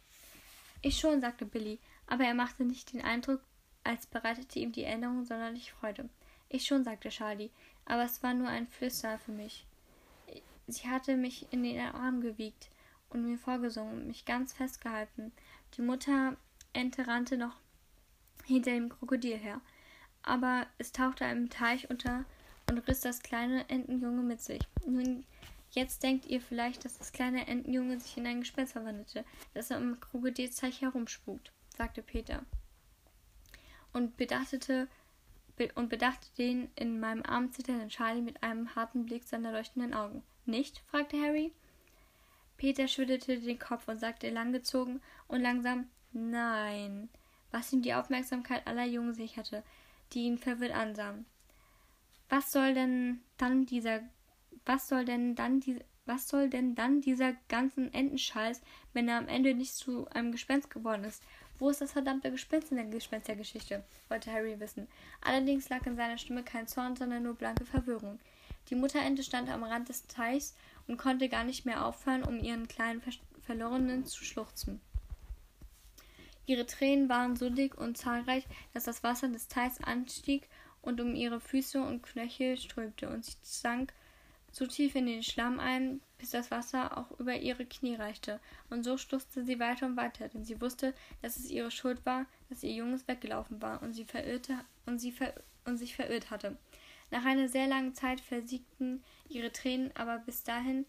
Ich 0.81 0.99
schon, 0.99 1.21
sagte 1.21 1.45
Billy, 1.45 1.79
aber 2.07 2.23
er 2.23 2.33
machte 2.33 2.65
nicht 2.65 2.93
den 2.93 3.01
Eindruck, 3.01 3.41
als 3.83 4.05
bereitete 4.05 4.60
ihm 4.60 4.71
die 4.71 4.83
Erinnerung 4.83 5.25
sonderlich 5.25 5.71
Freude. 5.71 6.10
Ich 6.49 6.65
schon, 6.65 6.83
sagte 6.83 7.10
Charlie, 7.10 7.51
aber 7.86 8.03
es 8.03 8.23
war 8.23 8.33
nur 8.33 8.47
ein 8.47 8.67
Flüster 8.67 9.17
für 9.19 9.31
mich. 9.31 9.65
Sie 10.67 10.89
hatte 10.89 11.15
mich 11.15 11.47
in 11.51 11.63
den 11.63 11.79
Arm 11.79 12.21
gewiegt 12.21 12.69
und 13.10 13.26
mir 13.26 13.38
vorgesungen 13.38 13.93
und 13.93 14.08
mich 14.08 14.26
ganz 14.26 14.54
festgehalten. 14.54 15.32
Die 15.76 15.82
Mutter 15.82 16.36
Ente 16.74 17.08
rannte 17.08 17.38
noch 17.38 17.60
hinter 18.46 18.72
dem 18.72 18.89
Krokodil 18.89 19.38
her, 19.38 19.62
aber 20.22 20.67
es 20.78 20.91
tauchte 20.91 21.26
einem 21.26 21.50
Teich 21.50 21.89
unter 21.89 22.26
und 22.70 22.80
riss 22.80 23.02
das 23.02 23.22
kleine 23.22 23.70
Entenjunge 23.70 24.22
mit 24.22 24.41
sich. 24.41 24.62
Nun 24.86 25.26
Jetzt 25.72 26.04
denkt 26.04 26.26
ihr 26.26 26.41
vielleicht, 26.41 26.86
dass 26.86 26.98
das 26.98 27.12
kleine 27.12 27.48
Entenjunge 27.48 28.00
sich 28.00 28.17
in 28.17 28.26
ein 28.26 28.39
Gespenst 28.39 28.74
verwandelte, 28.74 29.26
das 29.54 29.72
am 29.72 30.00
Krokodilsteich 30.00 30.82
herumspukt, 30.82 31.52
sagte 31.78 32.02
Peter. 32.02 32.43
Und 33.93 34.17
bedachtete 34.17 34.88
und 35.76 35.89
bedachte 35.89 36.28
den 36.38 36.70
in 36.76 37.00
meinem 37.00 37.24
Arm 37.24 37.52
zitternden 37.52 37.89
Charlie 37.89 38.22
mit 38.22 38.43
einem 38.43 38.76
harten 38.76 39.06
Blick 39.06 39.24
seiner 39.24 39.52
leuchtenden 39.52 39.93
Augen. 39.93 40.24
Nicht? 40.46 40.84
fragte 40.88 41.20
Harry. 41.20 41.52
Peter 42.58 42.88
schüttelte 42.88 43.39
den 43.39 43.60
Kopf 43.60 43.88
und 43.88 44.00
sagte 44.00 44.30
langgezogen 44.30 45.02
und 45.28 45.41
langsam 45.41 45.88
Nein, 46.13 47.10
was 47.52 47.72
ihm 47.72 47.82
die 47.82 47.93
Aufmerksamkeit 47.93 48.65
aller 48.65 48.86
Jungen 48.86 49.13
sicherte, 49.13 49.63
die 50.13 50.24
ihn 50.24 50.38
verwirrt 50.38 50.74
ansahen. 50.74 51.26
Was 52.30 52.52
soll 52.52 52.74
denn 52.74 53.22
dann 53.38 53.65
dieser 53.65 54.02
was 54.67 54.89
soll 54.89 55.06
denn 55.06 55.34
dann 55.34 55.62
die, 55.62 55.80
was 56.06 56.28
soll 56.28 56.50
denn 56.50 56.76
dann 56.76 57.00
dieser 57.00 57.34
ganzen 57.48 57.93
Entenscheiß, 57.93 58.62
wenn 58.93 59.08
er 59.08 59.17
am 59.17 59.30
Ende 59.30 59.54
nicht 59.54 59.74
zu 59.74 60.08
einem 60.10 60.34
Gespenst 60.34 60.70
geworden 60.70 61.06
ist? 61.06 61.24
Wo 61.58 61.70
ist 61.70 61.80
das 61.82 61.93
verdammte 61.93 62.30
Gespenst 62.30 62.72
in 62.72 62.78
der 62.78 62.86
Gespenstergeschichte? 62.86 63.84
wollte 64.10 64.32
Harry 64.32 64.60
wissen. 64.60 64.88
Allerdings 65.22 65.70
lag 65.70 65.86
in 65.88 65.96
seiner 65.96 66.17
Stimme 66.17 66.43
kein 66.43 66.67
Zorn, 66.67 66.96
sondern 66.96 67.24
nur 67.24 67.34
blanke 67.34 67.65
Verwirrung. 67.65 68.20
Die 68.70 68.76
Mutterente 68.76 69.24
stand 69.24 69.50
am 69.50 69.63
Rand 69.63 69.88
des 69.88 70.06
Teichs 70.08 70.56
und 70.88 70.97
konnte 70.97 71.30
gar 71.30 71.43
nicht 71.43 71.65
mehr 71.65 71.86
aufhören, 71.86 72.23
um 72.23 72.39
ihren 72.39 72.67
kleinen 72.67 73.02
Ver 73.02 73.12
Verlorenen 73.41 74.06
zu 74.06 74.26
schluchzen. 74.26 74.82
Ihre 76.47 76.65
Tränen 76.65 77.08
waren 77.08 77.38
so 77.38 77.50
dick 77.50 77.78
und 77.78 77.97
zahlreich, 77.97 78.45
dass 78.73 78.84
das 78.84 79.04
Wasser 79.04 79.30
des 79.30 79.47
Teichs 79.47 79.82
anstieg 79.82 80.50
und 80.82 81.00
um 81.00 81.15
ihre 81.15 81.39
Füße 81.39 81.82
und 81.82 82.04
Knöchel 82.04 82.58
strömte, 82.58 83.10
und 83.10 83.23
sie 83.23 83.38
sank 83.41 83.93
so 84.52 84.65
tief 84.65 84.95
in 84.95 85.06
den 85.06 85.23
Schlamm 85.23 85.60
ein, 85.60 86.02
bis 86.17 86.32
das 86.32 86.52
Wasser 86.52 86.97
auch 86.97 87.12
über 87.19 87.36
ihre 87.36 87.65
Knie 87.65 87.95
reichte. 87.95 88.39
Und 88.69 88.84
so 88.84 88.97
stürzte 88.97 89.45
sie 89.45 89.60
weiter 89.60 89.86
und 89.86 89.97
weiter, 89.97 90.28
denn 90.30 90.45
sie 90.45 90.60
wusste, 90.60 90.93
dass 91.21 91.38
es 91.38 91.50
ihre 91.50 91.71
Schuld 91.71 92.06
war, 92.06 92.26
dass 92.50 92.63
ihr 92.63 92.73
Junges 92.73 93.08
weggelaufen 93.08 93.62
war 93.62 93.82
und 93.82 93.93
sie 93.93 94.06
verirrte 94.06 94.58
und 94.86 95.00
sie 95.00 95.12
ver 95.12 95.34
und 95.65 95.78
sich 95.78 95.95
verirrt 95.95 96.32
hatte. 96.32 96.58
Nach 97.12 97.26
einer 97.26 97.50
sehr 97.50 97.67
langen 97.67 97.93
Zeit 97.93 98.21
versiegten 98.21 99.04
ihre 99.30 99.52
Tränen, 99.52 99.92
aber 99.96 100.20
bis 100.20 100.44
dahin 100.44 100.86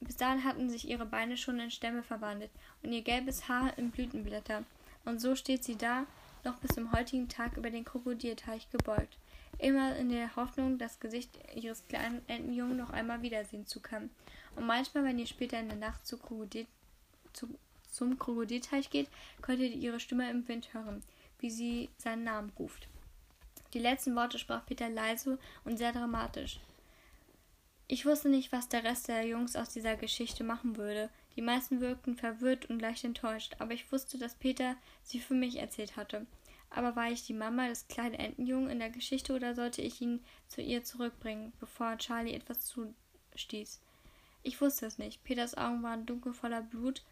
bis 0.00 0.16
dahin 0.16 0.44
hatten 0.44 0.70
sich 0.70 0.88
ihre 0.88 1.06
Beine 1.06 1.36
schon 1.36 1.58
in 1.58 1.72
Stämme 1.72 2.04
verwandelt 2.04 2.52
und 2.82 2.92
ihr 2.92 3.02
gelbes 3.02 3.48
Haar 3.48 3.76
in 3.76 3.90
Blütenblätter. 3.90 4.64
Und 5.04 5.20
so 5.20 5.34
steht 5.34 5.64
sie 5.64 5.76
da, 5.76 6.06
noch 6.44 6.58
bis 6.60 6.70
zum 6.70 6.92
heutigen 6.92 7.28
Tag 7.28 7.56
über 7.56 7.68
den 7.68 7.84
Krokodilteich 7.84 8.70
gebeugt 8.70 9.18
immer 9.58 9.96
in 9.96 10.08
der 10.08 10.34
Hoffnung, 10.36 10.78
das 10.78 11.00
Gesicht 11.00 11.38
ihres 11.54 11.86
kleinen 11.88 12.22
Entenjungen 12.28 12.76
noch 12.76 12.90
einmal 12.90 13.22
wiedersehen 13.22 13.66
zu 13.66 13.80
können. 13.80 14.10
Und 14.56 14.66
manchmal, 14.66 15.04
wenn 15.04 15.18
ihr 15.18 15.26
später 15.26 15.58
in 15.58 15.68
der 15.68 15.78
Nacht 15.78 16.06
zu 16.06 16.16
Krokodil, 16.16 16.66
zu, 17.32 17.48
zum 17.90 18.18
Krokodilteich 18.18 18.90
geht, 18.90 19.08
könnt 19.42 19.60
ihr 19.60 19.70
ihre 19.70 20.00
Stimme 20.00 20.30
im 20.30 20.46
Wind 20.48 20.72
hören, 20.72 21.02
wie 21.40 21.50
sie 21.50 21.88
seinen 21.98 22.24
Namen 22.24 22.52
ruft. 22.58 22.88
Die 23.74 23.78
letzten 23.78 24.14
Worte 24.16 24.38
sprach 24.38 24.64
Peter 24.64 24.88
leise 24.88 25.38
und 25.64 25.76
sehr 25.76 25.92
dramatisch. 25.92 26.60
Ich 27.90 28.04
wusste 28.04 28.28
nicht, 28.28 28.52
was 28.52 28.68
der 28.68 28.84
Rest 28.84 29.08
der 29.08 29.26
Jungs 29.26 29.56
aus 29.56 29.70
dieser 29.70 29.96
Geschichte 29.96 30.44
machen 30.44 30.76
würde. 30.76 31.08
Die 31.36 31.42
meisten 31.42 31.80
wirkten 31.80 32.16
verwirrt 32.16 32.68
und 32.68 32.80
leicht 32.80 33.04
enttäuscht, 33.04 33.56
aber 33.58 33.72
ich 33.72 33.90
wusste, 33.90 34.18
dass 34.18 34.34
Peter 34.34 34.76
sie 35.02 35.20
für 35.20 35.34
mich 35.34 35.56
erzählt 35.56 35.96
hatte. 35.96 36.26
Aber 36.70 36.96
war 36.96 37.10
ich 37.10 37.24
die 37.24 37.32
Mama 37.32 37.66
des 37.68 37.88
kleinen 37.88 38.14
Entenjungen 38.14 38.68
in 38.68 38.78
der 38.78 38.90
Geschichte 38.90 39.34
oder 39.34 39.54
sollte 39.54 39.80
ich 39.80 40.02
ihn 40.02 40.22
zu 40.48 40.60
ihr 40.60 40.84
zurückbringen, 40.84 41.54
bevor 41.60 41.96
Charlie 41.96 42.34
etwas 42.34 42.60
zustieß? 42.60 43.80
Ich 44.42 44.60
wusste 44.60 44.84
es 44.84 44.98
nicht. 44.98 45.24
Peters 45.24 45.56
Augen 45.56 45.82
waren 45.82 46.04
dunkel 46.04 46.34
voller 46.34 46.62
Blut, 46.62 47.02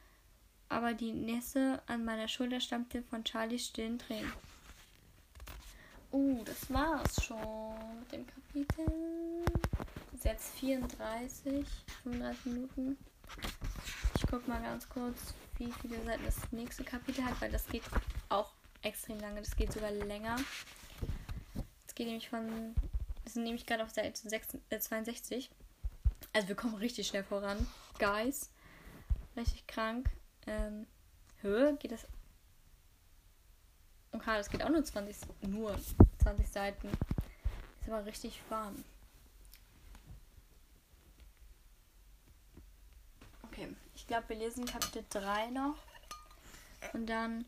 aber 0.68 0.92
die 0.92 1.12
Nässe 1.12 1.80
an 1.86 2.04
meiner 2.04 2.28
Schulter 2.28 2.60
stammte 2.60 3.02
von 3.02 3.24
Charlies 3.24 3.66
stillen 3.66 3.98
Tränen. 3.98 4.32
Uh, 6.16 6.42
das 6.44 6.72
war's 6.72 7.22
schon 7.22 7.98
mit 8.00 8.10
dem 8.10 8.26
Kapitel. 8.26 9.44
Das 10.12 10.14
ist 10.14 10.24
jetzt 10.24 10.54
34, 10.60 11.66
35 12.04 12.46
Minuten. 12.46 12.96
Ich 14.14 14.26
guck 14.26 14.48
mal 14.48 14.62
ganz 14.62 14.88
kurz, 14.88 15.34
wie 15.58 15.70
viele 15.82 16.02
Seiten 16.04 16.24
das 16.24 16.36
nächste 16.52 16.84
Kapitel 16.84 17.22
hat, 17.22 17.38
weil 17.42 17.52
das 17.52 17.66
geht 17.66 17.82
auch 18.30 18.50
extrem 18.80 19.20
lange. 19.20 19.40
Das 19.40 19.54
geht 19.56 19.74
sogar 19.74 19.90
länger. 19.90 20.36
Es 21.86 21.94
geht 21.94 22.06
nämlich 22.06 22.30
von. 22.30 22.46
Wir 22.46 23.32
sind 23.32 23.44
nämlich 23.44 23.66
gerade 23.66 23.82
auf 23.82 23.90
Seite 23.90 24.26
6, 24.26 24.56
äh, 24.70 24.78
62. 24.78 25.50
Also 26.32 26.48
wir 26.48 26.56
kommen 26.56 26.76
richtig 26.76 27.08
schnell 27.08 27.24
voran. 27.24 27.66
Guys. 27.98 28.50
Richtig 29.36 29.66
krank. 29.66 30.08
Ähm, 30.46 30.86
Höhe 31.42 31.76
geht 31.76 31.92
das. 31.92 32.06
Okay, 34.16 34.38
das 34.38 34.48
geht 34.48 34.62
auch 34.62 34.70
nur 34.70 34.82
20. 34.82 35.16
Nur 35.42 35.78
20 36.22 36.48
Seiten. 36.48 36.88
Ist 37.80 37.88
aber 37.88 38.06
richtig 38.06 38.40
warm. 38.48 38.82
Okay, 43.42 43.68
ich 43.94 44.06
glaube, 44.06 44.30
wir 44.30 44.36
lesen 44.36 44.64
Kapitel 44.64 45.04
3 45.10 45.50
noch. 45.50 45.76
Und 46.94 47.06
dann 47.06 47.44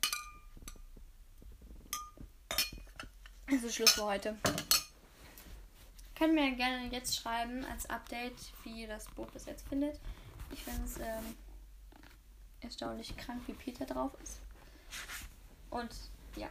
ist 3.47 3.65
es 3.65 3.75
Schluss 3.75 3.93
für 3.93 4.05
heute. 4.05 4.37
Könnt 6.17 6.35
mir 6.35 6.55
gerne 6.55 6.89
jetzt 6.93 7.17
schreiben 7.17 7.65
als 7.65 7.89
Update, 7.89 8.37
wie 8.65 8.83
ihr 8.83 8.89
das 8.89 9.07
Buch 9.07 9.29
bis 9.29 9.47
jetzt 9.47 9.67
findet. 9.69 9.99
Ich 10.53 10.63
finde 10.65 10.85
es 10.85 10.99
ähm, 10.99 11.35
erstaunlich 12.61 13.17
krank, 13.17 13.41
wie 13.47 13.55
Peter 13.55 13.87
drauf 13.87 14.13
ist. 14.23 14.41
Und 15.71 15.95
ja. 16.39 16.49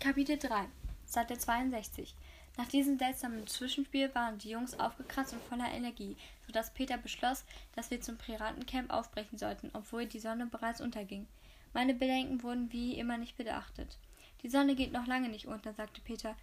Kapitel 0.00 0.38
3, 0.38 0.66
Seite 1.06 1.38
62. 1.38 2.14
Nach 2.56 2.66
diesem 2.68 2.98
seltsamen 2.98 3.46
Zwischenspiel 3.46 4.14
waren 4.14 4.38
die 4.38 4.50
Jungs 4.50 4.78
aufgekratzt 4.78 5.32
und 5.32 5.42
voller 5.44 5.70
Energie, 5.72 6.16
sodass 6.46 6.74
Peter 6.74 6.98
beschloss, 6.98 7.44
dass 7.74 7.90
wir 7.90 8.00
zum 8.00 8.16
Piratencamp 8.16 8.90
aufbrechen 8.92 9.38
sollten, 9.38 9.70
obwohl 9.72 10.06
die 10.06 10.18
Sonne 10.18 10.46
bereits 10.46 10.80
unterging. 10.80 11.26
Meine 11.72 11.94
Bedenken 11.94 12.42
wurden 12.42 12.72
wie 12.72 12.98
immer 12.98 13.16
nicht 13.18 13.36
beachtet. 13.36 13.98
Die 14.42 14.48
Sonne 14.48 14.74
geht 14.74 14.92
noch 14.92 15.06
lange 15.06 15.28
nicht 15.28 15.46
unter, 15.46 15.72
sagte 15.72 16.00
Peter. 16.00 16.36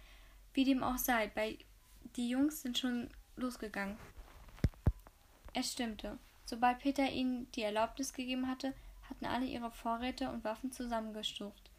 Wie 0.54 0.64
dem 0.64 0.82
auch 0.82 0.98
sei, 0.98 1.28
bei 1.28 1.58
die 2.16 2.30
Jungs 2.30 2.62
sind 2.62 2.78
schon 2.78 3.10
losgegangen. 3.36 3.96
Es 5.52 5.72
stimmte. 5.72 6.18
Sobald 6.44 6.78
Peter 6.78 7.10
ihnen 7.10 7.50
die 7.52 7.62
Erlaubnis 7.62 8.12
gegeben 8.12 8.48
hatte, 8.48 8.72
hatten 9.08 9.26
alle 9.26 9.46
ihre 9.46 9.70
Vorräte 9.70 10.30
und 10.30 10.44
Waffen 10.44 10.72
zusammengesucht. 10.72 11.70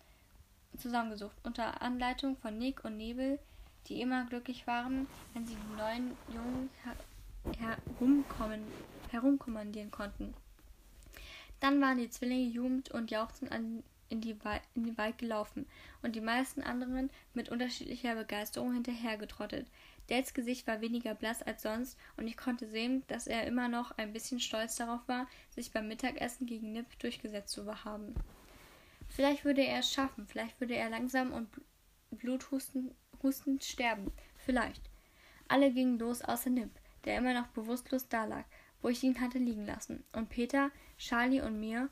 zusammengesucht. 0.78 1.36
Unter 1.44 1.82
Anleitung 1.82 2.38
von 2.38 2.58
Nick 2.58 2.86
und 2.86 2.96
Nebel, 2.98 3.40
die 3.88 4.02
immer 4.02 4.26
glücklich 4.26 4.68
waren, 4.68 5.08
wenn 5.34 5.46
sie 5.46 5.56
die 5.56 5.78
neuen 5.78 6.16
Jungen 6.34 6.70
her 6.84 6.96
herumkommen, 7.58 8.62
herumkommandieren 9.10 9.92
konnten. 9.92 10.34
Dann 11.60 11.82
waren 11.82 11.98
die 11.98 12.10
Zwillinge 12.10 12.50
Jugend 12.50 12.92
und 12.92 13.12
jauchzend 13.12 13.52
an 13.52 13.84
in, 14.10 14.22
die 14.22 14.36
in 14.76 14.86
den 14.86 14.98
Wald 14.98 15.18
gelaufen 15.18 15.66
und 16.02 16.16
die 16.16 16.22
meisten 16.22 16.62
anderen 16.62 17.10
mit 17.34 17.50
unterschiedlicher 17.50 18.16
Begeisterung 18.16 18.74
hinterhergetrottet. 18.74 19.68
Dales 20.10 20.34
Gesicht 20.34 20.66
war 20.66 20.82
weniger 20.82 21.14
blass 21.14 21.44
als 21.44 21.62
sonst 21.62 21.98
und 22.18 22.28
ich 22.28 22.36
konnte 22.36 22.68
sehen, 22.68 23.04
dass 23.08 23.28
er 23.28 23.46
immer 23.46 23.68
noch 23.70 23.92
ein 23.98 24.12
bisschen 24.12 24.40
stolz 24.40 24.76
darauf 24.76 25.08
war, 25.08 25.28
sich 25.52 25.72
beim 25.72 25.88
Mittagessen 25.88 26.48
gegen 26.48 26.74
Nip 26.74 26.98
durchgesetzt 27.00 27.52
zu 27.54 27.66
haben. 27.84 28.16
Vielleicht 29.08 29.46
würde 29.46 29.64
er 29.64 29.80
es 29.80 29.92
schaffen, 29.92 30.28
vielleicht 30.28 30.60
würde 30.60 30.76
er 30.76 30.90
langsam 30.90 31.32
und 31.32 31.50
bluthustend 32.12 32.94
sterben. 33.64 34.12
Vielleicht. 34.38 34.82
Alle 35.48 35.72
gingen 35.72 36.00
los 36.00 36.22
außer 36.22 36.50
Nip, 36.50 36.72
der 37.06 37.18
immer 37.18 37.34
noch 37.34 37.48
bewusstlos 37.48 38.08
dalag, 38.08 38.46
wo 38.82 38.90
ich 38.90 39.04
ihn 39.04 39.20
hatte 39.20 39.38
liegen 39.38 39.66
lassen. 39.66 40.04
Und 40.14 40.30
Peter, 40.30 40.72
Charlie 40.98 41.42
und 41.42 41.60
mir, 41.60 41.90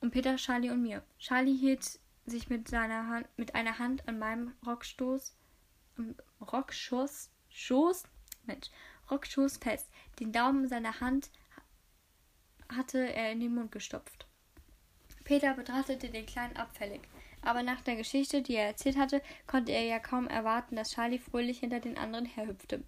und 0.00 0.12
Peter, 0.12 0.36
Charlie 0.36 0.70
und 0.70 0.82
mir. 0.82 1.02
Charlie 1.18 1.56
hielt 1.56 1.98
sich 2.26 2.48
mit 2.48 2.68
seiner 2.68 3.08
Hand, 3.08 3.26
mit 3.36 3.54
einer 3.54 3.78
Hand 3.78 4.06
an 4.08 4.18
meinem 4.18 4.52
Rockstoß, 4.64 5.34
Rockschuss, 6.40 7.30
Schoß, 7.60 8.04
Mensch, 8.46 8.68
Rockschoß 9.10 9.58
fest. 9.58 9.90
Den 10.18 10.32
Daumen 10.32 10.66
seiner 10.66 11.00
Hand 11.00 11.30
hatte 12.68 12.98
er 12.98 13.32
in 13.32 13.40
den 13.40 13.54
Mund 13.54 13.70
gestopft. 13.70 14.26
Peter 15.24 15.54
betrachtete 15.54 16.08
den 16.08 16.24
Kleinen 16.24 16.56
abfällig. 16.56 17.02
Aber 17.42 17.62
nach 17.62 17.82
der 17.82 17.96
Geschichte, 17.96 18.42
die 18.42 18.54
er 18.54 18.66
erzählt 18.66 18.96
hatte, 18.96 19.22
konnte 19.46 19.72
er 19.72 19.84
ja 19.84 19.98
kaum 19.98 20.26
erwarten, 20.26 20.76
dass 20.76 20.92
Charlie 20.92 21.18
fröhlich 21.18 21.60
hinter 21.60 21.80
den 21.80 21.98
anderen 21.98 22.24
herhüpfte. 22.24 22.82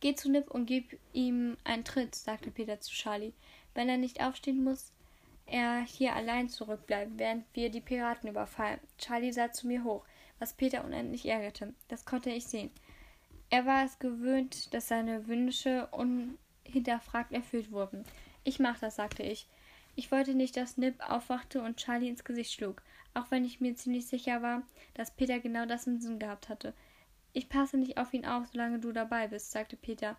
Geh 0.00 0.14
zu 0.14 0.30
Nip 0.30 0.50
und 0.50 0.66
gib 0.66 0.98
ihm 1.12 1.56
einen 1.64 1.84
Tritt, 1.84 2.14
sagte 2.14 2.50
Peter 2.50 2.80
zu 2.80 2.92
Charlie. 2.92 3.32
Wenn 3.74 3.88
er 3.88 3.98
nicht 3.98 4.22
aufstehen 4.22 4.62
muss, 4.62 4.92
er 5.46 5.80
hier 5.80 6.14
allein 6.14 6.48
zurückbleiben, 6.48 7.18
während 7.18 7.44
wir 7.54 7.70
die 7.70 7.80
Piraten 7.80 8.28
überfallen. 8.28 8.80
Charlie 8.98 9.32
sah 9.32 9.50
zu 9.50 9.66
mir 9.66 9.82
hoch, 9.82 10.04
was 10.38 10.52
Peter 10.52 10.84
unendlich 10.84 11.26
ärgerte. 11.26 11.74
Das 11.88 12.04
konnte 12.04 12.30
ich 12.30 12.46
sehen. 12.46 12.70
Er 13.50 13.66
war 13.66 13.84
es 13.84 13.98
gewöhnt, 13.98 14.72
dass 14.72 14.88
seine 14.88 15.26
Wünsche 15.26 15.88
unhinterfragt 15.88 17.32
erfüllt 17.32 17.72
wurden. 17.72 18.04
Ich 18.44 18.60
mach 18.60 18.78
das, 18.78 18.96
sagte 18.96 19.22
ich. 19.22 19.48
Ich 19.96 20.12
wollte 20.12 20.34
nicht, 20.34 20.56
dass 20.56 20.76
Nip 20.76 20.94
aufwachte 21.00 21.60
und 21.60 21.76
Charlie 21.76 22.08
ins 22.08 22.24
Gesicht 22.24 22.52
schlug, 22.52 22.80
auch 23.12 23.30
wenn 23.30 23.44
ich 23.44 23.60
mir 23.60 23.74
ziemlich 23.74 24.06
sicher 24.06 24.40
war, 24.40 24.62
dass 24.94 25.14
Peter 25.14 25.40
genau 25.40 25.66
das 25.66 25.86
im 25.86 26.00
Sinn 26.00 26.20
gehabt 26.20 26.48
hatte. 26.48 26.72
Ich 27.32 27.48
passe 27.48 27.76
nicht 27.76 27.98
auf 27.98 28.14
ihn 28.14 28.24
auf, 28.24 28.46
solange 28.48 28.78
du 28.78 28.92
dabei 28.92 29.28
bist, 29.28 29.50
sagte 29.50 29.76
Peter 29.76 30.16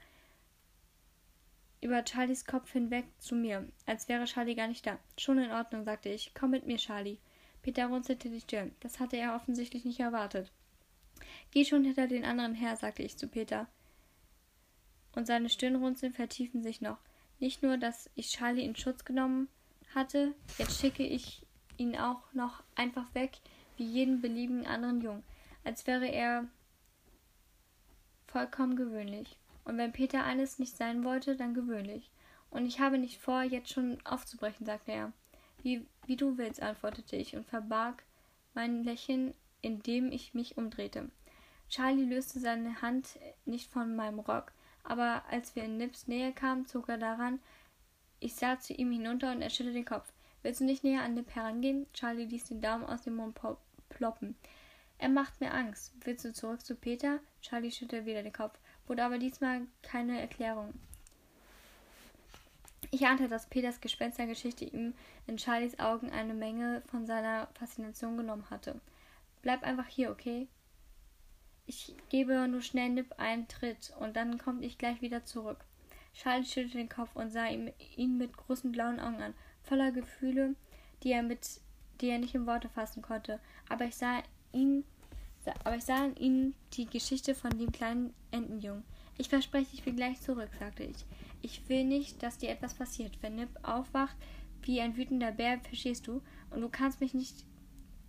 über 1.82 2.04
Charlies 2.06 2.46
Kopf 2.46 2.72
hinweg 2.72 3.06
zu 3.18 3.36
mir, 3.36 3.68
als 3.88 4.08
wäre 4.08 4.26
Charlie 4.26 4.56
gar 4.56 4.68
nicht 4.68 4.86
da. 4.86 5.00
Schon 5.18 5.40
in 5.40 5.52
Ordnung, 5.52 5.84
sagte 5.84 6.10
ich. 6.10 6.32
Komm 6.36 6.52
mit 6.52 6.68
mir, 6.68 6.78
Charlie. 6.78 7.18
Peter 7.64 7.88
runzelte 7.88 8.30
die 8.30 8.40
Stirn. 8.40 8.76
Das 8.82 9.00
hatte 9.00 9.18
er 9.18 9.36
offensichtlich 9.36 9.84
nicht 9.84 10.00
erwartet. 10.00 10.52
Geh 11.52 11.66
schon 11.66 11.84
hinter 11.84 12.08
den 12.08 12.26
anderen 12.26 12.56
her, 12.56 12.76
sagte 12.76 13.04
ich 13.04 13.18
zu 13.18 13.28
Peter. 13.28 13.68
Und 15.14 15.28
seine 15.28 15.50
Stirnrunzeln 15.50 16.14
vertiefen 16.14 16.64
sich 16.64 16.82
noch. 16.82 16.98
Nicht 17.40 17.64
nur, 17.64 17.78
dass 17.78 18.10
ich 18.16 18.30
Charlie 18.30 18.64
in 18.64 18.76
Schutz 18.76 19.04
genommen 19.04 19.50
hatte, 19.94 20.34
jetzt 20.58 20.80
schicke 20.80 21.04
ich 21.04 21.46
ihn 21.78 21.98
auch 21.98 22.32
noch 22.34 22.64
einfach 22.76 23.14
weg, 23.14 23.40
wie 23.78 23.86
jeden 23.86 24.22
beliebigen 24.22 24.68
anderen 24.68 25.02
Jungen, 25.02 25.24
als 25.64 25.88
wäre 25.88 26.08
er 26.08 26.46
vollkommen 28.28 28.76
gewöhnlich. 28.76 29.38
Und 29.64 29.78
wenn 29.78 29.92
Peter 29.92 30.24
eines 30.24 30.60
nicht 30.60 30.78
sein 30.78 31.04
wollte, 31.04 31.36
dann 31.36 31.54
gewöhnlich. 31.54 32.10
Und 32.50 32.66
ich 32.66 32.80
habe 32.80 32.98
nicht 32.98 33.20
vor, 33.20 33.44
jetzt 33.44 33.72
schon 33.72 33.98
aufzubrechen, 34.06 34.66
sagte 34.66 34.92
er. 34.92 35.14
Wie, 35.64 35.86
wie 36.06 36.16
du 36.16 36.38
willst, 36.38 36.62
antwortete 36.62 37.16
ich 37.16 37.36
und 37.36 37.46
verbarg 37.46 38.04
mein 38.54 38.84
Lächeln, 38.84 39.34
indem 39.62 40.12
ich 40.12 40.34
mich 40.34 40.58
umdrehte. 40.58 41.10
Charlie 41.70 42.06
löste 42.06 42.40
seine 42.40 42.82
Hand 42.82 43.20
nicht 43.46 43.72
von 43.72 43.96
meinem 43.96 44.20
Rock, 44.20 44.52
aber 44.84 45.24
als 45.30 45.56
wir 45.56 45.64
in 45.64 45.78
Nips 45.78 46.08
Nähe 46.08 46.34
kamen, 46.34 46.66
zog 46.66 46.90
er 46.90 46.98
daran. 46.98 47.40
Ich 48.20 48.36
sah 48.36 48.60
zu 48.60 48.74
ihm 48.74 48.92
hinunter 48.92 49.32
und 49.32 49.42
er 49.42 49.50
schüttelte 49.50 49.80
den 49.80 49.86
Kopf. 49.86 50.12
Willst 50.44 50.60
du 50.60 50.66
nicht 50.66 50.84
näher 50.84 51.04
an 51.04 51.14
Nip 51.14 51.34
herangehen? 51.36 51.86
Charlie 51.94 52.26
ließ 52.26 52.46
den 52.46 52.62
Daumen 52.62 52.86
aus 52.86 53.04
dem 53.04 53.16
Mund 53.16 53.40
ploppen. 53.90 54.36
Er 54.98 55.10
macht 55.10 55.40
mir 55.40 55.54
Angst. 55.54 55.94
Willst 56.04 56.26
du 56.26 56.34
zurück 56.34 56.66
zu 56.66 56.76
Peter? 56.76 57.20
Charlie 57.42 57.72
schüttelte 57.72 58.06
wieder 58.06 58.24
den 58.24 58.34
Kopf 58.34 58.58
wurde 58.92 59.06
aber 59.06 59.18
diesmal 59.18 59.62
keine 59.82 60.20
Erklärung. 60.20 60.74
Ich 62.92 63.08
ahnte, 63.08 63.30
dass 63.30 63.48
Peters 63.48 63.80
Gespenstergeschichte 63.80 64.66
ihm 64.66 64.94
in 65.28 65.40
Charlies 65.40 65.80
Augen 65.80 66.12
eine 66.12 66.34
Menge 66.34 66.82
von 66.88 67.06
seiner 67.06 67.48
Faszination 67.54 68.18
genommen 68.18 68.50
hatte. 68.50 68.82
Bleib 69.42 69.64
einfach 69.64 69.88
hier, 69.88 70.12
okay? 70.12 70.48
Ich 71.66 71.96
gebe 72.10 72.48
nur 72.48 72.62
schnell 72.62 72.90
Nip 72.90 73.14
einen 73.18 73.48
Tritt 73.48 73.94
und 74.00 74.16
dann 74.16 74.38
komme 74.38 74.64
ich 74.66 74.78
gleich 74.78 75.02
wieder 75.02 75.26
zurück. 75.26 75.66
Charlie 76.14 76.46
schüttelte 76.46 76.78
den 76.78 76.90
Kopf 76.90 77.16
und 77.16 77.30
sah 77.30 77.48
ihn, 77.48 77.72
ihn 77.96 78.18
mit 78.18 78.36
großen 78.36 78.72
blauen 78.72 79.00
Augen 79.00 79.22
an, 79.22 79.34
voller 79.64 79.92
Gefühle, 79.92 80.56
die 81.04 81.12
er 81.12 81.24
mit, 81.24 81.62
die 82.02 82.10
er 82.10 82.20
nicht 82.20 82.36
in 82.36 82.46
Worte 82.46 82.70
fassen 82.70 83.02
konnte. 83.02 83.40
Aber 83.70 83.86
ich 83.86 83.96
sah 83.96 84.22
ihn 84.52 84.84
aber 85.64 85.76
ich 85.76 85.84
sah 85.84 86.06
in 86.06 86.16
ihnen 86.18 86.56
die 86.74 86.86
Geschichte 86.86 87.34
von 87.34 87.52
dem 87.58 87.72
kleinen 87.72 88.14
Entenjungen. 88.32 88.84
Ich 89.18 89.30
verspreche, 89.30 89.74
ich 89.74 89.84
bin 89.84 89.96
gleich 89.96 90.22
zurück, 90.22 90.50
sagte 90.60 90.84
ich. 90.84 91.06
Ich 91.42 91.68
will 91.70 91.86
nicht, 91.86 92.22
dass 92.22 92.38
dir 92.38 92.50
etwas 92.50 92.74
passiert. 92.74 93.18
Wenn 93.22 93.36
Nip 93.36 93.50
aufwacht 93.64 94.16
wie 94.64 94.82
ein 94.82 94.96
wütender 94.96 95.32
Bär, 95.32 95.60
verstehst 95.60 96.08
du? 96.08 96.22
Und 96.52 96.62
du 96.62 96.70
kannst 96.70 97.02
mich 97.02 97.14
nicht 97.14 97.46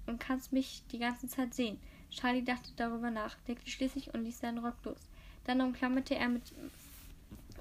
und 0.06 0.20
kannst 0.20 0.52
mich 0.52 0.82
die 0.92 0.98
ganze 0.98 1.28
Zeit 1.28 1.54
sehen. 1.54 1.78
Charlie 2.10 2.44
dachte 2.44 2.70
darüber 2.76 3.10
nach, 3.10 3.36
deckte 3.48 3.70
schließlich 3.70 4.12
und 4.12 4.24
ließ 4.24 4.40
seinen 4.40 4.58
Rock 4.58 4.76
los. 4.84 5.08
Dann 5.44 5.60
umklammerte 5.60 6.14
er 6.14 6.28
mit 6.28 6.52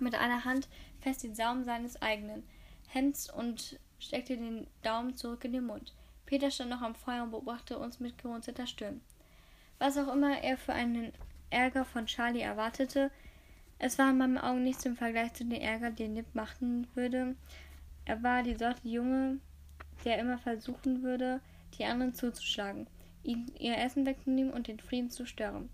mit 0.02 0.16
einer 0.16 0.44
Hand 0.46 0.68
fest 1.00 1.24
den 1.24 1.36
Saum 1.36 1.64
seines 1.64 2.02
eigenen 2.02 2.44
Hemds 2.88 3.32
und 3.32 3.80
steckte 4.00 4.36
den 4.36 4.68
Daumen 4.82 5.16
zurück 5.16 5.46
in 5.46 5.54
den 5.54 5.66
Mund. 5.66 5.94
Peter 6.26 6.50
stand 6.50 6.70
noch 6.70 6.82
am 6.82 6.96
Feuer 6.96 7.24
und 7.24 7.32
beobachtete 7.32 7.78
uns 7.80 8.00
mit 8.00 8.18
gerunzelter 8.18 8.68
Stirn. 8.68 9.02
Was 9.80 9.98
auch 9.98 10.12
immer 10.14 10.42
er 10.42 10.58
für 10.58 10.74
einen 10.74 11.12
Ärger 11.50 11.86
von 11.86 12.06
Charlie 12.06 12.42
erwartete, 12.42 13.12
es 13.80 13.98
war 13.98 14.12
in 14.12 14.18
meinen 14.18 14.38
Augen 14.38 14.64
nichts 14.64 14.86
im 14.86 14.96
Vergleich 14.96 15.34
zu 15.34 15.44
dem 15.44 15.60
Ärger, 15.60 15.90
den 15.90 16.14
Nip 16.14 16.36
machen 16.36 16.88
würde. 16.94 17.36
Er 18.06 18.22
war 18.22 18.44
die 18.44 18.56
Sorte 18.56 18.88
Junge, 18.88 19.40
der 20.06 20.20
immer 20.20 20.38
versuchen 20.38 21.02
würde, 21.02 21.42
die 21.78 21.86
anderen 21.86 22.14
zuzuschlagen, 22.14 22.88
ihnen 23.24 23.52
ihr 23.60 23.78
Essen 23.78 24.06
wegzunehmen 24.06 24.54
und 24.54 24.68
den 24.68 24.80
Frieden 24.80 25.10
zu 25.10 25.26
stören. 25.26 25.70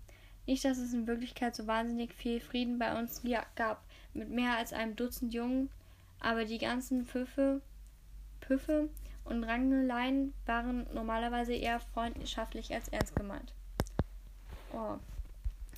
Nicht, 0.46 0.64
dass 0.64 0.78
es 0.78 0.94
in 0.94 1.06
Wirklichkeit 1.06 1.54
so 1.54 1.66
wahnsinnig 1.66 2.14
viel 2.14 2.40
Frieden 2.40 2.78
bei 2.78 2.98
uns 2.98 3.22
gab, 3.54 3.84
mit 4.14 4.30
mehr 4.30 4.56
als 4.56 4.72
einem 4.72 4.96
Dutzend 4.96 5.34
Jungen, 5.34 5.70
aber 6.20 6.44
die 6.44 6.58
ganzen 6.58 7.06
Pfiffe, 7.06 7.60
Püffe 8.40 8.88
und 9.24 9.44
Rangeleien 9.44 10.32
waren 10.46 10.86
normalerweise 10.94 11.52
eher 11.52 11.80
freundschaftlich 11.80 12.72
als 12.72 12.88
ernst 12.88 13.14
gemeint. 13.14 13.52
Oh. 14.72 14.96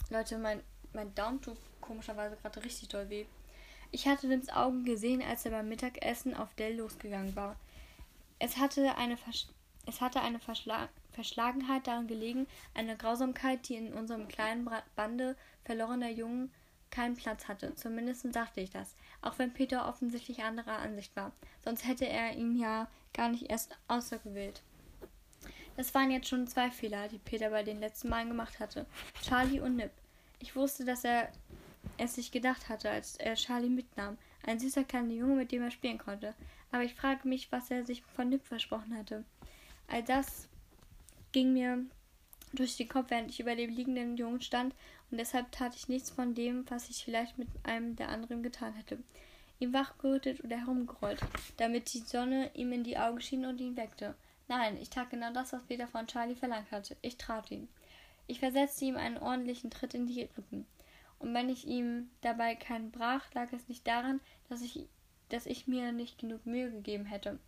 Leute, 0.08 0.38
mein, 0.38 0.60
mein 0.92 1.14
Daumen 1.14 1.40
tut 1.40 1.56
komischerweise 1.80 2.36
gerade 2.36 2.64
richtig 2.64 2.88
doll 2.88 3.08
weh. 3.08 3.26
Ich 3.90 4.06
hatte 4.06 4.28
Lims 4.28 4.50
Augen 4.50 4.84
gesehen, 4.84 5.22
als 5.22 5.44
er 5.44 5.50
beim 5.50 5.68
Mittagessen 5.68 6.34
auf 6.34 6.54
Dell 6.54 6.76
losgegangen 6.76 7.34
war. 7.34 7.56
Es 8.38 8.56
hatte 8.56 8.96
eine, 8.96 9.18
es 9.90 10.00
hatte 10.00 10.20
eine 10.20 10.38
Verschla 10.38 10.88
Verschlagenheit 11.12 11.88
darin 11.88 12.06
gelegen, 12.06 12.46
eine 12.72 12.96
Grausamkeit, 12.96 13.68
die 13.68 13.74
in 13.74 13.92
unserem 13.92 14.28
kleinen 14.28 14.70
Bande 14.94 15.36
verlorener 15.64 16.08
Jungen 16.08 16.52
keinen 16.90 17.16
Platz 17.16 17.48
hatte. 17.48 17.74
Zumindest 17.74 18.24
dachte 18.34 18.60
ich 18.60 18.70
das, 18.70 18.94
auch 19.20 19.38
wenn 19.38 19.52
Peter 19.52 19.88
offensichtlich 19.88 20.42
anderer 20.44 20.78
Ansicht 20.78 21.14
war. 21.16 21.32
Sonst 21.64 21.86
hätte 21.86 22.06
er 22.06 22.36
ihn 22.36 22.56
ja 22.56 22.88
gar 23.12 23.28
nicht 23.28 23.50
erst 23.50 23.76
auserwählt. 23.88 24.62
Das 25.76 25.94
waren 25.94 26.10
jetzt 26.10 26.28
schon 26.28 26.46
zwei 26.46 26.70
Fehler, 26.70 27.08
die 27.08 27.18
Peter 27.18 27.50
bei 27.50 27.62
den 27.62 27.80
letzten 27.80 28.08
Malen 28.08 28.28
gemacht 28.28 28.60
hatte. 28.60 28.86
Charlie 29.22 29.60
und 29.60 29.76
Nip. 29.76 29.92
Ich 30.38 30.54
wusste, 30.56 30.84
dass 30.84 31.04
er 31.04 31.30
es 31.98 32.14
sich 32.14 32.30
gedacht 32.30 32.68
hatte, 32.68 32.90
als 32.90 33.16
er 33.16 33.34
Charlie 33.34 33.68
mitnahm. 33.68 34.16
Ein 34.46 34.58
süßer 34.58 34.84
kleiner 34.84 35.12
Junge, 35.12 35.34
mit 35.34 35.52
dem 35.52 35.62
er 35.62 35.70
spielen 35.70 35.98
konnte. 35.98 36.34
Aber 36.72 36.84
ich 36.84 36.94
frage 36.94 37.26
mich, 37.26 37.50
was 37.52 37.70
er 37.70 37.84
sich 37.84 38.02
von 38.02 38.28
Nip 38.28 38.46
versprochen 38.46 38.96
hatte. 38.96 39.24
All 39.90 40.02
das 40.04 40.48
ging 41.32 41.52
mir 41.52 41.84
durch 42.52 42.76
den 42.76 42.88
Kopf, 42.88 43.10
während 43.10 43.30
ich 43.30 43.40
über 43.40 43.56
dem 43.56 43.70
liegenden 43.70 44.16
Jungen 44.16 44.40
stand, 44.40 44.74
und 45.10 45.18
deshalb 45.18 45.50
tat 45.50 45.74
ich 45.74 45.88
nichts 45.88 46.10
von 46.10 46.34
dem, 46.34 46.64
was 46.70 46.88
ich 46.88 47.04
vielleicht 47.04 47.38
mit 47.38 47.48
einem 47.64 47.96
der 47.96 48.08
anderen 48.08 48.42
getan 48.42 48.74
hätte. 48.74 48.98
Ihn 49.58 49.72
wachgerüttet 49.72 50.42
oder 50.44 50.58
herumgerollt, 50.58 51.20
damit 51.56 51.92
die 51.92 51.98
Sonne 51.98 52.50
ihm 52.54 52.72
in 52.72 52.84
die 52.84 52.96
Augen 52.96 53.20
schien 53.20 53.44
und 53.44 53.60
ihn 53.60 53.76
weckte. 53.76 54.14
Nein, 54.48 54.78
ich 54.80 54.90
tat 54.90 55.10
genau 55.10 55.32
das, 55.32 55.52
was 55.52 55.64
Peter 55.64 55.88
von 55.88 56.06
Charlie 56.06 56.36
verlangt 56.36 56.70
hatte. 56.70 56.96
Ich 57.02 57.16
traf 57.16 57.50
ihn. 57.50 57.68
Ich 58.26 58.38
versetzte 58.38 58.84
ihm 58.84 58.96
einen 58.96 59.18
ordentlichen 59.18 59.70
Tritt 59.70 59.94
in 59.94 60.06
die 60.06 60.28
Rücken. 60.36 60.66
Und 61.18 61.34
wenn 61.34 61.48
ich 61.48 61.66
ihm 61.66 62.10
dabei 62.20 62.54
keinen 62.54 62.92
brach, 62.92 63.32
lag 63.34 63.52
es 63.52 63.68
nicht 63.68 63.86
daran, 63.86 64.20
dass 64.48 64.62
ich, 64.62 64.86
dass 65.28 65.46
ich 65.46 65.66
mir 65.66 65.92
nicht 65.92 66.18
genug 66.18 66.46
Mühe 66.46 66.70
gegeben 66.70 67.04
hätte. 67.04 67.38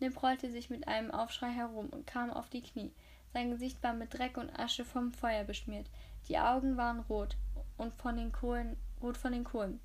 Nip 0.00 0.22
rollte 0.22 0.50
sich 0.50 0.70
mit 0.70 0.86
einem 0.88 1.10
Aufschrei 1.10 1.50
herum 1.50 1.88
und 1.88 2.06
kam 2.06 2.30
auf 2.30 2.48
die 2.48 2.62
Knie. 2.62 2.92
Sein 3.32 3.50
Gesicht 3.50 3.82
war 3.82 3.92
mit 3.92 4.16
Dreck 4.16 4.36
und 4.36 4.50
Asche 4.58 4.84
vom 4.84 5.12
Feuer 5.12 5.44
beschmiert. 5.44 5.88
Die 6.28 6.38
Augen 6.38 6.76
waren 6.76 7.00
rot 7.00 7.36
und 7.76 7.94
von 7.94 8.16
den 8.16 8.32
Kohlen, 8.32 8.76
rot 9.02 9.16
von 9.16 9.32
den 9.32 9.44
Kohlen. 9.44 9.80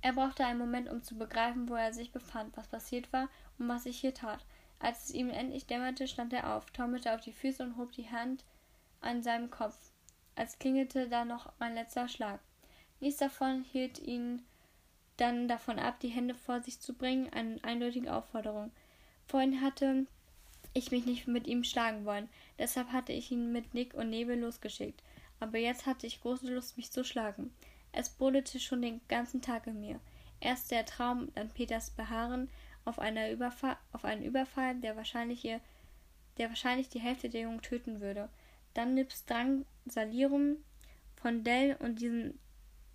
Er 0.00 0.12
brauchte 0.12 0.44
einen 0.44 0.58
Moment, 0.58 0.90
um 0.90 1.02
zu 1.02 1.16
begreifen, 1.16 1.68
wo 1.68 1.74
er 1.74 1.94
sich 1.94 2.12
befand, 2.12 2.56
was 2.56 2.68
passiert 2.68 3.12
war 3.12 3.28
und 3.58 3.68
was 3.68 3.86
ich 3.86 3.98
hier 3.98 4.12
tat. 4.12 4.44
Als 4.78 5.04
es 5.04 5.14
ihm 5.14 5.30
endlich 5.30 5.66
dämmerte, 5.66 6.06
stand 6.06 6.32
er 6.34 6.54
auf, 6.54 6.70
taumelte 6.70 7.14
auf 7.14 7.22
die 7.22 7.32
Füße 7.32 7.62
und 7.62 7.78
hob 7.78 7.92
die 7.92 8.10
Hand 8.10 8.44
an 9.00 9.22
seinem 9.22 9.50
Kopf, 9.50 9.78
als 10.36 10.58
klingelte 10.58 11.08
da 11.08 11.24
noch 11.24 11.52
mein 11.58 11.74
letzter 11.74 12.08
Schlag. 12.08 12.40
Nichts 13.00 13.20
davon 13.20 13.62
hielt 13.62 13.98
ihn 13.98 14.42
dann 15.16 15.48
davon 15.48 15.78
ab, 15.78 16.00
die 16.00 16.08
Hände 16.08 16.34
vor 16.34 16.60
sich 16.60 16.80
zu 16.80 16.92
bringen, 16.92 17.32
eine 17.32 17.62
eindeutige 17.62 18.14
Aufforderung. 18.14 18.72
Vorhin 19.26 19.60
hatte 19.60 20.06
ich 20.72 20.90
mich 20.90 21.06
nicht 21.06 21.26
mit 21.28 21.46
ihm 21.46 21.64
schlagen 21.64 22.04
wollen, 22.04 22.28
deshalb 22.58 22.92
hatte 22.92 23.12
ich 23.12 23.30
ihn 23.30 23.52
mit 23.52 23.74
Nick 23.74 23.94
und 23.94 24.10
Nebel 24.10 24.38
losgeschickt 24.38 25.02
aber 25.40 25.58
jetzt 25.58 25.86
hatte 25.86 26.06
ich 26.06 26.22
große 26.22 26.52
Lust, 26.52 26.76
mich 26.76 26.90
zu 26.90 27.04
schlagen. 27.04 27.52
Es 27.92 28.08
brodelte 28.08 28.58
schon 28.58 28.82
den 28.82 29.00
ganzen 29.08 29.42
Tag 29.42 29.66
in 29.66 29.80
mir. 29.80 30.00
Erst 30.40 30.70
der 30.70 30.86
Traum, 30.86 31.30
dann 31.34 31.50
Peters 31.50 31.90
Beharren 31.90 32.48
auf, 32.84 32.98
einer 32.98 33.30
Überfall, 33.30 33.76
auf 33.92 34.04
einen 34.04 34.22
Überfall, 34.22 34.74
der 34.76 34.96
wahrscheinlich, 34.96 35.44
ihr, 35.44 35.60
der 36.38 36.48
wahrscheinlich 36.48 36.88
die 36.88 37.00
Hälfte 37.00 37.28
der 37.28 37.42
Jungen 37.42 37.62
töten 37.62 38.00
würde. 38.00 38.28
Dann 38.74 38.94
Nips 38.94 39.24
Drangsalierung 39.26 40.56
von 41.16 41.44
Dell 41.44 41.76
und 41.78 42.00
diesen 42.00 42.38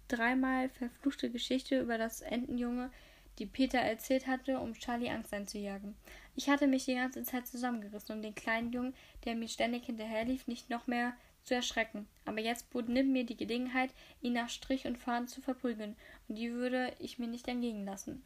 dreimal 0.08 0.70
verfluchte 0.70 1.30
Geschichte 1.30 1.80
über 1.80 1.98
das 1.98 2.22
Entenjunge, 2.22 2.92
die 3.40 3.46
Peter 3.46 3.80
erzählt 3.80 4.28
hatte, 4.28 4.60
um 4.60 4.74
Charlie 4.74 5.10
Angst 5.10 5.34
einzujagen. 5.34 5.96
Ich 6.36 6.50
hatte 6.50 6.68
mich 6.68 6.86
die 6.86 6.96
ganze 6.96 7.24
Zeit 7.24 7.48
zusammengerissen, 7.48 8.16
um 8.16 8.22
den 8.22 8.36
kleinen 8.36 8.72
Jungen, 8.72 8.94
der 9.26 9.36
mir 9.36 9.48
ständig 9.48 9.86
hinterherlief, 9.86 10.48
nicht 10.48 10.70
noch 10.70 10.88
mehr 10.88 11.14
zu 11.44 11.56
erschrecken. 11.56 12.08
Aber 12.26 12.40
jetzt 12.40 12.70
bot 12.70 12.90
Nib 12.90 13.08
mir 13.08 13.26
die 13.26 13.38
Gelegenheit, 13.38 13.94
ihn 14.22 14.34
nach 14.34 14.50
Strich 14.50 14.86
und 14.86 14.98
Faden 14.98 15.28
zu 15.28 15.42
verprügeln, 15.42 15.96
und 16.28 16.36
die 16.36 16.52
würde 16.52 16.94
ich 17.00 17.18
mir 17.18 17.28
nicht 17.28 17.48
entgehen 17.48 17.86
lassen. 17.86 18.24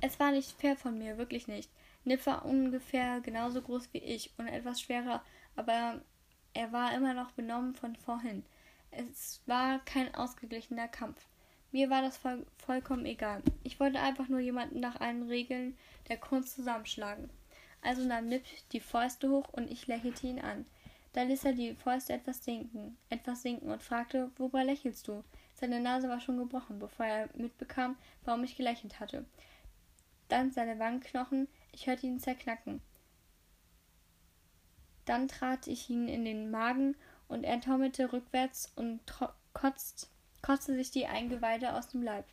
Es 0.00 0.18
war 0.18 0.32
nicht 0.32 0.52
fair 0.52 0.76
von 0.76 0.98
mir, 0.98 1.18
wirklich 1.18 1.46
nicht. 1.46 1.70
Nip 2.04 2.24
war 2.26 2.44
ungefähr 2.44 3.20
genauso 3.20 3.60
groß 3.60 3.92
wie 3.92 3.98
ich 3.98 4.32
und 4.38 4.48
etwas 4.48 4.80
schwerer, 4.80 5.22
aber 5.56 6.00
er 6.54 6.72
war 6.72 6.94
immer 6.94 7.14
noch 7.14 7.32
benommen 7.32 7.74
von 7.74 7.94
vorhin. 7.96 8.44
Es 8.90 9.42
war 9.46 9.78
kein 9.84 10.14
ausgeglichener 10.14 10.88
Kampf. 10.88 11.29
Mir 11.72 11.88
war 11.88 12.02
das 12.02 12.16
voll, 12.16 12.44
vollkommen 12.58 13.06
egal. 13.06 13.42
Ich 13.62 13.78
wollte 13.78 14.00
einfach 14.00 14.28
nur 14.28 14.40
jemanden 14.40 14.80
nach 14.80 15.00
allen 15.00 15.28
Regeln 15.28 15.76
der 16.08 16.16
Kunst 16.16 16.54
zusammenschlagen. 16.54 17.30
Also 17.82 18.04
nahm 18.04 18.26
Nip 18.26 18.44
die 18.72 18.80
Fäuste 18.80 19.30
hoch 19.30 19.48
und 19.52 19.70
ich 19.70 19.86
lächelte 19.86 20.26
ihn 20.26 20.40
an. 20.40 20.66
Da 21.12 21.22
ließ 21.22 21.44
er 21.44 21.52
die 21.52 21.74
Fäuste 21.74 22.12
etwas 22.12 22.44
sinken, 22.44 22.96
etwas 23.08 23.42
sinken 23.42 23.70
und 23.70 23.82
fragte, 23.82 24.30
worüber 24.36 24.62
lächelst 24.64 25.08
du? 25.08 25.24
Seine 25.54 25.80
Nase 25.80 26.08
war 26.08 26.20
schon 26.20 26.38
gebrochen, 26.38 26.78
bevor 26.78 27.06
er 27.06 27.28
mitbekam, 27.34 27.96
warum 28.24 28.44
ich 28.44 28.56
gelächelt 28.56 29.00
hatte. 29.00 29.24
Dann 30.28 30.52
seine 30.52 30.78
Wangenknochen, 30.78 31.48
ich 31.72 31.86
hörte 31.86 32.06
ihn 32.06 32.20
zerknacken. 32.20 32.80
Dann 35.04 35.26
trat 35.26 35.66
ich 35.66 35.90
ihn 35.90 36.08
in 36.08 36.24
den 36.24 36.50
Magen 36.50 36.96
und 37.26 37.42
er 37.42 37.60
taumelte 37.60 38.12
rückwärts 38.12 38.72
und 38.76 39.00
kotzt, 39.52 40.08
kotzte 40.42 40.74
sich 40.74 40.90
die 40.90 41.06
Eingeweide 41.06 41.74
aus 41.74 41.88
dem 41.88 42.02
Leib. 42.02 42.24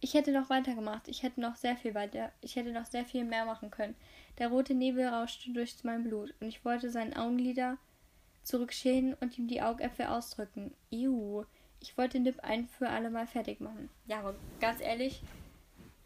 Ich 0.00 0.14
hätte 0.14 0.32
noch 0.32 0.50
weitergemacht, 0.50 1.06
ich 1.06 1.22
hätte 1.22 1.40
noch 1.40 1.54
sehr 1.54 1.76
viel 1.76 1.94
weiter, 1.94 2.32
ich 2.40 2.56
hätte 2.56 2.72
noch 2.72 2.86
sehr 2.86 3.04
viel 3.04 3.24
mehr 3.24 3.44
machen 3.44 3.70
können. 3.70 3.94
Der 4.38 4.48
rote 4.48 4.74
Nebel 4.74 5.06
rauschte 5.06 5.52
durch 5.52 5.76
mein 5.84 6.02
Blut 6.02 6.34
und 6.40 6.48
ich 6.48 6.64
wollte 6.64 6.90
seinen 6.90 7.14
Augenlider 7.14 7.78
zurückschälen 8.42 9.14
und 9.14 9.38
ihm 9.38 9.46
die 9.46 9.62
Augäpfel 9.62 10.06
ausdrücken. 10.06 10.74
Iu, 10.90 11.44
ich 11.78 11.96
wollte 11.96 12.18
Nip 12.18 12.40
ein 12.42 12.66
für 12.66 12.88
alle 12.88 13.10
Mal 13.10 13.26
fertig 13.26 13.60
machen. 13.60 13.88
Ja, 14.06 14.18
aber 14.18 14.34
ganz 14.60 14.80
ehrlich, 14.80 15.22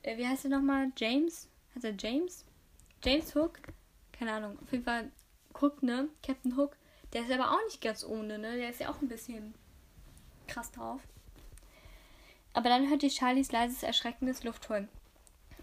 äh, 0.03 0.17
wie 0.19 0.27
heißt 0.27 0.45
er 0.45 0.51
nochmal? 0.51 0.93
James? 0.97 1.49
Heißt 1.75 1.85
er 1.85 1.95
James? 1.99 2.45
James 3.03 3.35
Hook? 3.35 3.61
Keine 4.13 4.33
Ahnung. 4.33 4.59
Auf 4.63 4.73
jeden 4.73 4.85
Fall 4.85 5.11
Hook, 5.61 5.83
ne? 5.83 6.09
Captain 6.23 6.57
Hook. 6.57 6.77
Der 7.13 7.23
ist 7.23 7.31
aber 7.31 7.51
auch 7.51 7.65
nicht 7.65 7.81
ganz 7.81 8.05
ohne, 8.05 8.39
ne? 8.39 8.57
Der 8.57 8.71
ist 8.71 8.81
ja 8.81 8.91
auch 8.91 9.01
ein 9.01 9.09
bisschen 9.09 9.55
krass 10.49 10.71
drauf. 10.73 11.01
Aber 12.53 12.69
dann 12.69 12.89
hörte 12.89 13.07
ich 13.07 13.17
Charlies 13.17 13.53
leises, 13.53 13.83
erschreckendes 13.83 14.43
Luftholen. 14.43 14.89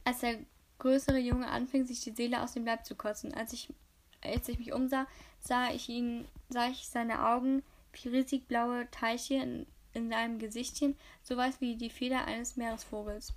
Als 0.03 0.19
der 0.19 0.37
größere 0.79 1.17
Junge 1.17 1.47
anfing, 1.47 1.85
sich 1.85 2.01
die 2.01 2.11
Seele 2.11 2.41
aus 2.41 2.53
dem 2.53 2.65
Leib 2.65 2.85
zu 2.85 2.95
kotzen. 2.95 3.33
Als 3.33 3.53
ich, 3.53 3.73
als 4.21 4.47
ich 4.47 4.59
mich 4.59 4.73
umsah, 4.73 5.07
sah 5.39 5.71
ich 5.71 5.89
ihn, 5.89 6.27
sah 6.49 6.67
ich 6.67 6.87
seine 6.87 7.25
Augen 7.27 7.63
wie 7.93 8.09
riesig 8.09 8.47
blaue 8.47 8.89
Teiche 8.91 9.35
in, 9.35 9.65
in 9.93 10.09
seinem 10.09 10.39
Gesichtchen, 10.39 10.95
so 11.21 11.37
weiß 11.37 11.61
wie 11.61 11.75
die 11.75 11.89
Feder 11.89 12.25
eines 12.25 12.55
Meeresvogels. 12.57 13.33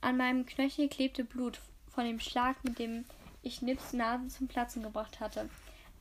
An 0.00 0.16
meinem 0.16 0.46
Knöchel 0.46 0.88
klebte 0.88 1.24
Blut 1.24 1.60
von 1.88 2.04
dem 2.04 2.18
Schlag, 2.18 2.62
mit 2.64 2.78
dem 2.78 3.04
ich 3.42 3.62
Nips 3.62 3.92
Nase 3.92 4.28
zum 4.28 4.48
Platzen 4.48 4.82
gebracht 4.82 5.20
hatte. 5.20 5.48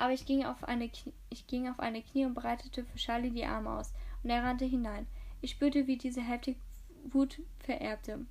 Aber 0.01 0.13
ich 0.13 0.25
ging 0.25 0.43
auf 0.43 0.63
eine, 0.63 0.89
Knie, 0.89 1.13
ich 1.29 1.45
ging 1.45 1.69
auf 1.69 1.79
eine 1.79 2.01
Knie 2.01 2.25
und 2.25 2.33
breitete 2.33 2.83
für 2.83 2.97
Charlie 2.97 3.29
die 3.29 3.45
Arme 3.45 3.69
aus 3.69 3.93
und 4.23 4.31
er 4.31 4.43
rannte 4.43 4.65
hinein. 4.65 5.05
Ich 5.41 5.51
spürte, 5.51 5.85
wie 5.85 5.95
diese 5.95 6.21
heftige 6.21 6.59
Wut 7.03 7.39
vererbte. 7.59 8.25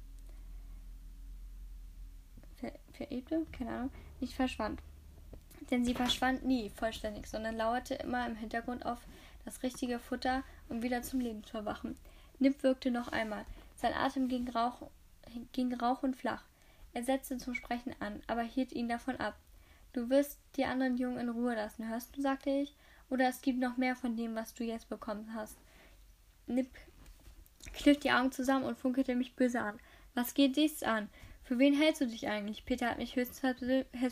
Ver 2.57 2.73
vererbte? 2.93 3.47
Keine 3.53 3.71
Ahnung. 3.71 3.91
Nicht 4.19 4.35
verschwand. 4.35 4.83
Denn 5.71 5.85
sie 5.85 5.95
verschwand 5.95 6.45
nie 6.45 6.71
vollständig, 6.71 7.29
sondern 7.29 7.57
lauerte 7.57 7.95
immer 7.95 8.27
im 8.27 8.35
Hintergrund 8.35 8.85
auf 8.85 9.07
das 9.45 9.63
richtige 9.63 10.01
Futter 10.01 10.43
um 10.69 10.83
wieder 10.83 11.03
zum 11.03 11.21
Leben 11.21 11.45
zu 11.45 11.59
erwachen. 11.59 11.97
Nip 12.41 12.65
wirkte 12.65 12.91
noch 12.91 13.13
einmal. 13.13 13.45
Sein 13.77 13.95
Atem 13.95 14.27
ging 14.27 14.49
rauch, 14.49 14.91
ging 15.53 15.73
rauch 15.75 16.03
und 16.03 16.17
flach. 16.17 16.43
Er 16.95 17.05
setzte 17.05 17.39
zum 17.39 17.55
Sprechen 17.55 17.95
an, 18.01 18.21
aber 18.27 18.43
hielt 18.43 18.73
ihn 18.73 18.89
davon 18.89 19.19
ab. 19.19 19.37
Du 19.93 20.09
wirst 20.09 20.39
die 20.57 20.65
anderen 20.65 20.97
Jungen 20.97 21.19
in 21.19 21.29
Ruhe 21.29 21.55
lassen, 21.55 21.89
hörst 21.89 22.17
du, 22.17 22.23
sagte 22.23 22.51
ich. 22.51 22.75
Oder 23.09 23.29
es 23.29 23.41
gibt 23.41 23.59
noch 23.59 23.77
mehr 23.77 23.97
von 23.97 24.17
dem, 24.17 24.37
was 24.37 24.55
du 24.55 24.65
jetzt 24.65 24.89
bekommen 24.89 25.35
hast. 25.35 25.59
Nip 26.47 26.69
kniff 27.73 27.99
die 27.99 28.13
Augen 28.13 28.33
zusammen 28.33 28.65
und 28.65 28.79
funkelte 28.79 29.15
mich 29.15 29.35
böse 29.35 29.61
an. 29.61 29.79
Was 30.15 30.35
geht 30.35 30.57
dies 30.57 30.83
an? 30.83 31.09
Für 31.43 31.59
wen 31.59 31.75
hältst 31.75 32.01
du 32.01 32.07
dich 32.07 32.29
eigentlich? 32.29 32.65
Peter 32.65 32.89
hat 32.89 32.99
mich 32.99 33.17
höchstens 33.17 33.41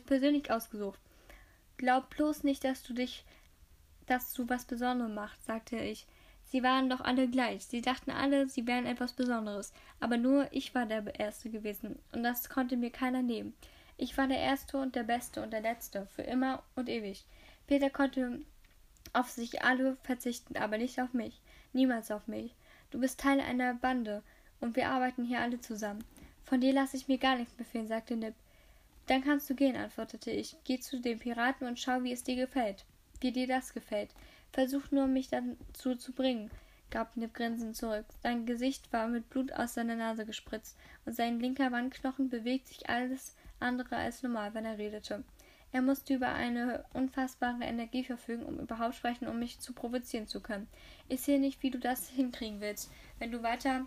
persönlich 0.07 0.51
ausgesucht. 0.51 0.99
Glaub 1.77 2.11
bloß 2.11 2.43
nicht, 2.43 2.65
dass 2.65 2.83
du 2.83 2.93
dich, 2.93 3.25
dass 4.07 4.33
du 4.33 4.49
was 4.49 4.65
Besonderes 4.65 5.15
machst, 5.15 5.45
sagte 5.45 5.77
ich. 5.77 6.07
Sie 6.45 6.63
waren 6.63 6.89
doch 6.89 7.01
alle 7.01 7.29
gleich. 7.29 7.67
Sie 7.67 7.83
dachten 7.83 8.11
alle, 8.11 8.49
sie 8.49 8.67
wären 8.67 8.87
etwas 8.87 9.13
Besonderes. 9.13 9.73
Aber 10.01 10.17
nur 10.17 10.49
ich 10.51 10.75
war 10.75 10.87
der 10.87 11.19
Erste 11.21 11.51
gewesen, 11.51 11.99
und 12.13 12.23
das 12.23 12.49
konnte 12.49 12.77
mir 12.77 12.91
keiner 12.91 13.23
nehmen. 13.23 13.55
Ich 13.99 14.17
war 14.17 14.29
der 14.29 14.39
Erste 14.39 14.79
und 14.79 14.95
der 14.95 15.03
Beste 15.03 15.43
und 15.43 15.53
der 15.53 15.61
Letzte, 15.61 16.07
für 16.07 16.23
immer 16.23 16.63
und 16.77 16.89
ewig. 16.89 17.27
Peter 17.67 17.91
konnte 17.91 18.41
auf 19.13 19.29
sich 19.29 19.63
alle 19.63 19.97
verzichten, 20.05 20.57
aber 20.57 20.79
nicht 20.79 21.01
auf 21.01 21.13
mich. 21.13 21.41
Niemals 21.73 22.11
auf 22.13 22.29
mich. 22.29 22.55
Du 22.91 23.01
bist 23.01 23.21
Teil 23.21 23.41
einer 23.41 23.75
Bande, 23.75 24.23
und 24.61 24.77
wir 24.77 24.89
arbeiten 24.89 25.25
hier 25.25 25.41
alle 25.41 25.61
zusammen. 25.61 26.05
Von 26.45 26.61
dir 26.61 26.73
lasse 26.73 26.97
ich 26.97 27.09
mir 27.09 27.19
gar 27.19 27.37
nichts 27.37 27.55
befehlen, 27.55 27.89
sagte 27.89 28.17
Nip. 28.17 28.35
Dann 29.07 29.25
kannst 29.25 29.51
du 29.51 29.55
gehen, 29.55 29.77
antwortete 29.77 30.31
ich. 30.31 30.57
Geh 30.65 30.79
zu 30.79 31.01
den 31.01 31.19
Piraten 31.19 31.67
und 31.67 31.79
schau, 31.79 32.03
wie 32.03 32.13
es 32.13 32.23
dir 32.23 32.37
gefällt. 32.37 32.85
Wie 33.21 33.33
dir 33.33 33.47
das 33.47 33.75
gefällt. 33.75 34.11
Versuch 34.53 34.91
nur, 34.91 35.07
mich 35.07 35.29
dazu 35.29 35.97
zu 35.97 36.13
bringen, 36.13 36.51
gab 36.91 37.17
Nip 37.17 37.35
grinsend 37.35 37.77
zurück. 37.77 38.07
Sein 38.23 38.47
Gesicht 38.47 38.93
war 38.93 39.09
mit 39.09 39.29
Blut 39.29 39.53
aus 39.53 39.75
seiner 39.75 39.97
Nase 39.97 40.25
gespritzt, 40.25 40.77
und 41.05 41.15
sein 41.15 41.41
linker 41.41 41.73
Wandknochen 41.73 42.29
bewegt 42.29 42.69
sich 42.69 42.89
alles 42.89 43.35
andere 43.61 43.97
als 43.97 44.23
normal, 44.23 44.55
wenn 44.55 44.65
er 44.65 44.79
redete. 44.79 45.25
Er 45.71 45.83
musste 45.83 46.15
über 46.15 46.29
eine 46.29 46.85
unfassbare 46.95 47.65
Energie 47.65 48.03
verfügen, 48.03 48.45
um 48.45 48.59
überhaupt 48.59 48.95
sprechen, 48.95 49.29
um 49.29 49.39
mich 49.39 49.61
zu 49.61 49.75
provozieren 49.75 50.27
zu 50.27 50.41
können. 50.41 50.67
Ich 51.09 51.21
sehe 51.21 51.39
nicht, 51.39 51.63
wie 51.63 51.71
du 51.71 51.79
das 51.79 52.09
hinkriegen 52.09 52.61
willst, 52.61 52.91
wenn 53.19 53.33
du 53.33 53.43
weiter 53.43 53.87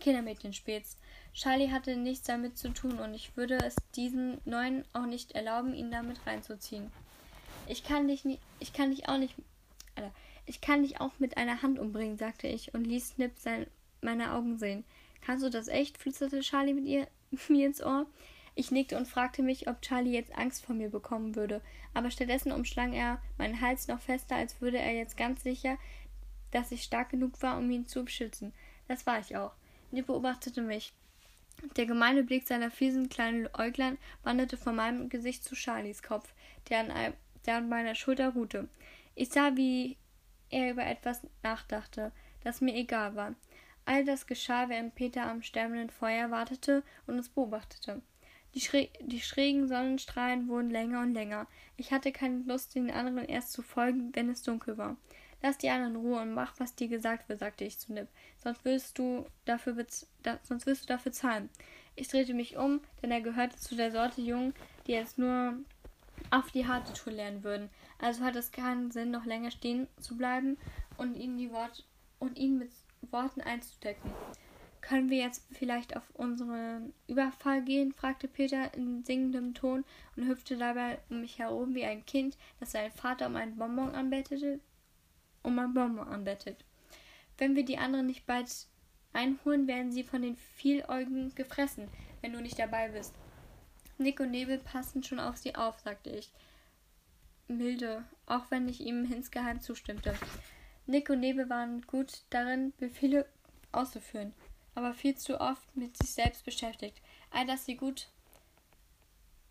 Kindermädchen 0.00 0.52
spielst. 0.52 0.98
Charlie 1.32 1.70
hatte 1.70 1.96
nichts 1.96 2.26
damit 2.26 2.58
zu 2.58 2.68
tun 2.70 2.98
und 2.98 3.14
ich 3.14 3.36
würde 3.36 3.58
es 3.64 3.76
diesen 3.94 4.40
Neuen 4.44 4.84
auch 4.92 5.06
nicht 5.06 5.32
erlauben, 5.32 5.74
ihn 5.74 5.90
damit 5.90 6.18
reinzuziehen. 6.26 6.90
Ich 7.66 7.82
kann 7.82 8.08
dich 8.08 8.24
nicht, 8.24 8.40
ich 8.60 8.72
kann 8.72 8.90
dich 8.90 9.08
auch 9.08 9.18
nicht, 9.18 9.34
Alter, 9.94 10.12
ich 10.44 10.60
kann 10.60 10.82
dich 10.82 11.00
auch 11.00 11.12
mit 11.18 11.36
einer 11.36 11.62
Hand 11.62 11.78
umbringen, 11.78 12.18
sagte 12.18 12.46
ich 12.46 12.74
und 12.74 12.84
ließ 12.84 13.10
Snip 13.10 13.32
sein, 13.38 13.66
meine 14.02 14.32
Augen 14.32 14.58
sehen. 14.58 14.84
Kannst 15.22 15.44
du 15.44 15.50
das 15.50 15.68
echt? 15.68 15.98
flüsterte 15.98 16.40
Charlie 16.40 16.74
mit 16.74 16.84
ihr, 16.84 17.08
mir 17.48 17.66
ins 17.66 17.82
Ohr. 17.82 18.06
Ich 18.58 18.70
nickte 18.70 18.96
und 18.96 19.06
fragte 19.06 19.42
mich, 19.42 19.68
ob 19.68 19.82
Charlie 19.82 20.14
jetzt 20.14 20.36
Angst 20.36 20.64
vor 20.64 20.74
mir 20.74 20.88
bekommen 20.88 21.36
würde, 21.36 21.60
aber 21.92 22.10
stattdessen 22.10 22.52
umschlang 22.52 22.94
er 22.94 23.20
meinen 23.36 23.60
Hals 23.60 23.86
noch 23.86 24.00
fester, 24.00 24.34
als 24.34 24.62
würde 24.62 24.78
er 24.78 24.94
jetzt 24.94 25.18
ganz 25.18 25.42
sicher, 25.42 25.76
dass 26.52 26.72
ich 26.72 26.82
stark 26.82 27.10
genug 27.10 27.42
war, 27.42 27.58
um 27.58 27.70
ihn 27.70 27.86
zu 27.86 28.02
beschützen. 28.02 28.54
Das 28.88 29.06
war 29.06 29.20
ich 29.20 29.36
auch. 29.36 29.52
Nick 29.90 30.06
beobachtete 30.06 30.62
mich. 30.62 30.94
Der 31.76 31.84
gemeine 31.84 32.22
Blick 32.22 32.46
seiner 32.46 32.70
fiesen 32.70 33.10
kleinen 33.10 33.46
Äuglein 33.58 33.98
wanderte 34.22 34.56
von 34.56 34.74
meinem 34.74 35.10
Gesicht 35.10 35.44
zu 35.44 35.54
Charlies 35.54 36.02
Kopf, 36.02 36.32
der 36.70 36.80
an, 36.80 36.90
einem, 36.90 37.14
der 37.44 37.56
an 37.56 37.68
meiner 37.68 37.94
Schulter 37.94 38.30
ruhte. 38.30 38.70
Ich 39.14 39.28
sah, 39.28 39.54
wie 39.56 39.98
er 40.48 40.70
über 40.70 40.86
etwas 40.86 41.26
nachdachte, 41.42 42.10
das 42.42 42.62
mir 42.62 42.74
egal 42.74 43.16
war. 43.16 43.34
All 43.84 44.06
das 44.06 44.26
geschah, 44.26 44.70
während 44.70 44.94
Peter 44.94 45.24
am 45.24 45.42
sterbenden 45.42 45.90
Feuer 45.90 46.30
wartete 46.30 46.82
und 47.06 47.18
uns 47.18 47.28
beobachtete. 47.28 48.00
Die, 48.56 48.62
schrä 48.62 48.88
die 49.00 49.20
schrägen 49.20 49.68
Sonnenstrahlen 49.68 50.48
wurden 50.48 50.70
länger 50.70 51.02
und 51.02 51.12
länger. 51.12 51.46
Ich 51.76 51.92
hatte 51.92 52.10
keine 52.10 52.42
Lust, 52.44 52.74
den 52.74 52.90
anderen 52.90 53.28
erst 53.28 53.52
zu 53.52 53.60
folgen, 53.60 54.12
wenn 54.14 54.30
es 54.30 54.42
dunkel 54.42 54.78
war. 54.78 54.96
Lass 55.42 55.58
die 55.58 55.68
anderen 55.68 55.94
in 55.94 56.00
Ruhe 56.00 56.22
und 56.22 56.32
mach, 56.32 56.58
was 56.58 56.74
dir 56.74 56.88
gesagt 56.88 57.28
wird, 57.28 57.40
sagte 57.40 57.64
ich 57.64 57.78
zu 57.78 57.92
Nip. 57.92 58.08
Sonst 58.42 58.64
wirst 58.64 58.98
du 58.98 59.26
dafür, 59.44 59.76
da 60.22 60.38
sonst 60.42 60.64
wirst 60.64 60.84
du 60.84 60.86
dafür 60.86 61.12
zahlen. 61.12 61.50
Ich 61.96 62.08
drehte 62.08 62.32
mich 62.32 62.56
um, 62.56 62.80
denn 63.02 63.10
er 63.10 63.20
gehörte 63.20 63.58
zu 63.58 63.76
der 63.76 63.92
Sorte 63.92 64.22
Jungen, 64.22 64.54
die 64.86 64.92
jetzt 64.92 65.18
nur 65.18 65.58
auf 66.30 66.50
die 66.50 66.66
harte 66.66 66.94
Tour 66.94 67.12
lernen 67.12 67.44
würden. 67.44 67.68
Also 67.98 68.24
hat 68.24 68.36
es 68.36 68.52
keinen 68.52 68.90
Sinn, 68.90 69.10
noch 69.10 69.26
länger 69.26 69.50
stehen 69.50 69.86
zu 70.00 70.16
bleiben 70.16 70.56
und 70.96 71.14
ihn, 71.14 71.36
die 71.36 71.52
Wort 71.52 71.86
und 72.18 72.38
ihn 72.38 72.56
mit 72.56 72.70
Worten 73.10 73.42
einzudecken. 73.42 74.10
Können 74.86 75.10
wir 75.10 75.18
jetzt 75.18 75.42
vielleicht 75.50 75.96
auf 75.96 76.08
unseren 76.14 76.92
Überfall 77.08 77.60
gehen? 77.64 77.92
fragte 77.92 78.28
Peter 78.28 78.72
in 78.74 79.02
singendem 79.02 79.52
Ton 79.52 79.84
und 80.14 80.28
hüpfte 80.28 80.56
dabei 80.56 81.00
um 81.10 81.22
mich 81.22 81.40
herum 81.40 81.74
wie 81.74 81.84
ein 81.84 82.06
Kind, 82.06 82.38
das 82.60 82.70
seinen 82.70 82.92
Vater 82.92 83.26
um 83.26 83.34
einen 83.34 83.56
Bonbon 83.56 83.96
anbettete, 83.96 84.60
um 85.42 85.58
ein 85.58 85.74
Bonbon 85.74 86.06
anbettet. 86.06 86.64
Wenn 87.36 87.56
wir 87.56 87.64
die 87.64 87.78
anderen 87.78 88.06
nicht 88.06 88.26
bald 88.26 88.48
einholen, 89.12 89.66
werden 89.66 89.90
sie 89.90 90.04
von 90.04 90.22
den 90.22 90.36
Vieläugen 90.36 91.34
gefressen, 91.34 91.88
wenn 92.20 92.32
du 92.32 92.40
nicht 92.40 92.60
dabei 92.60 92.88
bist. 92.90 93.12
Nick 93.98 94.20
und 94.20 94.30
Nebel 94.30 94.58
passen 94.58 95.02
schon 95.02 95.18
auf 95.18 95.36
sie 95.36 95.56
auf, 95.56 95.80
sagte 95.80 96.10
ich. 96.10 96.30
Milde, 97.48 98.04
auch 98.26 98.52
wenn 98.52 98.68
ich 98.68 98.80
ihm 98.82 99.10
insgeheim 99.10 99.60
zustimmte. 99.60 100.14
Nick 100.86 101.10
und 101.10 101.18
Nebel 101.18 101.50
waren 101.50 101.82
gut 101.88 102.22
darin, 102.30 102.72
Befehle 102.78 103.26
auszuführen 103.72 104.32
aber 104.76 104.92
viel 104.92 105.16
zu 105.16 105.40
oft 105.40 105.74
mit 105.74 105.96
sich 105.96 106.10
selbst 106.10 106.44
beschäftigt, 106.44 107.00
all 107.30 107.46
das 107.46 107.64
sie 107.64 107.76
gut, 107.76 108.08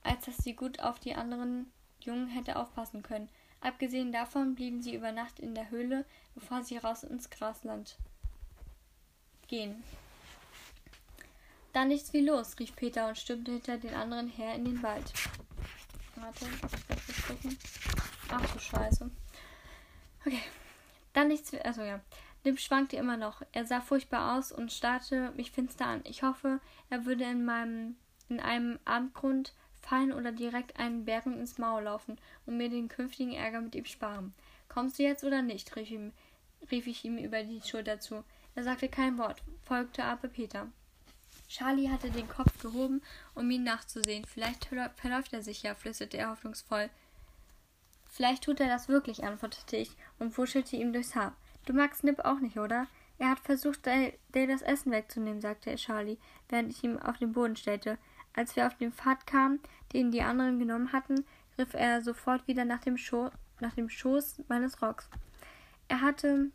als 0.03 0.23
dass 0.25 0.37
sie 0.37 0.55
gut 0.55 0.79
auf 0.79 0.99
die 0.99 1.15
anderen 1.15 1.71
Jungen 1.99 2.27
hätte 2.27 2.55
aufpassen 2.55 3.01
können. 3.01 3.27
Abgesehen 3.59 4.11
davon 4.11 4.53
blieben 4.53 4.83
sie 4.83 4.93
über 4.93 5.11
Nacht 5.11 5.39
in 5.39 5.55
der 5.55 5.71
Höhle, 5.71 6.05
bevor 6.35 6.63
sie 6.63 6.77
raus 6.77 7.03
ins 7.03 7.31
Grasland 7.31 7.97
gehen. 9.47 9.83
Dann 11.73 11.87
nichts 11.87 12.13
wie 12.13 12.21
los, 12.21 12.57
rief 12.59 12.75
Peter 12.75 13.07
und 13.07 13.17
stürmte 13.17 13.51
hinter 13.51 13.77
den 13.77 13.95
anderen 13.95 14.29
her 14.29 14.53
in 14.53 14.65
den 14.65 14.83
Wald. 14.83 15.11
Warte, 16.15 16.45
ich. 17.43 17.57
Ach 18.29 18.53
du 18.53 18.59
Scheiße. 18.59 19.09
Okay. 20.23 20.41
Dann 21.13 21.29
nichts 21.29 21.51
wie. 21.51 21.59
Also 21.61 21.81
ja. 21.81 21.99
Lim 22.45 22.57
schwankte 22.57 22.95
immer 22.95 23.17
noch. 23.17 23.41
Er 23.53 23.65
sah 23.65 23.81
furchtbar 23.81 24.37
aus 24.37 24.51
und 24.51 24.71
starrte 24.71 25.31
mich 25.35 25.51
finster 25.51 25.87
an. 25.87 26.01
Ich 26.03 26.21
hoffe, 26.21 26.61
er 26.91 27.05
würde 27.05 27.23
in 27.25 27.43
meinem 27.43 27.95
in 28.29 28.39
einem 28.39 28.79
Abgrund 28.85 29.53
fallen 29.81 30.13
oder 30.13 30.31
direkt 30.31 30.79
einen 30.79 31.05
Bären 31.05 31.39
ins 31.39 31.57
Maul 31.57 31.83
laufen 31.83 32.17
und 32.45 32.57
mir 32.57 32.69
den 32.69 32.87
künftigen 32.87 33.33
Ärger 33.33 33.61
mit 33.61 33.75
ihm 33.75 33.85
sparen. 33.85 34.33
Kommst 34.69 34.99
du 34.99 35.03
jetzt 35.03 35.23
oder 35.23 35.41
nicht? 35.41 35.75
rief, 35.75 35.89
ihm, 35.89 36.11
rief 36.71 36.87
ich 36.87 37.03
ihm 37.03 37.17
über 37.17 37.43
die 37.43 37.61
Schulter 37.61 37.99
zu. 37.99 38.23
Er 38.55 38.63
sagte 38.63 38.89
kein 38.89 39.17
Wort, 39.17 39.43
folgte 39.63 40.03
aber 40.03 40.27
Peter. 40.27 40.67
Charlie 41.47 41.89
hatte 41.89 42.09
den 42.09 42.27
Kopf 42.27 42.59
gehoben, 42.59 43.01
um 43.35 43.49
ihn 43.51 43.63
nachzusehen. 43.63 44.25
Vielleicht 44.25 44.65
verläuft 44.65 45.33
er 45.33 45.41
sich 45.41 45.63
ja, 45.63 45.75
flüsterte 45.75 46.17
er 46.17 46.31
hoffnungsvoll. 46.31 46.89
Vielleicht 48.07 48.43
tut 48.43 48.59
er 48.59 48.67
das 48.67 48.87
wirklich, 48.87 49.23
antwortete 49.23 49.77
ich 49.77 49.91
und 50.19 50.37
wuschelte 50.37 50.75
ihm 50.75 50.93
durchs 50.93 51.15
Haar. 51.15 51.35
Du 51.65 51.73
magst 51.73 52.03
Nip 52.03 52.19
auch 52.23 52.39
nicht, 52.39 52.57
oder? 52.57 52.87
Er 53.17 53.29
hat 53.29 53.39
versucht, 53.39 53.87
Dale 53.87 54.13
das 54.31 54.61
Essen 54.61 54.91
wegzunehmen, 54.91 55.41
sagte 55.41 55.75
Charlie, 55.75 56.17
während 56.49 56.71
ich 56.71 56.83
ihn 56.83 56.99
auf 56.99 57.17
den 57.17 57.31
Boden 57.31 57.55
stellte. 57.55 57.97
Als 58.33 58.55
wir 58.55 58.67
auf 58.67 58.75
den 58.75 58.91
Pfad 58.91 59.25
kamen, 59.25 59.59
den 59.93 60.11
die 60.11 60.21
anderen 60.21 60.59
genommen 60.59 60.91
hatten, 60.91 61.25
griff 61.55 61.73
er 61.73 62.01
sofort 62.01 62.47
wieder 62.47 62.65
nach 62.65 62.81
dem, 62.81 62.97
Scho 62.97 63.31
nach 63.61 63.73
dem 63.73 63.89
Schoß 63.89 64.43
meines 64.49 64.81
Rocks. 64.81 65.09
Er 65.87 66.01
hatte, 66.01 66.51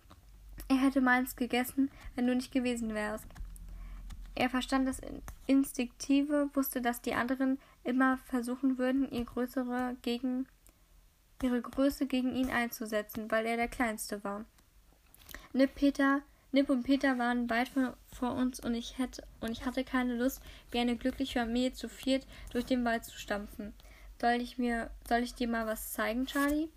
er 0.68 0.76
hätte 0.76 1.00
meins 1.00 1.36
gegessen, 1.36 1.90
wenn 2.14 2.26
du 2.26 2.34
nicht 2.34 2.52
gewesen 2.52 2.94
wärst. 2.94 3.26
Er 4.34 4.50
verstand 4.50 4.86
das 4.86 5.00
Instinktive, 5.46 6.50
wusste, 6.54 6.82
dass 6.82 7.00
die 7.00 7.14
anderen 7.14 7.58
immer 7.84 8.18
versuchen 8.18 8.78
würden, 8.78 9.10
ihre, 9.10 9.24
größere 9.24 9.96
gegen, 10.02 10.46
ihre 11.42 11.60
Größe 11.60 12.06
gegen 12.06 12.34
ihn 12.34 12.50
einzusetzen, 12.50 13.30
weil 13.30 13.46
er 13.46 13.56
der 13.56 13.68
Kleinste 13.68 14.22
war. 14.22 14.44
Nip, 15.52 15.74
Peter, 15.74 16.22
Nip 16.52 16.70
und 16.70 16.84
Peter 16.84 17.18
waren 17.18 17.50
weit 17.50 17.68
von, 17.68 17.92
vor 18.12 18.34
uns 18.34 18.60
und 18.60 18.74
ich, 18.74 18.98
hätte, 18.98 19.24
und 19.40 19.50
ich 19.50 19.66
hatte 19.66 19.82
keine 19.82 20.14
Lust, 20.14 20.40
wie 20.70 20.78
eine 20.78 20.94
glückliche 20.96 21.40
Familie 21.40 21.72
zu 21.72 21.88
viert 21.88 22.24
durch 22.52 22.66
den 22.66 22.84
Wald 22.84 23.04
zu 23.04 23.18
stampfen. 23.18 23.74
Soll 24.20 24.40
ich 24.40 24.58
mir, 24.58 24.90
soll 25.08 25.24
ich 25.24 25.34
dir 25.34 25.48
mal 25.48 25.66
was 25.66 25.92
zeigen, 25.92 26.26
Charlie? 26.26 26.68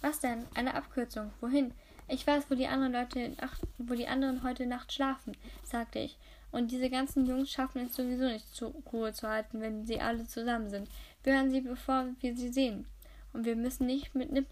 Was 0.00 0.20
denn? 0.20 0.46
Eine 0.54 0.74
Abkürzung. 0.74 1.30
Wohin? 1.42 1.74
Ich 2.08 2.26
weiß, 2.26 2.44
wo 2.48 2.54
die 2.54 2.68
anderen 2.68 2.94
Leute, 2.94 3.36
ach, 3.42 3.58
wo 3.76 3.94
die 3.94 4.08
anderen 4.08 4.42
heute 4.42 4.64
Nacht 4.64 4.94
schlafen, 4.94 5.36
sagte 5.62 5.98
ich. 5.98 6.16
Und 6.52 6.70
diese 6.70 6.88
ganzen 6.88 7.26
Jungs 7.26 7.50
schaffen 7.50 7.86
es 7.86 7.96
sowieso 7.96 8.24
nicht 8.24 8.54
zur 8.54 8.72
Ruhe 8.92 9.12
zu 9.12 9.28
halten, 9.28 9.60
wenn 9.60 9.84
sie 9.84 10.00
alle 10.00 10.26
zusammen 10.26 10.70
sind. 10.70 10.88
Wir 11.22 11.34
hören 11.34 11.50
sie, 11.50 11.60
bevor 11.60 12.06
wir 12.20 12.34
sie 12.34 12.50
sehen. 12.50 12.86
Und 13.34 13.44
wir 13.44 13.56
müssen 13.56 13.86
nicht 13.86 14.14
mit 14.14 14.32
Nip 14.32 14.46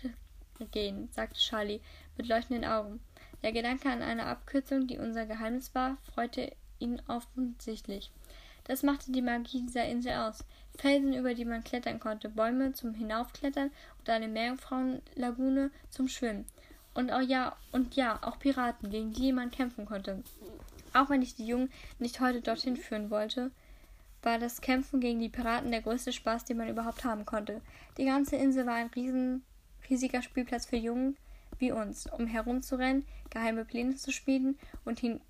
gehen, 0.70 1.09
sagte 1.12 1.39
Charlie 1.39 1.81
mit 2.18 2.28
leuchtenden 2.28 2.66
Augen. 2.66 3.01
Der 3.43 3.53
Gedanke 3.53 3.88
an 3.88 4.03
eine 4.03 4.26
Abkürzung, 4.26 4.86
die 4.86 4.99
unser 4.99 5.26
Geheimnis 5.26 5.74
war, 5.74 5.97
freute 6.14 6.53
ihn 6.78 7.01
offensichtlich. 7.09 8.11
Das 8.64 8.82
machte 8.82 9.12
die 9.12 9.22
Magie 9.22 9.62
dieser 9.62 9.86
Insel 9.86 10.12
aus. 10.12 10.45
Felsen, 10.76 11.14
über 11.14 11.34
die 11.34 11.45
man 11.45 11.64
klettern 11.64 12.01
konnte, 12.01 12.28
Bäume 12.28 12.72
zum 12.72 12.95
Hinaufklettern 12.95 13.70
und 13.99 14.09
eine 14.09 14.28
Meerjungfrauenlagune 14.28 15.70
zum 15.91 16.09
Schwimmen. 16.09 16.45
Und 16.95 17.11
auch 17.11 17.20
ja, 17.20 17.57
und 17.72 17.97
ja, 17.97 18.18
auch 18.22 18.38
Piraten, 18.38 18.91
gegen 18.91 19.12
die 19.12 19.32
man 19.32 19.51
kämpfen 19.51 19.86
konnte. 19.86 20.22
Auch 20.93 21.09
wenn 21.09 21.22
ich 21.22 21.34
die 21.34 21.47
Jungen 21.47 21.70
nicht 21.99 22.20
heute 22.20 22.41
dorthin 22.43 22.76
führen 22.76 23.11
wollte, 23.11 23.51
war 24.22 24.38
das 24.38 24.61
Kämpfen 24.61 25.01
gegen 25.01 25.20
die 25.20 25.28
Piraten 25.28 25.70
der 25.70 25.82
größte 25.82 26.12
Spaß, 26.12 26.45
den 26.45 26.59
man 26.59 26.68
überhaupt 26.68 27.05
haben 27.05 27.24
konnte. 27.24 27.62
Die 27.97 28.05
ganze 28.05 28.36
Insel 28.36 28.66
war 28.66 28.74
ein 28.74 28.91
riesen, 28.95 29.43
riesiger 29.88 30.20
Spielplatz 30.20 30.66
für 30.66 30.76
Jungen 30.76 31.16
wie 31.61 31.72
uns, 31.72 32.06
um 32.06 32.26
herumzurennen, 32.26 33.04
geheime 33.30 33.64
Pläne 33.64 33.96
zu 33.96 34.12
schmieden 34.12 34.58
und, 34.84 35.00
hin, 35.00 35.20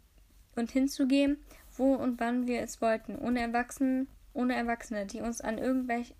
und 0.56 0.70
hinzugehen, 0.70 1.38
wo 1.76 1.94
und 1.94 2.20
wann 2.20 2.46
wir 2.46 2.62
es 2.62 2.80
wollten, 2.80 3.16
ohne 3.16 3.40
Erwachsene, 3.40 4.06
ohne 4.32 4.54
Erwachsene, 4.54 5.06
die 5.06 5.20
uns 5.20 5.40
an 5.40 5.58
irgendwelch, 5.58 6.14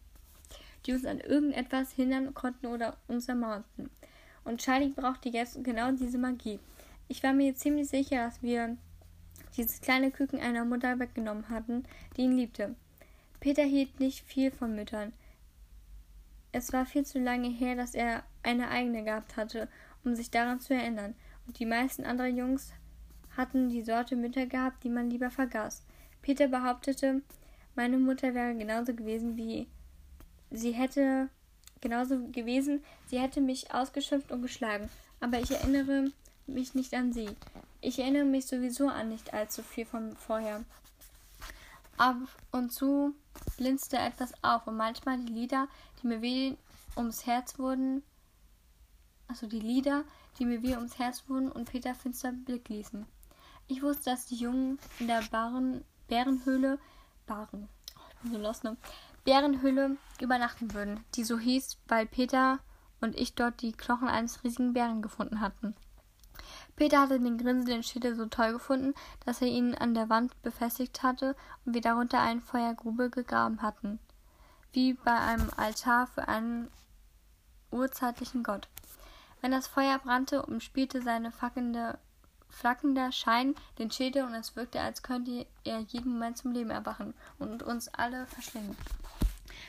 die 0.87 0.93
uns 0.93 1.05
an 1.05 1.21
irgendetwas 1.21 1.93
hindern 1.93 2.35
konnten 2.35 2.67
oder 2.67 2.97
uns 3.09 3.29
ermordeten. 3.29 3.91
Und 4.45 4.61
Charlie 4.61 4.89
brauchte 4.89 5.29
jetzt 5.29 5.63
genau 5.63 5.93
diese 5.93 6.19
Magie. 6.19 6.59
Ich 7.09 7.23
war 7.23 7.33
mir 7.33 7.55
ziemlich 7.55 7.89
sicher, 7.89 8.25
dass 8.25 8.43
wir 8.43 8.77
dieses 9.57 9.81
kleine 9.81 10.11
Küken 10.11 10.41
einer 10.41 10.65
Mutter 10.65 10.99
weggenommen 10.99 11.49
hatten, 11.49 11.85
die 12.17 12.23
ihn 12.23 12.37
liebte. 12.37 12.75
Peter 13.41 13.63
hielt 13.63 14.01
nicht 14.01 14.25
viel 14.25 14.51
von 14.51 14.75
Müttern. 14.75 15.13
Es 16.53 16.73
war 16.73 16.87
viel 16.87 17.05
zu 17.05 17.19
lange 17.19 17.49
her, 17.49 17.77
dass 17.77 17.95
er 17.95 18.23
eine 18.43 18.69
eigene 18.69 19.05
gehabt 19.05 19.37
hatte, 19.37 19.69
um 20.05 20.15
sich 20.15 20.31
daran 20.31 20.61
zu 20.61 20.75
erinnern, 20.75 21.15
und 21.47 21.59
die 21.59 21.67
meisten 21.67 22.05
anderen 22.05 22.37
Jungs 22.37 22.73
hatten 23.37 23.69
die 23.69 23.83
Sorte 23.83 24.17
Mütter 24.17 24.47
gehabt, 24.47 24.85
die 24.85 24.91
man 24.91 25.11
lieber 25.11 25.31
vergaß. 25.31 25.83
Peter 26.23 26.49
behauptete, 26.49 27.23
meine 27.75 27.99
Mutter 27.99 28.35
wäre 28.35 28.55
genauso 28.55 28.95
gewesen 28.95 29.37
wie 29.37 29.67
sie 30.51 30.73
hätte 30.73 31.29
genauso 31.81 32.19
gewesen, 32.29 32.85
sie 33.07 33.19
hätte 33.19 33.41
mich 33.41 33.73
ausgeschimpft 33.73 34.31
und 34.33 34.43
geschlagen, 34.43 34.91
aber 35.21 35.41
ich 35.41 35.51
erinnere 35.51 36.11
mich 36.47 36.75
nicht 36.75 36.93
an 36.95 37.13
sie. 37.13 37.29
Ich 37.81 37.99
erinnere 37.99 38.25
mich 38.25 38.47
sowieso 38.47 38.89
an 38.89 39.09
nicht 39.09 39.33
allzu 39.33 39.63
viel 39.63 39.87
von 39.87 40.15
vorher. 40.17 40.65
Ab 41.97 42.17
und 42.51 42.73
zu 42.73 43.15
blinzte 43.57 43.97
etwas 43.97 44.33
auf 44.43 44.67
und 44.67 44.77
manchmal 44.77 45.19
die 45.19 45.33
Lieder, 45.33 45.69
die 46.03 46.07
mir 46.09 46.23
wie 46.23 46.57
ums 46.97 47.27
Herz 47.27 47.59
wurden, 47.59 48.03
also 49.31 49.47
die 49.47 49.61
Lieder, 49.61 50.03
die 50.39 50.45
mir 50.45 50.61
wie 50.63 50.75
ums 50.75 50.99
Herz 50.99 51.23
wurden 51.29 51.53
und 51.53 51.71
Peter 51.71 51.95
finster 51.95 52.33
Blick 52.33 52.69
ließen. 52.69 53.07
Ich 53.69 53.81
wusste, 53.81 54.11
dass 54.11 54.27
die 54.27 54.35
Jungen 54.35 54.81
in 54.99 55.07
der 55.07 55.23
Baren, 55.31 55.85
Bärenhöhle, 56.09 56.81
Baren, 57.27 57.69
ich 58.11 58.17
bin 58.23 58.33
so 58.33 58.39
lost, 58.39 58.65
ne? 58.65 58.77
Bärenhöhle 59.25 59.97
übernachten 60.21 60.75
würden, 60.75 61.05
die 61.15 61.23
so 61.23 61.39
hieß, 61.39 61.79
weil 61.87 62.07
Peter 62.07 62.59
und 63.01 63.17
ich 63.17 63.37
dort 63.37 63.63
die 63.63 63.71
Knochen 63.71 64.09
eines 64.09 64.43
riesigen 64.43 64.73
Bären 64.73 65.01
gefunden 65.01 65.41
hatten. 65.41 65.77
Peter 66.75 67.03
hatte 67.03 67.21
den 67.21 67.39
grinsenden 67.39 67.85
Schädel 67.85 68.17
so 68.17 68.27
toll 68.27 68.53
gefunden, 68.53 68.95
dass 69.25 69.43
er 69.43 69.49
ihn 69.49 69.77
an 69.77 69.95
der 69.95 70.09
Wand 70.09 70.43
befestigt 70.43 71.05
hatte 71.05 71.37
und 71.65 71.75
wir 71.75 71.83
darunter 71.83 72.21
eine 72.21 72.41
Feuergrube 72.41 73.11
gegraben 73.11 73.63
hatten, 73.63 74.01
wie 74.73 74.95
bei 74.95 75.17
einem 75.17 75.51
Altar 75.57 76.09
für 76.09 76.27
einen 76.27 76.69
urzeitlichen 77.71 78.43
Gott. 78.43 78.69
Wenn 79.41 79.53
das 79.53 79.67
Feuer 79.67 79.99
brannte, 79.99 80.45
umspielte 80.45 81.03
seine 81.03 81.33
fackelnde, 81.33 81.99
flackender 82.49 83.13
Schein 83.13 83.55
den 83.79 83.91
Schädel 83.91 84.25
und 84.25 84.35
es 84.35 84.57
wirkte, 84.57 84.81
als 84.81 85.03
könnte 85.03 85.47
er 85.65 85.81
jeden 85.81 86.13
Moment 86.13 86.37
zum 86.37 86.53
Leben 86.53 86.71
erwachen 86.71 87.15
und 87.39 87.63
uns 87.63 87.89
alle 87.89 88.27
verschlingen. 88.27 88.77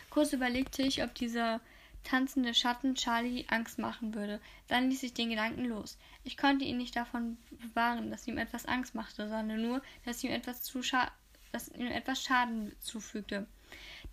Kurz 0.10 0.34
überlegte 0.34 0.82
ich, 0.82 1.04
ob 1.04 1.16
dieser 1.16 1.62
tanzende 2.04 2.54
Schatten 2.54 2.96
Charlie 2.96 3.46
Angst 3.50 3.80
machen 3.80 4.14
würde. 4.14 4.40
Dann 4.68 4.90
ließ 4.90 5.04
ich 5.04 5.14
den 5.14 5.30
Gedanken 5.30 5.66
los. 5.66 5.98
Ich 6.24 6.38
konnte 6.38 6.66
ihn 6.66 6.78
nicht 6.78 6.96
davon 6.96 7.38
bewahren, 7.62 8.10
dass 8.10 8.28
ihm 8.28 8.38
etwas 8.38 8.66
Angst 8.66 8.96
machte, 8.96 9.30
sondern 9.30 9.62
nur, 9.62 9.82
dass 10.06 10.24
ihm 10.24 10.32
etwas, 10.32 10.64
zu 10.64 10.84
scha 10.84 11.12
dass 11.52 11.68
ihm 11.70 11.88
etwas 11.88 12.24
Schaden 12.24 12.72
zufügte. 12.80 13.46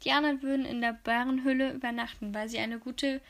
Die 0.04 0.12
anderen 0.12 0.42
würden 0.42 0.66
in 0.66 0.80
der 0.80 0.92
Bärenhülle 0.92 1.72
übernachten, 1.72 2.34
weil 2.34 2.48
sie 2.48 2.59
eine 2.59 2.78
gute 2.78 3.20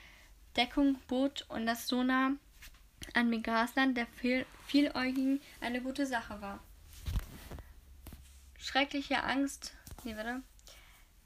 Deckung 0.57 0.99
bot 1.07 1.47
und 1.49 1.67
das 1.67 1.87
so 1.87 2.03
nah 2.03 2.33
an 3.15 3.31
dem 3.31 3.43
Grasland 3.43 3.97
der 3.97 4.07
viel 4.07 4.45
Vieläugigen 4.67 5.41
eine 5.61 5.81
gute 5.81 6.07
Sache 6.07 6.41
war. 6.41 6.61
Schreckliche 8.59 9.23
Angst. 9.23 9.75
Nee, 10.05 10.17
warte. 10.17 10.43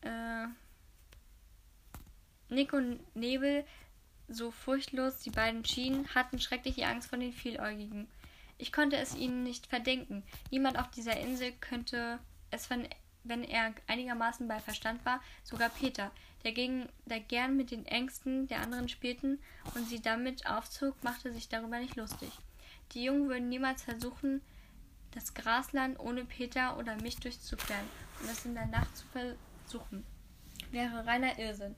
Äh, 0.03 0.47
Nick 2.49 2.73
und 2.73 3.01
Nebel, 3.17 3.65
so 4.29 4.51
furchtlos 4.51 5.21
die 5.21 5.31
beiden 5.31 5.65
schienen, 5.65 6.07
hatten 6.15 6.39
schreckliche 6.39 6.87
Angst 6.87 7.09
vor 7.09 7.19
den 7.19 7.33
Vieläugigen. 7.33 8.09
Ich 8.59 8.73
konnte 8.73 8.97
es 8.97 9.17
ihnen 9.17 9.43
nicht 9.43 9.67
verdenken. 9.67 10.23
Niemand 10.51 10.79
auf 10.79 10.91
dieser 10.91 11.19
Insel 11.19 11.53
könnte 11.53 12.19
es, 12.51 12.69
wenn 13.25 13.45
er 13.45 13.73
einigermaßen 13.87 14.49
bei 14.49 14.59
Verstand 14.61 15.05
war, 15.05 15.21
sogar 15.45 15.69
Peter, 15.69 16.11
der, 16.45 16.53
gegen, 16.53 16.89
der 17.07 17.21
gern 17.21 17.57
mit 17.57 17.71
den 17.71 17.87
Ängsten 17.87 18.49
der 18.49 18.61
anderen 18.61 18.89
spielten 18.89 19.39
und 19.75 19.89
sie 19.89 20.01
damit 20.01 20.47
aufzog, 20.47 21.03
machte 21.03 21.33
sich 21.33 21.49
darüber 21.49 21.79
nicht 21.79 21.97
lustig. 21.97 22.31
Die 22.93 23.05
Jungen 23.05 23.29
würden 23.29 23.49
niemals 23.49 23.83
versuchen, 23.83 24.43
das 25.13 25.35
Grasland 25.35 25.99
ohne 26.01 26.25
Peter 26.25 26.79
oder 26.79 27.01
mich 27.01 27.17
durchzuqueren 27.17 27.87
und 28.21 28.31
es 28.31 28.45
in 28.45 28.55
der 28.55 28.67
Nacht 28.67 28.97
zu 28.97 29.07
versuchen. 29.09 30.05
Wäre 30.71 31.07
reiner 31.07 31.39
Irrsinn. 31.39 31.77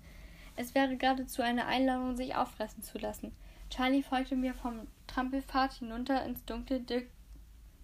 Es 0.56 0.74
wäre 0.74 0.96
geradezu 0.96 1.42
eine 1.42 1.66
Einladung, 1.66 2.16
sich 2.16 2.36
auffressen 2.36 2.82
zu 2.82 2.98
lassen. 2.98 3.34
Charlie 3.70 4.04
folgte 4.04 4.36
mir 4.36 4.54
vom 4.54 4.86
Trampelpfad 5.08 5.72
hinunter 5.74 6.24
ins 6.24 6.44
dunkle 6.44 6.80
Dick 6.80 7.10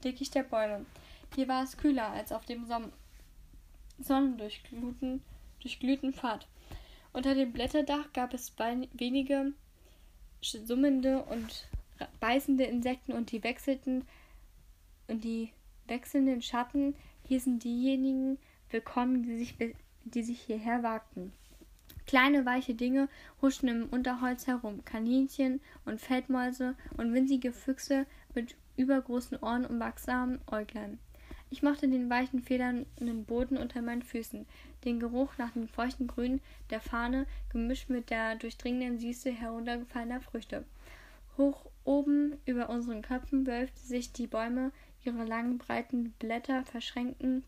Dickicht 0.04 0.34
der 0.34 0.44
Bäume. 0.44 0.86
Hier 1.34 1.48
war 1.48 1.62
es 1.62 1.76
kühler 1.76 2.08
als 2.10 2.32
auf 2.32 2.46
dem 2.46 2.66
Son 4.02 4.38
sonnendurchglühten 4.38 6.12
Pfad. 6.14 6.48
Unter 7.12 7.34
dem 7.34 7.52
Blätterdach 7.52 8.12
gab 8.12 8.32
es 8.32 8.52
wenige 8.58 9.52
summende 10.40 11.22
und 11.24 11.68
beißende 12.18 12.64
Insekten 12.64 13.12
und 13.12 13.30
die 13.30 13.42
wechselten 13.42 14.06
und 15.08 15.24
die 15.24 15.52
wechselnden 15.86 16.40
Schatten 16.40 16.94
hießen 17.28 17.58
diejenigen 17.58 18.38
willkommen, 18.70 19.22
die 19.22 19.36
sich, 19.38 19.56
die 20.04 20.22
sich 20.22 20.40
hierher 20.40 20.82
wagten. 20.82 21.32
Kleine 22.06 22.46
weiche 22.46 22.74
Dinge 22.74 23.08
huschten 23.42 23.68
im 23.68 23.88
Unterholz 23.90 24.46
herum, 24.46 24.84
Kaninchen 24.84 25.60
und 25.84 26.00
Feldmäuse 26.00 26.74
und 26.96 27.12
winzige 27.12 27.52
Füchse 27.52 28.06
mit 28.34 28.56
übergroßen 28.76 29.38
Ohren 29.42 29.66
und 29.66 29.78
wachsamen 29.78 30.40
Äuglein. 30.50 30.98
Ich 31.52 31.62
mochte 31.62 31.88
den 31.88 32.08
weichen, 32.08 32.40
federnden 32.40 33.24
Boden 33.24 33.56
unter 33.58 33.82
meinen 33.82 34.02
Füßen, 34.02 34.46
den 34.84 35.00
Geruch 35.00 35.36
nach 35.36 35.50
dem 35.50 35.66
feuchten 35.66 36.06
Grün 36.06 36.40
der 36.70 36.80
Fahne, 36.80 37.26
gemischt 37.50 37.90
mit 37.90 38.10
der 38.10 38.36
durchdringenden 38.36 38.98
Süße 38.98 39.32
heruntergefallener 39.32 40.20
Früchte. 40.20 40.64
Hoch 41.36 41.66
oben 41.84 42.36
über 42.46 42.70
unseren 42.70 43.02
Köpfen 43.02 43.46
wölbten 43.46 43.82
sich 43.82 44.12
die 44.12 44.28
Bäume, 44.28 44.70
ihre 45.04 45.24
langen, 45.24 45.58
breiten 45.58 46.12
Blätter 46.18 46.64
verschränkten 46.64 47.42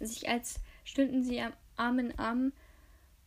sich, 0.00 0.28
als 0.28 0.60
stünden 0.84 1.22
sie 1.22 1.40
Arm 1.76 1.98
in 1.98 2.18
Arm 2.18 2.52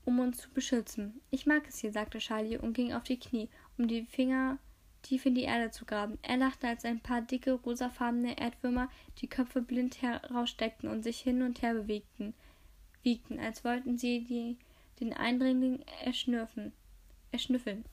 um 0.03 0.19
uns 0.19 0.37
zu 0.37 0.49
beschützen. 0.49 1.21
Ich 1.29 1.45
mag 1.45 1.67
es 1.67 1.77
hier, 1.77 1.91
sagte 1.91 2.17
Charlie 2.17 2.57
und 2.57 2.73
ging 2.73 2.93
auf 2.93 3.03
die 3.03 3.19
Knie, 3.19 3.49
um 3.77 3.87
die 3.87 4.03
Finger 4.03 4.57
tief 5.01 5.25
in 5.25 5.35
die 5.35 5.43
Erde 5.43 5.71
zu 5.71 5.85
graben. 5.85 6.17
Er 6.21 6.37
lachte, 6.37 6.67
als 6.67 6.85
ein 6.85 6.99
paar 6.99 7.21
dicke, 7.21 7.53
rosafarbene 7.53 8.39
Erdwürmer 8.39 8.89
die 9.19 9.27
Köpfe 9.27 9.61
blind 9.61 10.01
heraussteckten 10.01 10.89
und 10.89 11.03
sich 11.03 11.19
hin 11.19 11.41
und 11.41 11.61
her 11.61 11.73
bewegten, 11.73 12.33
wiegten, 13.03 13.39
als 13.39 13.63
wollten 13.63 13.97
sie 13.97 14.23
die, 14.23 14.57
den 14.99 15.13
Eindringling 15.13 15.83
erschnüffeln. 16.03 16.73
erschnüffeln. 17.31 17.85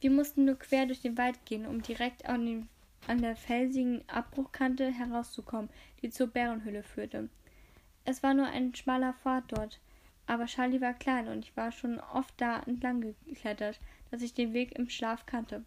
Wir 0.00 0.10
mussten 0.10 0.44
nur 0.44 0.58
quer 0.58 0.86
durch 0.86 1.00
den 1.00 1.16
Wald 1.16 1.44
gehen, 1.46 1.66
um 1.66 1.82
direkt 1.82 2.26
an, 2.26 2.44
den, 2.44 2.68
an 3.06 3.22
der 3.22 3.34
felsigen 3.34 4.02
Abbruchkante 4.08 4.90
herauszukommen, 4.90 5.70
die 6.02 6.10
zur 6.10 6.26
Bärenhöhle 6.26 6.82
führte. 6.82 7.28
Es 8.04 8.22
war 8.22 8.34
nur 8.34 8.46
ein 8.46 8.74
schmaler 8.74 9.14
Pfad 9.14 9.44
dort, 9.48 9.80
aber 10.26 10.46
Charlie 10.46 10.80
war 10.80 10.94
klein 10.94 11.28
und 11.28 11.44
ich 11.44 11.56
war 11.56 11.72
schon 11.72 11.98
oft 11.98 12.34
da 12.40 12.60
entlang 12.60 13.00
geklettert, 13.00 13.80
dass 14.10 14.22
ich 14.22 14.34
den 14.34 14.52
Weg 14.52 14.78
im 14.78 14.88
Schlaf 14.88 15.24
kannte. 15.26 15.64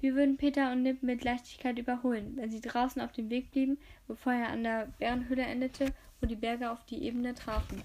Wir 0.00 0.14
würden 0.14 0.36
Peter 0.36 0.72
und 0.72 0.82
Nip 0.82 1.02
mit 1.02 1.24
Leichtigkeit 1.24 1.78
überholen, 1.78 2.36
wenn 2.36 2.50
sie 2.50 2.60
draußen 2.60 3.00
auf 3.00 3.12
dem 3.12 3.30
Weg 3.30 3.50
blieben, 3.52 3.78
bevor 4.06 4.34
er 4.34 4.48
an 4.48 4.62
der 4.62 4.86
Bärenhöhle 4.98 5.44
endete, 5.44 5.92
wo 6.20 6.26
die 6.26 6.36
Berge 6.36 6.70
auf 6.70 6.84
die 6.84 7.02
Ebene 7.02 7.34
trafen. 7.34 7.82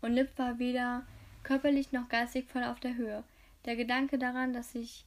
Und 0.00 0.14
Nip 0.14 0.38
war 0.38 0.58
weder 0.58 1.04
körperlich 1.42 1.92
noch 1.92 2.08
geistig 2.08 2.46
voll 2.48 2.64
auf 2.64 2.80
der 2.80 2.96
Höhe. 2.96 3.24
Der 3.64 3.76
Gedanke 3.76 4.18
daran, 4.18 4.52
dass 4.52 4.72
sich 4.72 5.04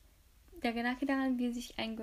der 0.63 0.73
Gedanke 0.73 1.05
daran, 1.05 1.37
wie 1.37 1.51
sich 1.51 1.77
ein 1.77 1.99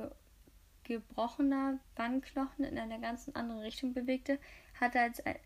gebrochener 0.85 1.79
Wandknochen 1.97 2.65
in 2.65 2.79
einer 2.79 2.99
ganz 2.99 3.29
anderen 3.31 3.62
Richtung 3.62 3.95
bewegte, 3.95 4.39
hatte 4.81 5.01
als 5.01 5.25
ein, 5.27 5.37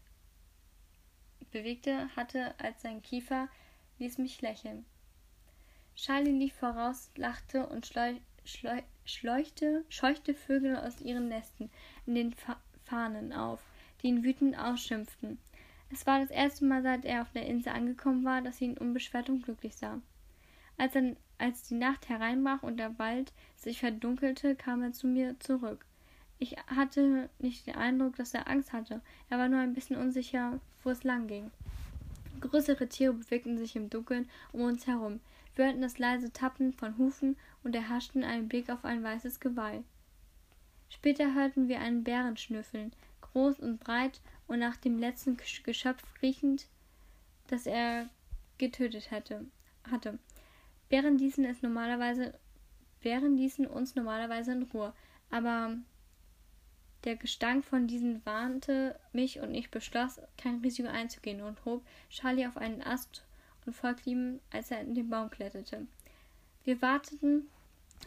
bewegte, 1.51 2.15
hatte 2.17 2.55
als 2.59 2.83
sein 2.83 3.03
Kiefer, 3.03 3.49
ließ 3.99 4.19
mich 4.19 4.43
lächeln. 4.43 4.85
Charlie 5.95 6.31
lief 6.31 6.55
voraus, 6.55 7.11
lachte 7.17 7.67
und 7.67 7.87
schleuchte, 9.05 9.85
scheuchte 9.89 10.35
Vögel 10.35 10.77
aus 10.77 11.01
ihren 11.01 11.29
Nesten 11.29 11.71
in 12.07 12.15
den 12.15 12.33
Fa 12.33 12.57
Fahnen 12.85 13.35
auf, 13.35 13.61
die 14.01 14.07
ihn 14.07 14.25
wütend 14.25 14.59
ausschimpften. 14.59 15.39
Es 15.91 16.07
war 16.07 16.21
das 16.21 16.31
erste 16.31 16.65
Mal, 16.65 16.83
seit 16.83 17.05
er 17.05 17.23
auf 17.23 17.33
der 17.33 17.47
Insel 17.47 17.73
angekommen 17.73 18.25
war, 18.25 18.41
dass 18.41 18.59
sie 18.59 18.65
ihn 18.67 18.79
unbeschwert 18.79 19.29
und 19.29 19.43
glücklich 19.43 19.77
sah. 19.77 20.01
Als, 20.79 20.95
er, 20.95 21.17
als 21.37 21.65
die 21.65 21.75
Nacht 21.75 22.09
hereinbrach 22.09 22.63
und 22.63 22.79
der 22.79 22.99
Wald 22.99 23.33
sich 23.57 23.81
verdunkelte, 23.81 24.55
kam 24.55 24.83
er 24.83 24.93
zu 24.93 25.07
mir 25.07 25.39
zurück. 25.41 25.85
Ich 26.39 26.57
hatte 26.69 27.29
nicht 27.39 27.67
den 27.67 27.75
Eindruck, 27.75 28.17
dass 28.17 28.33
er 28.33 28.49
Angst 28.49 28.73
hatte. 28.73 29.01
Er 29.29 29.39
war 29.39 29.49
nur 29.49 29.61
ein 29.61 29.75
bisschen 29.75 29.97
unsicher, 29.97 30.61
wo 30.85 30.91
es 30.91 31.05
lang 31.05 31.27
ging. 31.27 31.51
Größere 32.41 32.89
Tiere 32.89 33.13
bewegten 33.13 33.59
sich 33.59 33.75
im 33.75 33.91
Dunkeln 33.91 34.29
um 34.53 34.63
uns 34.63 34.87
herum. 34.87 35.21
Hörten 35.59 35.81
das 35.81 35.99
leise 35.99 36.33
Tappen 36.33 36.73
von 36.73 36.97
Hufen 36.99 37.37
und 37.65 37.75
erhaschten 37.75 38.23
einen 38.23 38.49
Blick 38.49 38.71
auf 38.71 38.85
ein 38.85 39.03
weißes 39.03 39.41
Geweih. 39.41 39.83
Später 40.89 41.35
hörten 41.35 41.67
wir 41.67 41.81
einen 41.81 42.05
Bären 42.05 42.37
schnüffeln, 42.37 42.93
groß 43.23 43.59
und 43.59 43.81
breit 43.81 44.21
und 44.47 44.61
nach 44.61 44.77
dem 44.77 45.01
letzten 45.01 45.37
Geschöpf 45.65 46.05
riechend, 46.23 46.69
das 47.49 47.67
er 47.67 48.09
getötet 48.59 49.11
hätte, 49.11 49.47
hatte. 49.91 50.21
Bären 50.91 51.19
ließen 51.19 51.45
es 51.45 51.61
normalerweise, 51.61 52.39
Bären 53.01 53.37
ließen 53.37 53.67
uns 53.67 53.97
normalerweise 53.97 54.53
in 54.53 54.63
Ruhe, 54.63 54.95
aber 55.29 55.77
der 57.03 57.17
Gestank 57.17 57.65
von 57.65 57.89
diesen 57.89 58.25
warnte 58.25 58.97
mich 59.13 59.41
und 59.41 59.53
ich 59.57 59.73
beschloss, 59.73 60.21
kein 60.37 60.61
Risiko 60.61 60.89
einzugehen 60.89 61.43
und 61.43 61.65
hob 61.65 61.85
Charlie 62.11 62.47
auf 62.47 62.57
einen 62.57 62.81
Ast 62.81 63.25
und 63.69 63.75
folgte 63.75 64.09
ihm, 64.09 64.41
als 64.51 64.71
er 64.71 64.81
in 64.81 64.95
den 64.95 65.11
Baum 65.11 65.29
kletterte. 65.29 65.87
Wir 66.65 66.81
warteten, 66.81 67.49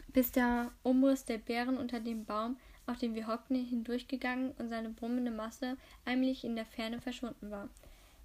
bis 0.08 0.32
der 0.32 0.72
Umriss 0.82 1.24
der 1.24 1.38
Bären 1.38 1.78
unter 1.78 2.00
dem 2.00 2.24
Baum, 2.24 2.56
auf 2.86 2.98
dem 2.98 3.14
wir 3.14 3.28
hockten, 3.28 3.64
hindurchgegangen 3.64 4.50
und 4.58 4.70
seine 4.70 4.90
brummende 4.90 5.30
Masse 5.30 5.76
allmählich 6.04 6.42
in 6.42 6.56
der 6.56 6.66
Ferne 6.66 7.00
verschwunden 7.00 7.52
war. 7.52 7.68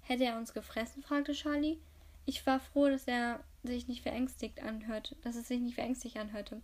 Hätte 0.00 0.24
er 0.24 0.36
uns 0.36 0.52
gefressen? 0.52 1.04
fragte 1.04 1.32
Charlie. 1.32 1.78
Ich 2.26 2.44
war 2.44 2.58
froh, 2.58 2.88
dass 2.88 3.06
er 3.06 3.38
sich 3.62 3.86
nicht 3.86 4.02
verängstigt 4.02 4.60
anhörte, 4.60 5.14
dass 5.22 5.36
es 5.36 5.46
sich 5.46 5.60
nicht 5.60 5.76
verängstigt 5.76 6.16
anhörte. 6.16 6.60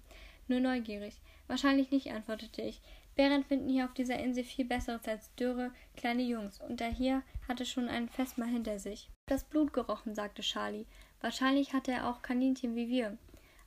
Nur 0.48 0.58
neugierig. 0.58 1.20
Wahrscheinlich 1.46 1.92
nicht, 1.92 2.10
antwortete 2.10 2.62
ich. 2.62 2.80
Bären 3.14 3.44
finden 3.44 3.68
hier 3.68 3.84
auf 3.84 3.94
dieser 3.94 4.18
Insel 4.18 4.42
viel 4.42 4.64
Besseres 4.64 5.06
als 5.06 5.32
dürre, 5.36 5.70
kleine 5.96 6.22
Jungs, 6.22 6.60
und 6.60 6.80
der 6.80 6.90
hier 6.90 7.22
hatte 7.46 7.64
schon 7.64 7.88
ein 7.88 8.08
Festmahl 8.08 8.48
hinter 8.48 8.80
sich. 8.80 9.08
Das 9.26 9.42
Blut 9.42 9.72
gerochen, 9.72 10.14
sagte 10.14 10.42
Charlie. 10.42 10.84
Wahrscheinlich 11.22 11.72
hatte 11.72 11.92
er 11.92 12.10
auch 12.10 12.20
Kaninchen 12.20 12.76
wie 12.76 12.90
wir. 12.90 13.16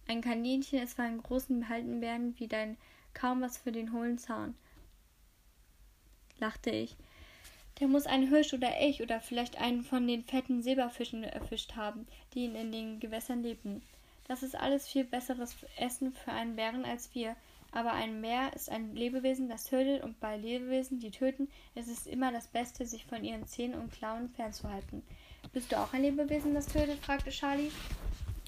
Ein 0.07 0.21
Kaninchen 0.21 0.77
ist 0.77 0.95
für 0.95 1.01
einen 1.01 1.23
großen 1.23 1.59
behalten 1.61 1.99
werden 1.99 2.35
wie 2.37 2.47
dein 2.47 2.77
kaum 3.15 3.41
was 3.41 3.57
für 3.57 3.71
den 3.71 3.91
hohlen 3.91 4.19
Zahn, 4.19 4.55
lachte 6.37 6.69
ich. 6.69 6.95
Der 7.79 7.87
muss 7.87 8.05
einen 8.05 8.27
Hirsch 8.27 8.53
oder 8.53 8.77
Elch 8.77 9.01
oder 9.01 9.19
vielleicht 9.19 9.59
einen 9.59 9.83
von 9.83 10.07
den 10.07 10.23
fetten 10.23 10.61
Silberfischen 10.61 11.23
erfischt 11.23 11.75
haben, 11.75 12.07
die 12.35 12.45
in 12.45 12.71
den 12.71 12.99
Gewässern 12.99 13.41
lebten. 13.41 13.81
Das 14.27 14.43
ist 14.43 14.55
alles 14.55 14.87
viel 14.87 15.05
besseres 15.05 15.55
Essen 15.77 16.13
für 16.13 16.31
einen 16.31 16.55
Bären 16.55 16.85
als 16.85 17.15
wir, 17.15 17.35
aber 17.71 17.93
ein 17.93 18.21
Bär 18.21 18.53
ist 18.53 18.69
ein 18.69 18.95
Lebewesen, 18.95 19.49
das 19.49 19.65
tötet, 19.65 20.03
und 20.03 20.19
bei 20.19 20.37
Lebewesen, 20.37 20.99
die 20.99 21.11
töten, 21.11 21.49
ist 21.73 21.89
es 21.89 22.05
immer 22.05 22.31
das 22.31 22.47
Beste, 22.47 22.85
sich 22.85 23.05
von 23.05 23.23
ihren 23.23 23.47
Zähnen 23.47 23.79
und 23.79 23.91
Klauen 23.91 24.29
fernzuhalten. 24.29 25.01
Bist 25.53 25.71
du 25.71 25.77
auch 25.77 25.93
ein 25.93 26.01
Lebewesen, 26.01 26.53
das 26.53 26.67
tötet? 26.67 26.99
fragte 26.99 27.29
Charlie. 27.29 27.71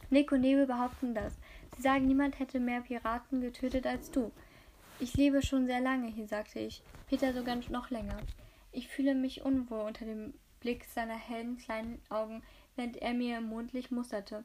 Nick 0.09 0.31
und 0.31 0.41
Nebel 0.41 0.65
behaupten 0.65 1.13
das. 1.13 1.33
Sie 1.75 1.81
sagen, 1.81 2.07
niemand 2.07 2.39
hätte 2.39 2.59
mehr 2.59 2.81
Piraten 2.81 3.41
getötet 3.41 3.85
als 3.85 4.11
du. 4.11 4.31
Ich 4.99 5.15
lebe 5.15 5.41
schon 5.41 5.65
sehr 5.65 5.79
lange 5.79 6.07
hier, 6.07 6.27
sagte 6.27 6.59
ich. 6.59 6.83
Peter 7.07 7.33
sogar 7.33 7.55
noch 7.69 7.89
länger. 7.89 8.17
Ich 8.71 8.87
fühle 8.87 9.15
mich 9.15 9.43
unwohl 9.43 9.81
unter 9.81 10.05
dem 10.05 10.33
Blick 10.59 10.85
seiner 10.85 11.17
hellen 11.17 11.57
kleinen 11.57 12.01
Augen, 12.09 12.43
während 12.75 12.97
er 12.97 13.13
mir 13.13 13.37
im 13.37 13.45
Mondlicht 13.45 13.91
musterte. 13.91 14.43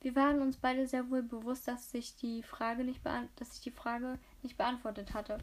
Wir 0.00 0.14
waren 0.14 0.40
uns 0.40 0.56
beide 0.56 0.86
sehr 0.86 1.10
wohl 1.10 1.22
bewusst, 1.22 1.68
dass 1.68 1.90
sich 1.90 2.16
die 2.16 2.42
Frage 2.42 2.84
nicht, 2.84 3.00
dass 3.36 3.54
ich 3.54 3.60
die 3.60 3.70
Frage 3.70 4.18
nicht 4.42 4.56
beantwortet 4.56 5.14
hatte. 5.14 5.38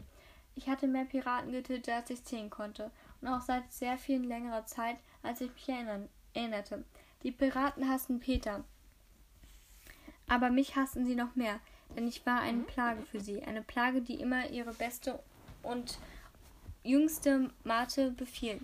Ich 0.56 0.70
hatte 0.70 0.88
mehr 0.88 1.06
Piraten 1.06 1.52
getötet, 1.52 1.90
als 1.90 2.10
ich 2.10 2.24
zählen 2.24 2.50
konnte, 2.50 2.92
und 3.22 3.28
auch 3.28 3.42
seit 3.42 3.72
sehr 3.72 3.98
viel 3.98 4.22
längerer 4.24 4.66
Zeit, 4.66 4.98
als 5.24 5.42
ich 5.42 5.52
mich 5.52 5.70
erinnerte. 6.36 6.84
Die 7.24 7.32
Piraten 7.32 7.90
hassten 7.90 8.20
Peter. 8.20 8.64
Aber 10.28 10.50
mich 10.50 10.76
hassten 10.76 11.06
sie 11.06 11.16
noch 11.16 11.36
mehr, 11.36 11.60
denn 11.96 12.08
ich 12.08 12.26
war 12.26 12.42
eine 12.42 12.64
Plage 12.64 13.02
für 13.02 13.20
sie, 13.20 13.44
eine 13.44 13.62
Plage, 13.62 14.02
die 14.02 14.22
immer 14.22 14.50
ihre 14.50 14.74
beste 14.74 15.20
und 15.64 15.98
jüngste 16.84 17.50
Mate 17.64 18.12
befiel. 18.12 18.62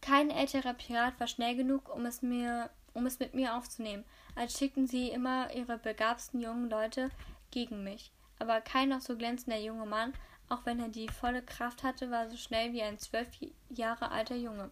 Kein 0.00 0.30
älterer 0.30 0.74
Pirat 0.74 1.20
war 1.20 1.26
schnell 1.26 1.56
genug, 1.56 1.94
um 1.94 2.06
es 2.06 2.22
mir 2.22 2.70
um 2.94 3.06
es 3.06 3.18
mit 3.18 3.34
mir 3.34 3.56
aufzunehmen, 3.56 4.04
als 4.34 4.58
schickten 4.58 4.86
sie 4.86 5.10
immer 5.10 5.52
ihre 5.54 5.78
begabsten 5.78 6.40
jungen 6.40 6.68
Leute 6.68 7.10
gegen 7.50 7.84
mich. 7.84 8.10
Aber 8.38 8.60
kein 8.60 8.88
noch 8.88 9.00
so 9.00 9.16
glänzender 9.16 9.58
junger 9.58 9.86
Mann, 9.86 10.12
auch 10.48 10.66
wenn 10.66 10.80
er 10.80 10.88
die 10.88 11.08
volle 11.08 11.42
Kraft 11.42 11.82
hatte, 11.82 12.10
war 12.10 12.28
so 12.28 12.36
schnell 12.36 12.72
wie 12.72 12.82
ein 12.82 12.98
zwölf 12.98 13.28
Jahre 13.68 14.10
alter 14.10 14.36
Junge. 14.36 14.70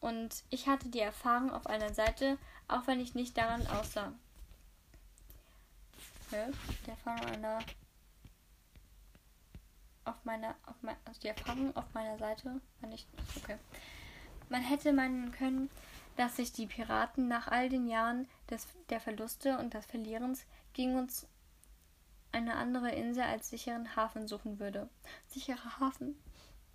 Und 0.00 0.44
ich 0.48 0.66
hatte 0.66 0.88
die 0.88 1.00
Erfahrung 1.00 1.52
auf 1.52 1.66
einer 1.66 1.92
Seite, 1.92 2.38
auch 2.68 2.86
wenn 2.86 3.00
ich 3.00 3.14
nicht 3.14 3.36
daran 3.36 3.66
aussah. 3.66 4.12
Okay, 6.26 6.50
die 6.86 6.90
Erfahrung 6.90 7.24
einer 7.26 7.58
auf 10.04 10.24
meiner 10.24 10.54
auf 10.66 10.76
mein, 10.82 10.96
also 11.04 11.20
die 11.20 11.28
Erfahrung 11.28 11.76
auf 11.76 11.92
meiner 11.92 12.16
Seite 12.18 12.60
war 12.80 12.88
nicht 12.88 13.06
okay. 13.36 13.58
Man 14.48 14.62
hätte 14.62 14.92
meinen 14.92 15.32
können, 15.32 15.70
dass 16.16 16.36
sich 16.36 16.52
die 16.52 16.66
Piraten 16.66 17.28
nach 17.28 17.48
all 17.48 17.68
den 17.68 17.86
Jahren 17.86 18.28
des, 18.48 18.66
der 18.88 19.00
Verluste 19.00 19.58
und 19.58 19.74
des 19.74 19.86
Verlierens 19.86 20.44
gegen 20.72 20.96
uns 20.96 21.26
eine 22.32 22.56
andere 22.56 22.90
Insel 22.90 23.24
als 23.24 23.50
sicheren 23.50 23.96
Hafen 23.96 24.28
suchen 24.28 24.58
würde. 24.58 24.88
Sicherer 25.28 25.80
Hafen. 25.80 26.20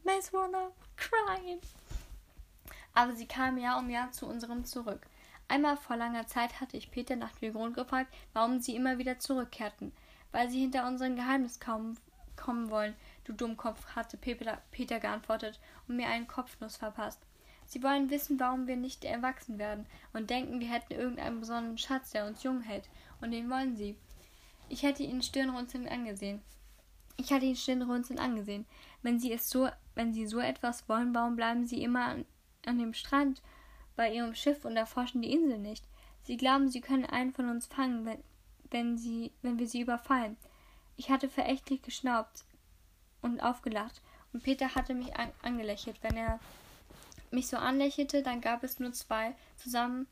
Maze 0.04 0.32
Runner, 0.32 0.72
crying. 0.96 1.60
Aber 2.96 3.14
sie 3.14 3.28
kam 3.28 3.58
Jahr 3.58 3.78
um 3.78 3.90
Jahr 3.90 4.12
zu 4.12 4.26
unserem 4.26 4.66
zurück. 4.66 5.06
Einmal 5.48 5.78
vor 5.78 5.98
langer 5.98 6.26
Zeit 6.26 6.60
hatte 6.60 6.78
ich 6.78 6.90
Peter 6.90 7.16
nach 7.16 7.34
dem 7.34 7.54
Grund 7.54 7.76
gefragt, 7.76 8.12
warum 8.34 8.60
sie 8.60 8.76
immer 8.76 8.98
wieder 8.98 9.20
zurückkehrten. 9.20 9.92
Weil 10.32 10.50
sie 10.50 10.62
hinter 10.62 10.88
unserem 10.88 11.16
Geheimnis 11.16 11.60
kaum 11.60 11.98
kommen 12.36 12.70
wollen, 12.70 12.96
du 13.24 13.34
Dummkopf, 13.34 13.96
hatte 13.96 14.18
Peter, 14.18 15.00
geantwortet 15.00 15.60
und 15.88 15.98
mir 15.98 16.08
einen 16.08 16.28
Kopfnuss 16.28 16.78
verpasst. 16.78 17.20
Sie 17.66 17.82
wollen 17.82 18.10
wissen, 18.10 18.40
warum 18.40 18.68
wir 18.68 18.76
nicht 18.76 19.06
erwachsen 19.06 19.58
werden 19.58 19.86
und 20.14 20.30
denken, 20.30 20.60
wir 20.60 20.70
hätten 20.70 20.94
irgendeinen 20.94 21.40
besonderen 21.40 21.78
Schatz, 21.78 22.12
der 22.12 22.26
uns 22.28 22.44
jung 22.44 22.62
hält. 22.62 22.90
Und 23.22 23.32
den 23.32 23.50
wollen 23.50 23.76
sie. 23.76 23.96
Ich 24.70 24.84
hätte 24.84 25.04
ihnen 25.04 25.22
Stirnrunzeln 25.22 25.88
angesehen. 25.88 26.42
Ich 27.18 27.32
hatte 27.32 27.46
ihn 27.46 27.56
Stirnrunzeln 27.56 28.20
angesehen. 28.20 28.66
Wenn 29.02 29.20
sie 29.20 29.32
es 29.32 29.50
so, 29.50 29.70
wenn 29.96 30.14
sie 30.14 30.28
so 30.28 30.40
etwas 30.40 30.88
wollen, 30.90 31.14
warum 31.16 31.36
bleiben 31.36 31.66
sie 31.66 31.82
immer 31.82 32.06
an, 32.06 32.26
an 32.68 32.80
dem 32.80 32.94
Strand 32.94 33.42
bei 33.96 34.14
ihrem 34.14 34.36
Schiff 34.36 34.66
und 34.66 34.78
erforschen 34.78 35.22
die 35.22 35.32
Insel 35.32 35.60
nicht? 35.60 35.86
Sie 36.24 36.38
glauben, 36.38 36.70
sie 36.70 36.82
können 36.82 37.06
einen 37.06 37.32
von 37.32 37.50
uns 37.50 37.68
fangen, 37.68 38.06
wenn, 38.06 38.24
wenn 38.72 38.98
sie, 38.98 39.32
wenn 39.42 39.60
wir 39.60 39.68
sie 39.68 39.82
überfallen. 39.82 40.38
Ich 40.98 41.10
hatte 41.10 41.30
verächtlich 41.30 41.82
geschnaubt 41.82 42.46
und 43.22 43.42
aufgelacht, 43.42 44.02
und 44.34 44.44
Peter 44.44 44.76
hatte 44.76 44.94
mich 44.94 45.16
an, 45.16 45.32
angelächelt, 45.44 45.98
wenn 46.02 46.18
er 46.18 46.40
mich 47.32 47.48
so 47.48 47.58
anlächelte, 47.58 48.22
dann 48.22 48.42
gab 48.42 48.64
es 48.64 48.80
nur 48.80 48.92
zwei, 48.92 49.34
zusammen 49.56 50.08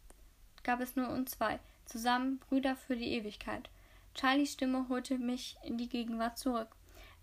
gab 0.63 0.79
es 0.79 0.95
nur 0.95 1.09
uns 1.09 1.31
zwei, 1.31 1.59
zusammen 1.85 2.39
Brüder 2.39 2.75
für 2.75 2.95
die 2.95 3.11
Ewigkeit. 3.11 3.69
Charlies 4.15 4.53
Stimme 4.53 4.87
holte 4.89 5.17
mich 5.17 5.57
in 5.63 5.77
die 5.77 5.89
Gegenwart 5.89 6.37
zurück, 6.37 6.69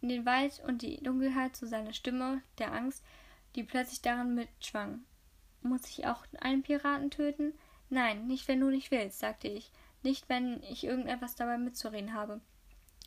in 0.02 0.08
den 0.08 0.26
Wald 0.26 0.62
und 0.66 0.82
die 0.82 1.02
Dunkelheit 1.02 1.56
zu 1.56 1.66
seiner 1.66 1.92
Stimme, 1.92 2.42
der 2.58 2.72
Angst, 2.72 3.02
die 3.54 3.62
plötzlich 3.62 4.02
darin 4.02 4.34
mitschwang. 4.34 5.04
Muss 5.62 5.88
ich 5.88 6.06
auch 6.06 6.24
einen 6.40 6.62
Piraten 6.62 7.10
töten? 7.10 7.54
Nein, 7.90 8.26
nicht 8.26 8.48
wenn 8.48 8.60
du 8.60 8.70
nicht 8.70 8.90
willst, 8.90 9.18
sagte 9.18 9.48
ich, 9.48 9.70
nicht 10.02 10.28
wenn 10.28 10.62
ich 10.62 10.84
irgendetwas 10.84 11.34
dabei 11.34 11.58
mitzureden 11.58 12.14
habe. 12.14 12.40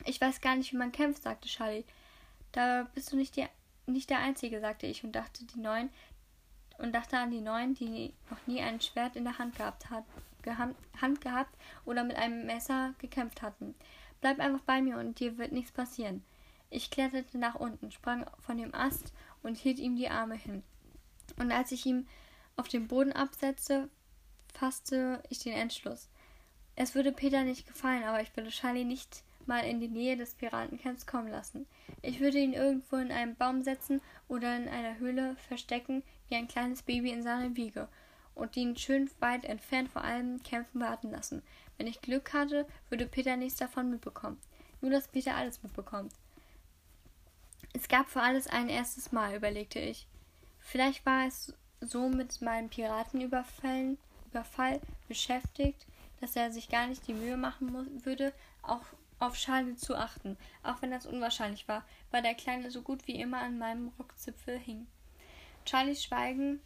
Ich 0.05 0.19
weiß 0.19 0.41
gar 0.41 0.55
nicht, 0.55 0.73
wie 0.73 0.77
man 0.77 0.91
kämpft, 0.91 1.23
sagte 1.23 1.47
Charlie. 1.47 1.85
Da 2.51 2.87
bist 2.93 3.11
du 3.11 3.15
nicht, 3.15 3.35
die, 3.35 3.45
nicht 3.87 4.09
der 4.09 4.19
Einzige, 4.19 4.59
sagte 4.59 4.85
ich 4.87 5.03
und 5.03 5.13
dachte, 5.13 5.45
die 5.45 5.59
Neuen, 5.59 5.89
und 6.77 6.93
dachte 6.93 7.17
an 7.17 7.31
die 7.31 7.41
Neuen, 7.41 7.73
die 7.75 8.13
noch 8.29 8.45
nie 8.47 8.61
ein 8.61 8.81
Schwert 8.81 9.15
in 9.15 9.23
der 9.23 9.37
Hand 9.37 9.55
gehabt, 9.55 9.89
hat, 9.89 10.05
Hand 11.01 11.21
gehabt 11.21 11.55
oder 11.85 12.03
mit 12.03 12.17
einem 12.17 12.45
Messer 12.45 12.93
gekämpft 12.97 13.41
hatten. 13.41 13.75
Bleib 14.21 14.39
einfach 14.39 14.61
bei 14.61 14.81
mir 14.81 14.97
und 14.97 15.19
dir 15.19 15.37
wird 15.37 15.51
nichts 15.51 15.71
passieren. 15.71 16.23
Ich 16.69 16.89
kletterte 16.89 17.37
nach 17.37 17.55
unten, 17.55 17.91
sprang 17.91 18.25
von 18.39 18.57
dem 18.57 18.73
Ast 18.73 19.13
und 19.43 19.57
hielt 19.57 19.79
ihm 19.79 19.95
die 19.95 20.09
Arme 20.09 20.35
hin. 20.35 20.63
Und 21.37 21.51
als 21.51 21.71
ich 21.71 21.85
ihn 21.85 22.07
auf 22.55 22.67
den 22.67 22.87
Boden 22.87 23.13
absetzte, 23.13 23.89
fasste 24.53 25.21
ich 25.29 25.39
den 25.39 25.53
Entschluss. 25.53 26.09
Es 26.75 26.95
würde 26.95 27.11
Peter 27.11 27.43
nicht 27.43 27.67
gefallen, 27.67 28.03
aber 28.03 28.21
ich 28.21 28.35
würde 28.35 28.49
Charlie 28.49 28.83
nicht 28.83 29.23
mal 29.45 29.65
in 29.65 29.79
die 29.79 29.87
Nähe 29.87 30.17
des 30.17 30.35
Piratencamps 30.35 31.05
kommen 31.05 31.27
lassen. 31.27 31.67
Ich 32.01 32.19
würde 32.19 32.39
ihn 32.39 32.53
irgendwo 32.53 32.95
in 32.97 33.11
einen 33.11 33.35
Baum 33.35 33.61
setzen 33.61 34.01
oder 34.27 34.55
in 34.55 34.67
einer 34.67 34.97
Höhle 34.97 35.35
verstecken, 35.47 36.03
wie 36.29 36.35
ein 36.35 36.47
kleines 36.47 36.81
Baby 36.81 37.11
in 37.11 37.23
seiner 37.23 37.55
Wiege, 37.55 37.87
und 38.35 38.55
ihn 38.55 38.75
schön 38.77 39.09
weit 39.19 39.43
entfernt 39.43 39.89
vor 39.89 40.03
allem 40.03 40.41
Kämpfen 40.43 40.81
warten 40.81 41.11
lassen. 41.11 41.43
Wenn 41.77 41.87
ich 41.87 42.01
Glück 42.01 42.33
hatte, 42.33 42.65
würde 42.89 43.05
Peter 43.05 43.35
nichts 43.35 43.59
davon 43.59 43.89
mitbekommen. 43.89 44.39
Nur, 44.81 44.91
dass 44.91 45.07
Peter 45.07 45.35
alles 45.35 45.61
mitbekommt. 45.61 46.13
Es 47.73 47.87
gab 47.87 48.09
für 48.09 48.21
alles 48.21 48.47
ein 48.47 48.69
erstes 48.69 49.11
Mal, 49.11 49.35
überlegte 49.35 49.79
ich. 49.79 50.07
Vielleicht 50.59 51.05
war 51.05 51.27
es 51.27 51.53
so 51.85 52.09
mit 52.09 52.41
meinem 52.41 52.69
Piratenüberfall 52.69 53.97
Überfall 54.29 54.81
beschäftigt, 55.07 55.85
dass 56.19 56.35
er 56.35 56.51
sich 56.51 56.69
gar 56.69 56.87
nicht 56.87 57.07
die 57.07 57.13
Mühe 57.13 57.37
machen 57.37 58.03
würde, 58.03 58.33
auch 58.63 58.81
auf 59.19 59.35
Charlie 59.35 59.75
zu 59.75 59.95
achten, 59.95 60.37
auch 60.63 60.81
wenn 60.81 60.91
das 60.91 61.05
unwahrscheinlich 61.05 61.67
war, 61.67 61.85
weil 62.11 62.23
der 62.23 62.33
Kleine 62.33 62.71
so 62.71 62.81
gut 62.81 63.05
wie 63.07 63.19
immer 63.19 63.39
an 63.39 63.59
meinem 63.59 63.91
Rockzipfel 63.99 64.57
hing. 64.57 64.87
Charlies 65.65 66.03
Schweigen 66.03 66.61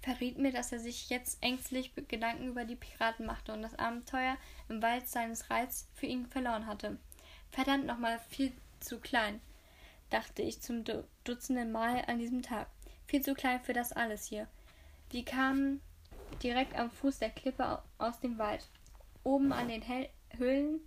verriet 0.00 0.38
mir, 0.38 0.52
dass 0.52 0.72
er 0.72 0.80
sich 0.80 1.10
jetzt 1.10 1.42
ängstlich 1.42 1.92
Gedanken 2.08 2.48
über 2.48 2.64
die 2.64 2.76
Piraten 2.76 3.26
machte 3.26 3.52
und 3.52 3.62
das 3.62 3.78
Abenteuer 3.78 4.36
im 4.68 4.80
Wald 4.82 5.06
seines 5.06 5.50
Reiz 5.50 5.86
für 5.94 6.06
ihn 6.06 6.26
verloren 6.26 6.66
hatte. 6.66 6.98
Verdammt 7.50 7.86
nochmal 7.86 8.18
viel 8.30 8.52
zu 8.80 8.98
klein 8.98 9.40
dachte 10.10 10.42
ich 10.42 10.60
zum 10.60 10.84
dutzenden 11.24 11.72
Mal 11.72 12.04
an 12.06 12.18
diesem 12.18 12.42
Tag. 12.42 12.68
Viel 13.06 13.22
zu 13.22 13.34
klein 13.34 13.60
für 13.60 13.72
das 13.72 13.92
alles 13.92 14.26
hier. 14.26 14.48
Wir 15.10 15.24
kamen 15.24 15.80
direkt 16.42 16.74
am 16.76 16.90
Fuß 16.90 17.18
der 17.18 17.30
Klippe 17.30 17.82
aus 17.98 18.20
dem 18.20 18.38
Wald. 18.38 18.68
Oben 19.22 19.52
an 19.52 19.68
den 19.68 19.82
Hel 19.82 20.08
Höhlen, 20.36 20.80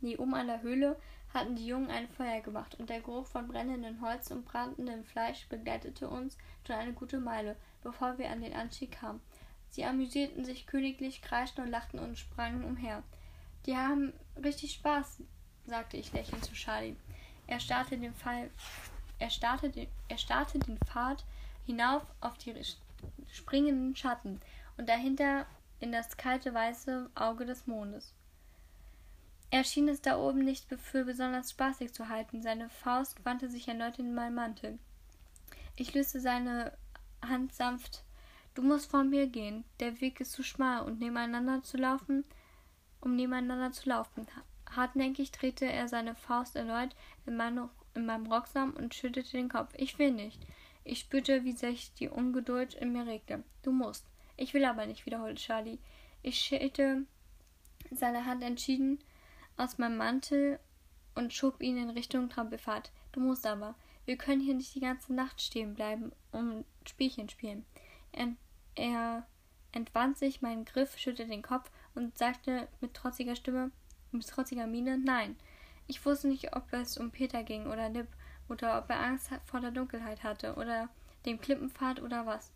nee, 0.00 0.16
oben 0.16 0.34
an 0.34 0.48
der 0.48 0.62
Höhle 0.62 1.00
hatten 1.32 1.54
die 1.54 1.66
Jungen 1.66 1.90
ein 1.90 2.08
Feuer 2.08 2.40
gemacht 2.40 2.74
und 2.74 2.90
der 2.90 3.00
Geruch 3.00 3.26
von 3.26 3.46
brennendem 3.46 4.00
Holz 4.00 4.30
und 4.30 4.44
brandendem 4.44 5.04
Fleisch 5.04 5.46
begleitete 5.48 6.08
uns 6.08 6.36
schon 6.66 6.76
eine 6.76 6.92
gute 6.92 7.20
Meile, 7.20 7.56
bevor 7.82 8.18
wir 8.18 8.30
an 8.30 8.42
den 8.42 8.54
Anstieg 8.54 8.92
kamen. 8.92 9.20
Sie 9.68 9.84
amüsierten 9.84 10.44
sich 10.44 10.66
königlich, 10.66 11.22
kreischten 11.22 11.64
und 11.64 11.70
lachten 11.70 12.00
und 12.00 12.18
sprangen 12.18 12.64
umher. 12.64 13.04
Die 13.66 13.76
haben 13.76 14.12
richtig 14.42 14.72
Spaß, 14.72 15.22
sagte 15.66 15.96
ich 15.96 16.12
lächelnd 16.12 16.44
zu 16.44 16.52
Charlie. 16.52 16.96
Er 17.46 17.60
starrte 17.60 17.96
den, 17.96 18.14
Fall, 18.14 18.50
er 19.20 19.30
starrte 19.30 19.70
den, 19.70 19.88
er 20.08 20.18
starrte 20.18 20.58
den 20.58 20.78
Pfad 20.78 21.24
hinauf 21.66 22.02
auf 22.20 22.36
die 22.38 22.54
springenden 23.30 23.94
Schatten 23.94 24.40
und 24.76 24.88
dahinter 24.88 25.46
in 25.78 25.92
das 25.92 26.16
kalte 26.16 26.52
weiße 26.52 27.10
Auge 27.14 27.46
des 27.46 27.66
Mondes. 27.66 28.12
Er 29.50 29.64
schien 29.64 29.88
es 29.88 30.00
da 30.00 30.16
oben 30.16 30.44
nicht 30.44 30.66
für 30.68 31.04
besonders 31.04 31.50
spaßig 31.50 31.92
zu 31.92 32.08
halten. 32.08 32.40
Seine 32.40 32.68
Faust 32.68 33.24
wandte 33.24 33.50
sich 33.50 33.66
erneut 33.66 33.98
in 33.98 34.14
meinen 34.14 34.36
Mantel. 34.36 34.78
Ich 35.74 35.92
löste 35.92 36.20
seine 36.20 36.72
Hand 37.26 37.52
sanft. 37.52 38.04
Du 38.54 38.62
musst 38.62 38.90
vor 38.90 39.02
mir 39.02 39.26
gehen. 39.26 39.64
Der 39.80 40.00
Weg 40.00 40.20
ist 40.20 40.32
zu 40.32 40.44
schmal 40.44 40.82
und 40.82 41.00
nebeneinander 41.00 41.62
zu 41.62 41.78
laufen, 41.78 42.24
um 43.00 43.16
nebeneinander 43.16 43.72
zu 43.72 43.88
laufen. 43.88 44.28
Hartnäckig 44.70 45.32
drehte 45.32 45.66
er 45.66 45.88
seine 45.88 46.14
Faust 46.14 46.54
erneut 46.54 46.94
in, 47.26 47.36
meine, 47.36 47.70
in 47.94 48.06
meinem 48.06 48.26
Rocksaum 48.26 48.72
und 48.72 48.94
schüttelte 48.94 49.32
den 49.32 49.48
Kopf. 49.48 49.72
Ich 49.76 49.98
will 49.98 50.12
nicht. 50.12 50.40
Ich 50.84 51.00
spürte, 51.00 51.44
wie 51.44 51.52
sich 51.52 51.92
die 51.94 52.08
Ungeduld 52.08 52.74
in 52.74 52.92
mir 52.92 53.06
regte. 53.06 53.44
Du 53.62 53.72
musst. 53.72 54.06
Ich 54.36 54.54
will 54.54 54.64
aber 54.64 54.86
nicht, 54.86 55.06
wiederholte 55.06 55.40
Charlie. 55.40 55.78
Ich 56.22 56.38
schälte 56.38 57.04
seine 57.90 58.26
Hand 58.26 58.42
entschieden 58.42 58.98
aus 59.56 59.78
meinem 59.78 59.96
Mantel 59.96 60.58
und 61.14 61.32
schob 61.32 61.62
ihn 61.62 61.76
in 61.76 61.90
Richtung 61.90 62.28
Trampelfahrt. 62.28 62.90
Du 63.12 63.20
musst 63.20 63.46
aber. 63.46 63.74
Wir 64.06 64.16
können 64.16 64.40
hier 64.40 64.54
nicht 64.54 64.74
die 64.74 64.80
ganze 64.80 65.12
Nacht 65.12 65.40
stehen 65.40 65.74
bleiben 65.74 66.12
und 66.32 66.64
Spielchen 66.88 67.28
spielen. 67.28 67.66
Er, 68.12 68.32
er 68.74 69.26
entwand 69.72 70.18
sich 70.18 70.42
meinen 70.42 70.64
Griff, 70.64 70.96
schüttelte 70.96 71.30
den 71.30 71.42
Kopf 71.42 71.70
und 71.94 72.16
sagte 72.16 72.68
mit 72.80 72.94
trotziger 72.94 73.36
Stimme, 73.36 73.70
mit 74.10 74.26
trotziger 74.26 74.66
Miene, 74.66 74.98
nein. 74.98 75.36
Ich 75.90 76.06
wusste 76.06 76.28
nicht, 76.28 76.54
ob 76.54 76.72
es 76.72 76.98
um 76.98 77.10
Peter 77.10 77.42
ging 77.42 77.66
oder 77.66 77.88
Nip 77.88 78.06
oder 78.48 78.78
ob 78.78 78.88
er 78.90 79.00
Angst 79.00 79.28
vor 79.44 79.58
der 79.58 79.72
Dunkelheit 79.72 80.22
hatte 80.22 80.54
oder 80.54 80.88
dem 81.26 81.40
Klippenpfad 81.40 82.00
oder 82.00 82.26
was. 82.26 82.52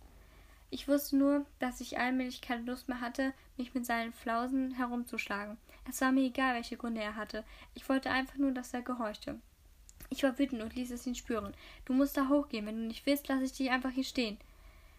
Ich 0.71 0.87
wusste 0.87 1.17
nur, 1.17 1.45
dass 1.59 1.81
ich 1.81 1.99
allmählich 1.99 2.43
keine 2.43 2.63
Lust 2.63 2.89
mehr 2.89 3.01
hatte, 3.01 3.35
mich 3.57 3.75
mit 3.75 3.87
seinen 3.87 4.13
Flausen 4.13 4.71
herumzuschlagen. 4.77 5.57
Es 5.91 6.01
war 6.01 6.13
mir 6.13 6.23
egal, 6.23 6.55
welche 6.55 6.77
Gründe 6.77 7.03
er 7.03 7.17
hatte. 7.17 7.43
Ich 7.75 7.89
wollte 7.89 8.09
einfach 8.09 8.37
nur, 8.37 8.53
dass 8.53 8.73
er 8.73 8.83
gehorchte. 8.83 9.41
Ich 10.11 10.23
war 10.23 10.39
wütend 10.39 10.63
und 10.63 10.77
ließ 10.77 10.93
es 10.93 11.05
ihn 11.05 11.17
spüren. 11.17 11.55
Du 11.87 11.93
musst 11.93 12.17
da 12.17 12.29
hochgehen. 12.29 12.67
Wenn 12.67 12.77
du 12.77 12.87
nicht 12.87 13.05
willst, 13.05 13.27
lasse 13.27 13.43
ich 13.43 13.53
dich 13.53 13.69
einfach 13.69 13.91
hier 13.91 14.05
stehen. 14.05 14.39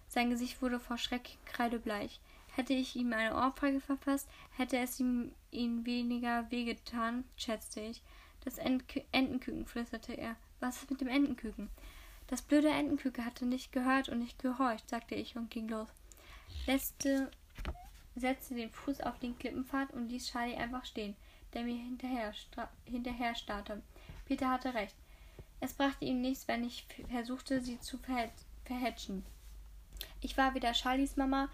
Sein 0.10 0.30
Gesicht 0.30 0.62
wurde 0.62 0.82
vor 0.82 0.98
Schreck 0.98 1.38
kreidebleich. 1.46 2.20
Hätte 2.54 2.74
ich 2.74 2.98
ihm 2.98 3.14
eine 3.14 3.34
Ohrfeige 3.34 3.80
verpasst, 3.80 4.28
hätte 4.58 4.78
es 4.78 5.00
ihm, 5.00 5.32
ihm 5.52 5.86
weniger 5.86 6.52
wehgetan, 6.52 7.24
schätzte 7.38 7.80
ich. 7.80 8.02
Das 8.46 8.58
Ent 8.58 8.84
Entenküken, 9.12 9.66
flüsterte 9.66 10.14
er. 10.14 10.36
Was 10.60 10.78
ist 10.78 10.90
mit 10.90 11.02
dem 11.02 11.08
Entenküken? 11.08 11.70
Das 12.28 12.42
blöde 12.42 12.70
Entenküken 12.70 13.26
hatte 13.26 13.46
nicht 13.46 13.72
gehört 13.72 14.10
und 14.10 14.20
nicht 14.20 14.40
gehorcht, 14.40 14.90
sagte 14.90 15.16
ich 15.16 15.36
und 15.36 15.52
ging 15.52 15.68
los. 15.68 15.90
Letzte 16.66 17.30
setzte 18.16 18.56
den 18.56 18.72
Fuß 18.72 19.02
auf 19.02 19.20
den 19.20 19.38
Klippenpfad 19.38 19.92
und 19.92 20.10
ließ 20.10 20.28
Charlie 20.32 20.56
einfach 20.56 20.86
stehen, 20.86 21.16
der 21.54 21.64
mir 21.64 21.76
hinterher, 21.76 22.34
hinterher 22.86 23.36
starrte. 23.36 23.82
Peter 24.26 24.50
hatte 24.50 24.74
recht. 24.74 24.96
Es 25.60 25.74
brachte 25.74 26.06
ihm 26.06 26.22
nichts, 26.22 26.48
wenn 26.48 26.64
ich 26.64 26.86
versuchte, 27.10 27.62
sie 27.62 27.80
zu 27.80 28.00
verhätschen. 28.64 29.26
Ich 30.22 30.38
war 30.38 30.54
weder 30.54 30.74
Charlies 30.74 31.18
Mama, 31.18 31.50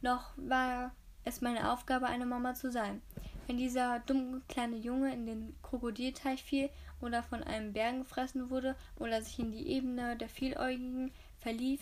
noch 0.00 0.30
war 0.36 0.92
es 1.24 1.40
meine 1.40 1.72
Aufgabe, 1.72 2.06
eine 2.06 2.26
Mama 2.26 2.54
zu 2.54 2.70
sein. 2.70 3.02
Wenn 3.46 3.58
dieser 3.58 4.00
dumme 4.00 4.42
kleine 4.48 4.76
Junge 4.76 5.12
in 5.12 5.26
den 5.26 5.56
Krokodilteich 5.62 6.42
fiel 6.42 6.68
oder 7.00 7.22
von 7.22 7.44
einem 7.44 7.72
Bären 7.72 8.00
gefressen 8.00 8.50
wurde 8.50 8.74
oder 8.96 9.22
sich 9.22 9.38
in 9.38 9.52
die 9.52 9.68
Ebene 9.68 10.16
der 10.16 10.28
Vieläugigen 10.28 11.12
verlief, 11.38 11.80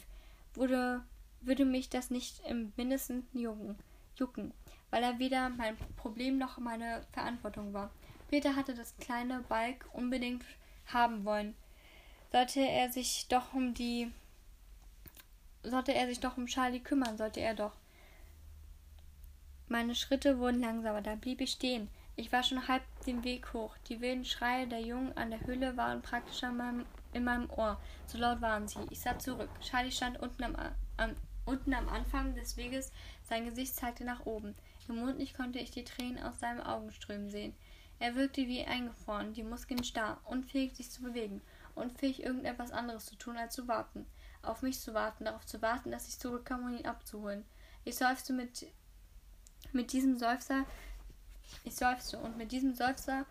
wurde, 0.52 1.02
würde 1.40 1.64
mich 1.64 1.88
das 1.88 2.10
nicht 2.10 2.42
im 2.46 2.72
mindesten 2.76 3.26
jucken, 3.32 3.76
jucken, 4.16 4.52
weil 4.90 5.02
er 5.02 5.18
weder 5.18 5.48
mein 5.48 5.76
Problem 5.96 6.36
noch 6.36 6.58
meine 6.58 7.06
Verantwortung 7.12 7.72
war. 7.72 7.90
Peter 8.28 8.56
hatte 8.56 8.74
das 8.74 8.96
kleine 8.98 9.40
Balk 9.48 9.88
unbedingt 9.92 10.44
haben 10.86 11.24
wollen. 11.24 11.54
Sollte 12.30 12.60
er 12.60 12.90
sich 12.90 13.26
doch 13.28 13.54
um 13.54 13.72
die 13.72 14.10
sollte 15.62 15.94
er 15.94 16.06
sich 16.06 16.20
doch 16.20 16.36
um 16.36 16.46
Charlie 16.46 16.80
kümmern, 16.80 17.16
sollte 17.16 17.40
er 17.40 17.54
doch. 17.54 17.72
Meine 19.74 19.96
Schritte 19.96 20.38
wurden 20.38 20.60
langsamer, 20.60 21.02
da 21.02 21.16
blieb 21.16 21.40
ich 21.40 21.50
stehen. 21.50 21.88
Ich 22.14 22.30
war 22.30 22.44
schon 22.44 22.68
halb 22.68 22.84
den 23.06 23.24
Weg 23.24 23.52
hoch. 23.52 23.76
Die 23.88 24.00
wilden 24.00 24.24
Schreie 24.24 24.68
der 24.68 24.78
Jungen 24.78 25.12
an 25.16 25.32
der 25.32 25.44
Höhle 25.44 25.76
waren 25.76 26.00
praktisch 26.00 26.42
meinem, 26.42 26.86
in 27.12 27.24
meinem 27.24 27.50
Ohr. 27.50 27.80
So 28.06 28.16
laut 28.16 28.40
waren 28.40 28.68
sie. 28.68 28.78
Ich 28.90 29.00
sah 29.00 29.18
zurück. 29.18 29.48
Charlie 29.60 29.90
stand 29.90 30.20
unten 30.20 30.44
am, 30.44 30.56
am, 30.96 31.16
unten 31.44 31.74
am 31.74 31.88
Anfang 31.88 32.36
des 32.36 32.56
Weges. 32.56 32.92
Sein 33.24 33.46
Gesicht 33.46 33.74
zeigte 33.74 34.04
nach 34.04 34.26
oben. 34.26 34.54
Im 34.88 34.94
Mondlicht 34.94 35.36
konnte 35.36 35.58
ich 35.58 35.72
die 35.72 35.82
Tränen 35.82 36.22
aus 36.22 36.38
seinen 36.38 36.60
Augen 36.60 36.92
strömen 36.92 37.28
sehen. 37.28 37.52
Er 37.98 38.14
wirkte 38.14 38.46
wie 38.46 38.64
eingefroren, 38.64 39.32
die 39.32 39.42
Muskeln 39.42 39.82
starr, 39.82 40.20
unfähig 40.22 40.76
sich 40.76 40.92
zu 40.92 41.02
bewegen, 41.02 41.42
unfähig 41.74 42.22
irgendetwas 42.22 42.70
anderes 42.70 43.06
zu 43.06 43.16
tun 43.16 43.36
als 43.36 43.56
zu 43.56 43.66
warten. 43.66 44.06
Auf 44.40 44.62
mich 44.62 44.78
zu 44.78 44.94
warten, 44.94 45.24
darauf 45.24 45.44
zu 45.44 45.60
warten, 45.62 45.90
dass 45.90 46.06
ich 46.06 46.20
zurückkam, 46.20 46.62
um 46.62 46.78
ihn 46.78 46.86
abzuholen. 46.86 47.44
Ich 47.82 47.96
seufzte 47.96 48.32
mit 48.32 48.68
mit 49.72 49.92
diesem 49.92 50.18
Seufzer, 50.18 50.64
ich 51.64 51.74
seufzte, 51.74 52.18
und 52.18 52.36
mit 52.36 52.52
diesem 52.52 52.74
Seufzer 52.74 53.26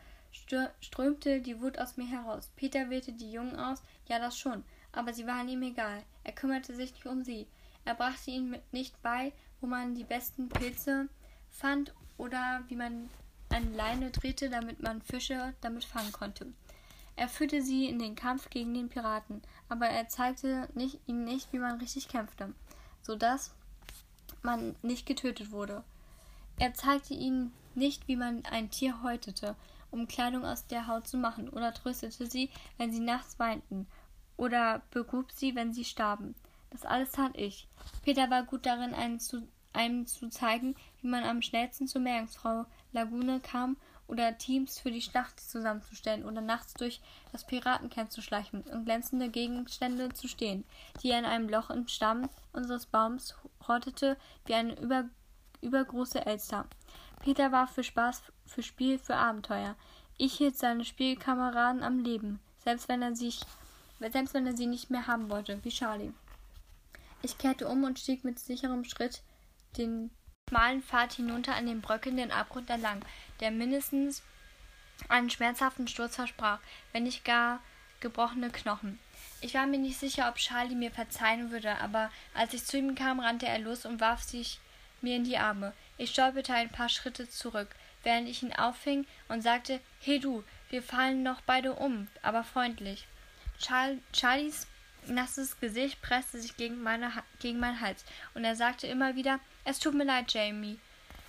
strömte 0.80 1.42
die 1.42 1.62
Wut 1.62 1.78
aus 1.78 1.98
mir 1.98 2.08
heraus. 2.08 2.50
Peter 2.56 2.90
wählte 2.90 3.14
die 3.14 3.32
Jungen 3.32 3.56
aus, 3.56 3.82
ja, 4.08 4.20
das 4.20 4.38
schon, 4.38 4.64
aber 4.92 5.14
sie 5.14 5.28
waren 5.28 5.48
ihm 5.48 5.62
egal. 5.62 6.04
Er 6.24 6.34
kümmerte 6.34 6.76
sich 6.76 6.94
nicht 6.94 7.06
um 7.06 7.24
sie. 7.24 7.48
Er 7.86 7.96
brachte 7.96 8.32
ihnen 8.32 8.58
nicht 8.72 9.00
bei, 9.02 9.34
wo 9.62 9.68
man 9.68 9.96
die 9.96 10.04
besten 10.04 10.50
Pilze 10.50 11.08
fand 11.50 11.94
oder 12.18 12.64
wie 12.68 12.76
man 12.76 13.10
eine 13.50 13.70
Leine 13.76 14.10
drehte, 14.10 14.50
damit 14.50 14.82
man 14.82 15.02
Fische 15.02 15.54
damit 15.62 15.86
fangen 15.86 16.12
konnte. 16.12 16.52
Er 17.16 17.30
führte 17.30 17.62
sie 17.62 17.88
in 17.88 18.00
den 18.00 18.16
Kampf 18.16 18.50
gegen 18.50 18.74
den 18.74 18.90
Piraten, 18.90 19.42
aber 19.70 19.88
er 19.88 20.08
zeigte 20.08 20.68
nicht, 20.74 21.00
ihnen 21.06 21.26
nicht, 21.26 21.54
wie 21.54 21.60
man 21.60 21.80
richtig 21.80 22.08
kämpfte, 22.08 22.54
so 23.04 23.16
dass 23.16 23.54
man 24.42 24.76
nicht 24.82 25.06
getötet 25.06 25.52
wurde. 25.52 25.84
Er 26.60 26.74
zeigte 26.74 27.14
ihnen, 27.14 27.54
nicht 27.76 28.08
wie 28.08 28.16
man 28.16 28.46
ein 28.46 28.70
Tier 28.70 29.02
häutete, 29.04 29.56
um 29.92 30.08
Kleidung 30.08 30.46
aus 30.46 30.68
der 30.68 30.88
Haut 30.88 31.08
zu 31.08 31.18
machen, 31.18 31.50
oder 31.50 31.74
tröstete 31.74 32.26
sie, 32.26 32.50
wenn 32.78 32.92
sie 32.92 33.00
nachts 33.00 33.40
weinten, 33.40 33.88
oder 34.38 34.82
begrub 34.92 35.32
sie, 35.32 35.56
wenn 35.56 35.74
sie 35.74 35.86
starben. 35.86 36.36
Das 36.72 36.86
alles 36.86 37.12
tat 37.12 37.38
ich. 37.38 37.68
Peter 38.04 38.30
war 38.30 38.44
gut 38.44 38.66
darin, 38.66 38.94
einen 38.94 39.20
zu, 39.20 39.48
einem 39.74 40.08
zu 40.08 40.30
zeigen, 40.30 40.76
wie 41.02 41.08
man 41.08 41.24
am 41.24 41.42
schnellsten 41.42 41.88
zur 41.88 42.02
Meerjungfrau 42.02 42.66
Lagune 42.92 43.40
kam 43.40 43.78
oder 44.08 44.38
Teams 44.38 44.80
für 44.80 44.92
die 44.92 45.02
Schlacht 45.02 45.40
zusammenzustellen 45.40 46.26
oder 46.26 46.42
nachts 46.42 46.74
durch 46.74 47.02
das 47.32 47.46
Piratencamp 47.46 48.12
zu 48.12 48.22
schleichen 48.22 48.62
und 48.62 48.86
glänzende 48.86 49.30
Gegenstände 49.30 50.10
zu 50.14 50.28
stehen, 50.28 50.66
die 51.02 51.12
er 51.12 51.20
in 51.20 51.26
einem 51.26 51.50
Loch 51.50 51.70
im 51.70 51.88
Stamm 51.88 52.30
unseres 52.52 52.86
Baums 52.86 53.36
hortete 53.68 54.18
wie 54.46 54.54
eine 54.54 54.80
über, 54.80 55.06
übergroße 55.64 56.26
Elster. 56.26 56.66
Peter 57.22 57.52
war 57.52 57.68
für 57.68 57.84
Spaß, 57.84 58.22
für 58.46 58.64
Spiel, 58.64 59.00
für 59.00 59.16
Abenteuer. 59.16 59.76
Ich 60.18 60.34
hielt 60.36 60.58
seine 60.58 60.86
Spielkameraden 60.86 61.84
am 61.84 62.00
Leben, 62.00 62.40
selbst 62.64 62.90
wenn 62.90 63.02
er 63.02 63.16
sich, 63.16 63.42
selbst 64.00 64.34
wenn 64.34 64.46
er 64.46 64.56
sie 64.56 64.68
nicht 64.68 64.90
mehr 64.90 65.08
haben 65.08 65.30
wollte, 65.30 65.64
wie 65.64 65.70
Charlie. 65.70 66.14
Ich 67.22 67.38
kehrte 67.38 67.68
um 67.68 67.84
und 67.84 68.00
stieg 68.00 68.24
mit 68.24 68.38
sicherem 68.40 68.84
Schritt 68.84 69.22
den 69.78 70.12
schmalen 70.50 70.84
Pfad 70.84 71.14
hinunter 71.14 71.56
an 71.56 71.66
den 71.66 71.82
bröckelnden 71.82 72.32
Abgrund 72.32 72.70
entlang, 72.70 73.04
der 73.40 73.50
mindestens 73.50 74.22
einen 75.10 75.30
schmerzhaften 75.30 75.88
Sturz 75.88 76.16
versprach, 76.16 76.60
wenn 76.92 77.04
nicht 77.04 77.26
gar 77.26 77.60
gebrochene 78.02 78.50
Knochen. 78.50 79.00
Ich 79.42 79.54
war 79.54 79.66
mir 79.66 79.80
nicht 79.80 79.98
sicher, 79.98 80.30
ob 80.30 80.36
Charlie 80.36 80.76
mir 80.76 80.92
verzeihen 80.92 81.52
würde, 81.52 81.80
aber 81.80 82.12
als 82.34 82.54
ich 82.54 82.66
zu 82.66 82.78
ihm 82.78 82.96
kam, 82.96 83.20
rannte 83.20 83.48
er 83.48 83.60
los 83.60 83.86
und 83.86 84.00
warf 84.00 84.22
sich 84.22 84.60
mir 85.04 85.16
in 85.16 85.24
die 85.24 85.38
Arme. 85.38 85.74
Ich 85.98 86.12
stolperte 86.12 86.54
ein 86.54 86.70
paar 86.70 86.90
Schritte 86.90 87.30
zurück, 87.30 87.76
während 88.04 88.28
ich 88.28 88.44
ihn 88.44 88.54
auffing 88.54 89.06
und 89.28 89.42
sagte, 89.42 89.80
Hey 90.00 90.20
du, 90.20 90.44
wir 90.70 90.82
fallen 90.82 91.24
noch 91.24 91.42
beide 91.42 91.74
um, 91.74 92.08
aber 92.22 92.44
freundlich. 92.44 93.08
Char 93.60 93.92
Charlies 94.14 94.68
nasses 95.08 95.60
Gesicht 95.60 96.02
presste 96.02 96.40
sich 96.40 96.58
gegen, 96.58 96.82
meine, 96.82 97.12
gegen 97.40 97.60
meinen 97.60 97.82
Hals, 97.82 98.06
und 98.34 98.44
er 98.44 98.56
sagte 98.56 98.88
immer 98.88 99.16
wieder, 99.16 99.40
es 99.66 99.80
tut 99.80 99.94
mir 99.94 100.06
leid, 100.06 100.34
Jamie. 100.34 100.80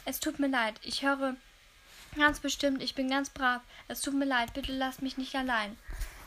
Es 0.05 0.21
tut 0.21 0.39
mir 0.39 0.49
leid. 0.49 0.75
Ich 0.83 1.03
höre 1.03 1.37
ganz 2.17 2.41
bestimmt, 2.41 2.83
ich 2.83 2.95
bin 2.95 3.09
ganz 3.09 3.31
brav. 3.31 3.63
Es 3.89 4.01
tut 4.01 4.15
mir 4.15 4.25
leid, 4.25 4.53
bitte 4.55 4.73
lass 4.73 5.01
mich 5.01 5.17
nicht 5.17 5.35
allein. 5.35 5.77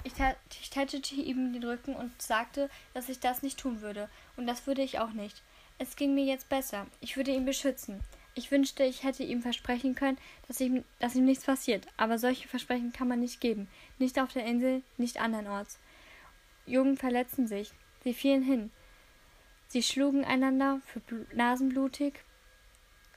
Ich, 0.04 0.14
ich 0.62 0.70
tätete 0.70 1.16
ihm 1.16 1.54
den 1.54 1.64
Rücken 1.64 1.96
und 1.96 2.22
sagte, 2.22 2.70
dass 2.94 3.10
ich 3.10 3.20
das 3.20 3.44
nicht 3.44 3.60
tun 3.60 3.82
würde. 3.82 4.10
Und 4.36 4.48
das 4.48 4.66
würde 4.68 4.82
ich 4.82 5.00
auch 5.00 5.12
nicht. 5.12 5.42
Es 5.80 5.96
ging 5.96 6.16
mir 6.16 6.26
jetzt 6.26 6.50
besser. 6.50 6.88
Ich 7.02 7.18
würde 7.18 7.32
ihn 7.32 7.46
beschützen. 7.46 8.02
Ich 8.34 8.52
wünschte, 8.52 8.84
ich 8.84 9.04
hätte 9.04 9.24
ihm 9.24 9.42
versprechen 9.42 9.96
können, 9.96 10.18
dass 10.48 10.60
ihm, 10.60 10.84
dass 11.00 11.16
ihm 11.16 11.26
nichts 11.26 11.46
passiert. 11.46 11.88
Aber 11.98 12.20
solche 12.20 12.48
Versprechen 12.48 12.94
kann 12.94 13.08
man 13.08 13.20
nicht 13.20 13.42
geben. 13.42 13.68
Nicht 13.98 14.20
auf 14.20 14.34
der 14.34 14.46
Insel, 14.46 14.84
nicht 14.98 15.20
andernorts. 15.20 15.80
Jungen 16.66 16.98
verletzten 16.98 17.48
sich. 17.48 17.72
Sie 18.04 18.14
fielen 18.14 18.44
hin. 18.44 18.72
Sie 19.68 19.84
schlugen 19.84 20.24
einander 20.24 20.82
für 20.86 21.02
nasenblutig. 21.34 22.14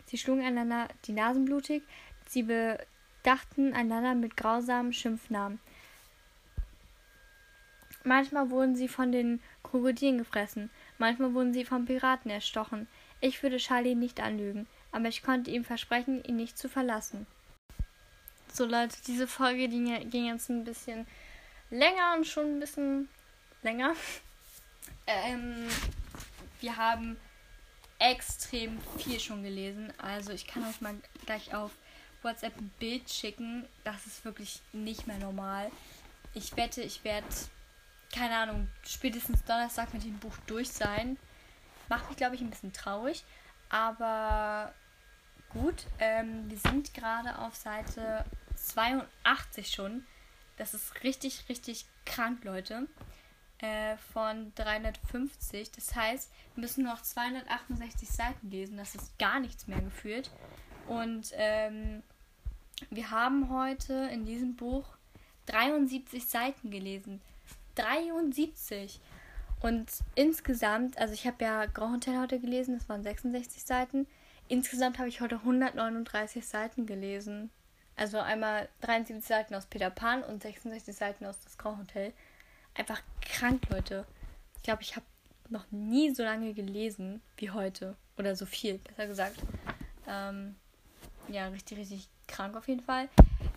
Sie 0.06 0.18
schlugen 0.18 0.44
einander 0.44 0.88
die 1.04 1.12
Nasen 1.12 1.44
blutig. 1.44 1.82
Sie 2.26 2.42
bedachten 2.42 3.74
einander 3.74 4.14
mit 4.14 4.36
grausamen 4.36 4.92
Schimpfnamen. 4.92 5.60
Manchmal 8.04 8.50
wurden 8.50 8.74
sie 8.74 8.88
von 8.88 9.12
den 9.12 9.40
Krokodilen 9.62 10.18
gefressen, 10.18 10.70
manchmal 11.00 11.34
wurden 11.34 11.52
sie 11.52 11.64
von 11.64 11.86
Piraten 11.86 12.30
erstochen. 12.30 12.86
Ich 13.20 13.42
würde 13.42 13.56
Charlie 13.56 13.94
nicht 13.94 14.20
anlügen, 14.20 14.66
aber 14.92 15.08
ich 15.08 15.22
konnte 15.22 15.50
ihm 15.50 15.64
versprechen, 15.64 16.22
ihn 16.24 16.36
nicht 16.36 16.56
zu 16.56 16.68
verlassen. 16.68 17.26
So 18.52 18.64
Leute, 18.64 18.96
diese 19.06 19.26
Folge 19.26 19.68
ging 19.68 20.26
jetzt 20.26 20.48
ein 20.48 20.64
bisschen 20.64 21.06
länger 21.70 22.14
und 22.16 22.26
schon 22.26 22.56
ein 22.56 22.60
bisschen 22.60 23.08
länger. 23.62 23.94
Ähm, 25.06 25.66
wir 26.60 26.76
haben 26.76 27.16
extrem 27.98 28.78
viel 28.98 29.18
schon 29.18 29.42
gelesen. 29.42 29.92
Also 29.98 30.32
ich 30.32 30.46
kann 30.46 30.64
euch 30.68 30.80
mal 30.80 30.94
gleich 31.26 31.54
auf 31.54 31.72
WhatsApp 32.22 32.56
ein 32.58 32.70
Bild 32.78 33.10
schicken. 33.10 33.66
Das 33.84 34.06
ist 34.06 34.24
wirklich 34.24 34.60
nicht 34.72 35.06
mehr 35.06 35.18
normal. 35.18 35.70
Ich 36.34 36.56
wette, 36.56 36.82
ich 36.82 37.02
werde, 37.04 37.26
keine 38.12 38.36
Ahnung, 38.36 38.68
spätestens 38.84 39.44
Donnerstag 39.44 39.92
mit 39.94 40.04
dem 40.04 40.18
Buch 40.18 40.36
durch 40.46 40.70
sein. 40.70 41.16
Macht 41.88 42.08
mich, 42.08 42.16
glaube 42.16 42.34
ich, 42.34 42.40
ein 42.40 42.50
bisschen 42.50 42.72
traurig. 42.72 43.24
Aber 43.68 44.74
gut, 45.50 45.86
ähm, 45.98 46.48
wir 46.50 46.58
sind 46.58 46.92
gerade 46.94 47.38
auf 47.38 47.54
Seite 47.54 48.24
82 48.56 49.70
schon. 49.70 50.04
Das 50.56 50.74
ist 50.74 51.02
richtig, 51.02 51.48
richtig 51.48 51.86
krank, 52.04 52.44
Leute. 52.44 52.86
Äh, 53.58 53.96
von 54.12 54.52
350. 54.54 55.70
Das 55.72 55.94
heißt, 55.94 56.30
wir 56.54 56.62
müssen 56.62 56.84
noch 56.84 57.02
268 57.02 58.08
Seiten 58.08 58.50
lesen. 58.50 58.76
Das 58.76 58.94
ist 58.94 59.18
gar 59.18 59.38
nichts 59.38 59.66
mehr 59.66 59.80
gefühlt. 59.80 60.30
Und 60.88 61.30
ähm, 61.34 62.02
wir 62.88 63.10
haben 63.10 63.50
heute 63.50 63.92
in 64.12 64.24
diesem 64.24 64.56
Buch 64.56 64.86
73 65.46 66.26
Seiten 66.26 66.70
gelesen. 66.70 67.20
73! 67.74 69.00
Und 69.60 69.90
insgesamt, 70.14 70.98
also 70.98 71.12
ich 71.12 71.26
habe 71.26 71.44
ja 71.44 71.66
Grand 71.66 72.06
Hotel 72.06 72.20
heute 72.20 72.40
gelesen, 72.40 72.78
das 72.78 72.88
waren 72.88 73.02
66 73.02 73.62
Seiten. 73.62 74.06
Insgesamt 74.48 74.98
habe 74.98 75.08
ich 75.08 75.20
heute 75.20 75.36
139 75.36 76.46
Seiten 76.46 76.86
gelesen. 76.86 77.50
Also 77.96 78.18
einmal 78.18 78.68
73 78.80 79.22
Seiten 79.22 79.54
aus 79.54 79.66
Peter 79.66 79.90
Pan 79.90 80.22
und 80.22 80.42
66 80.42 80.96
Seiten 80.96 81.26
aus 81.26 81.40
das 81.40 81.58
Grand 81.58 81.78
Hotel 81.78 82.12
einfach 82.74 83.02
krank, 83.20 83.62
Leute. 83.70 84.06
Ich 84.56 84.62
glaube, 84.62 84.82
ich 84.82 84.96
habe 84.96 85.06
noch 85.48 85.70
nie 85.70 86.14
so 86.14 86.22
lange 86.22 86.54
gelesen 86.54 87.20
wie 87.36 87.50
heute. 87.50 87.96
Oder 88.18 88.36
so 88.36 88.46
viel, 88.46 88.78
besser 88.78 89.06
gesagt. 89.06 89.36
Ähm, 90.06 90.56
ja, 91.28 91.48
richtig, 91.48 91.78
richtig 91.78 92.08
krank 92.26 92.56
auf 92.56 92.68
jeden 92.68 92.82
Fall. 92.82 93.08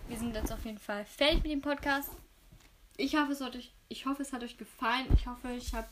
Wir 0.08 0.18
sind 0.18 0.34
jetzt 0.34 0.52
auf 0.52 0.64
jeden 0.64 0.78
Fall 0.78 1.04
fertig 1.04 1.42
mit 1.42 1.52
dem 1.52 1.60
Podcast. 1.60 2.10
Ich 2.96 3.16
hoffe, 3.16 3.32
es 3.32 3.40
hat 3.40 3.56
euch, 3.56 3.73
ich 3.88 4.06
hoffe, 4.06 4.22
es 4.22 4.32
hat 4.32 4.42
euch 4.42 4.56
gefallen. 4.56 5.06
Ich 5.14 5.26
hoffe, 5.26 5.52
ich 5.52 5.74
habe 5.74 5.88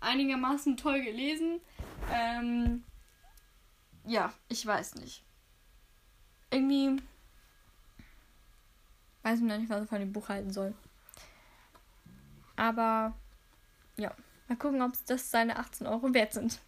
einigermaßen 0.00 0.76
toll 0.76 1.02
gelesen. 1.02 1.60
Ähm, 2.12 2.84
ja, 4.06 4.32
ich 4.48 4.64
weiß 4.64 4.96
nicht. 4.96 5.22
Irgendwie 6.50 7.02
weiß 9.22 9.38
ich 9.38 9.44
noch 9.44 9.58
nicht, 9.58 9.70
was 9.70 9.84
ich 9.84 9.88
von 9.88 10.00
dem 10.00 10.12
Buch 10.12 10.28
halten 10.28 10.52
soll. 10.52 10.74
Aber 12.56 13.14
ja, 13.96 14.14
mal 14.48 14.56
gucken, 14.56 14.82
ob 14.82 14.92
das 15.06 15.30
seine 15.30 15.58
18 15.58 15.86
Euro 15.86 16.12
wert 16.14 16.34
sind. 16.34 16.60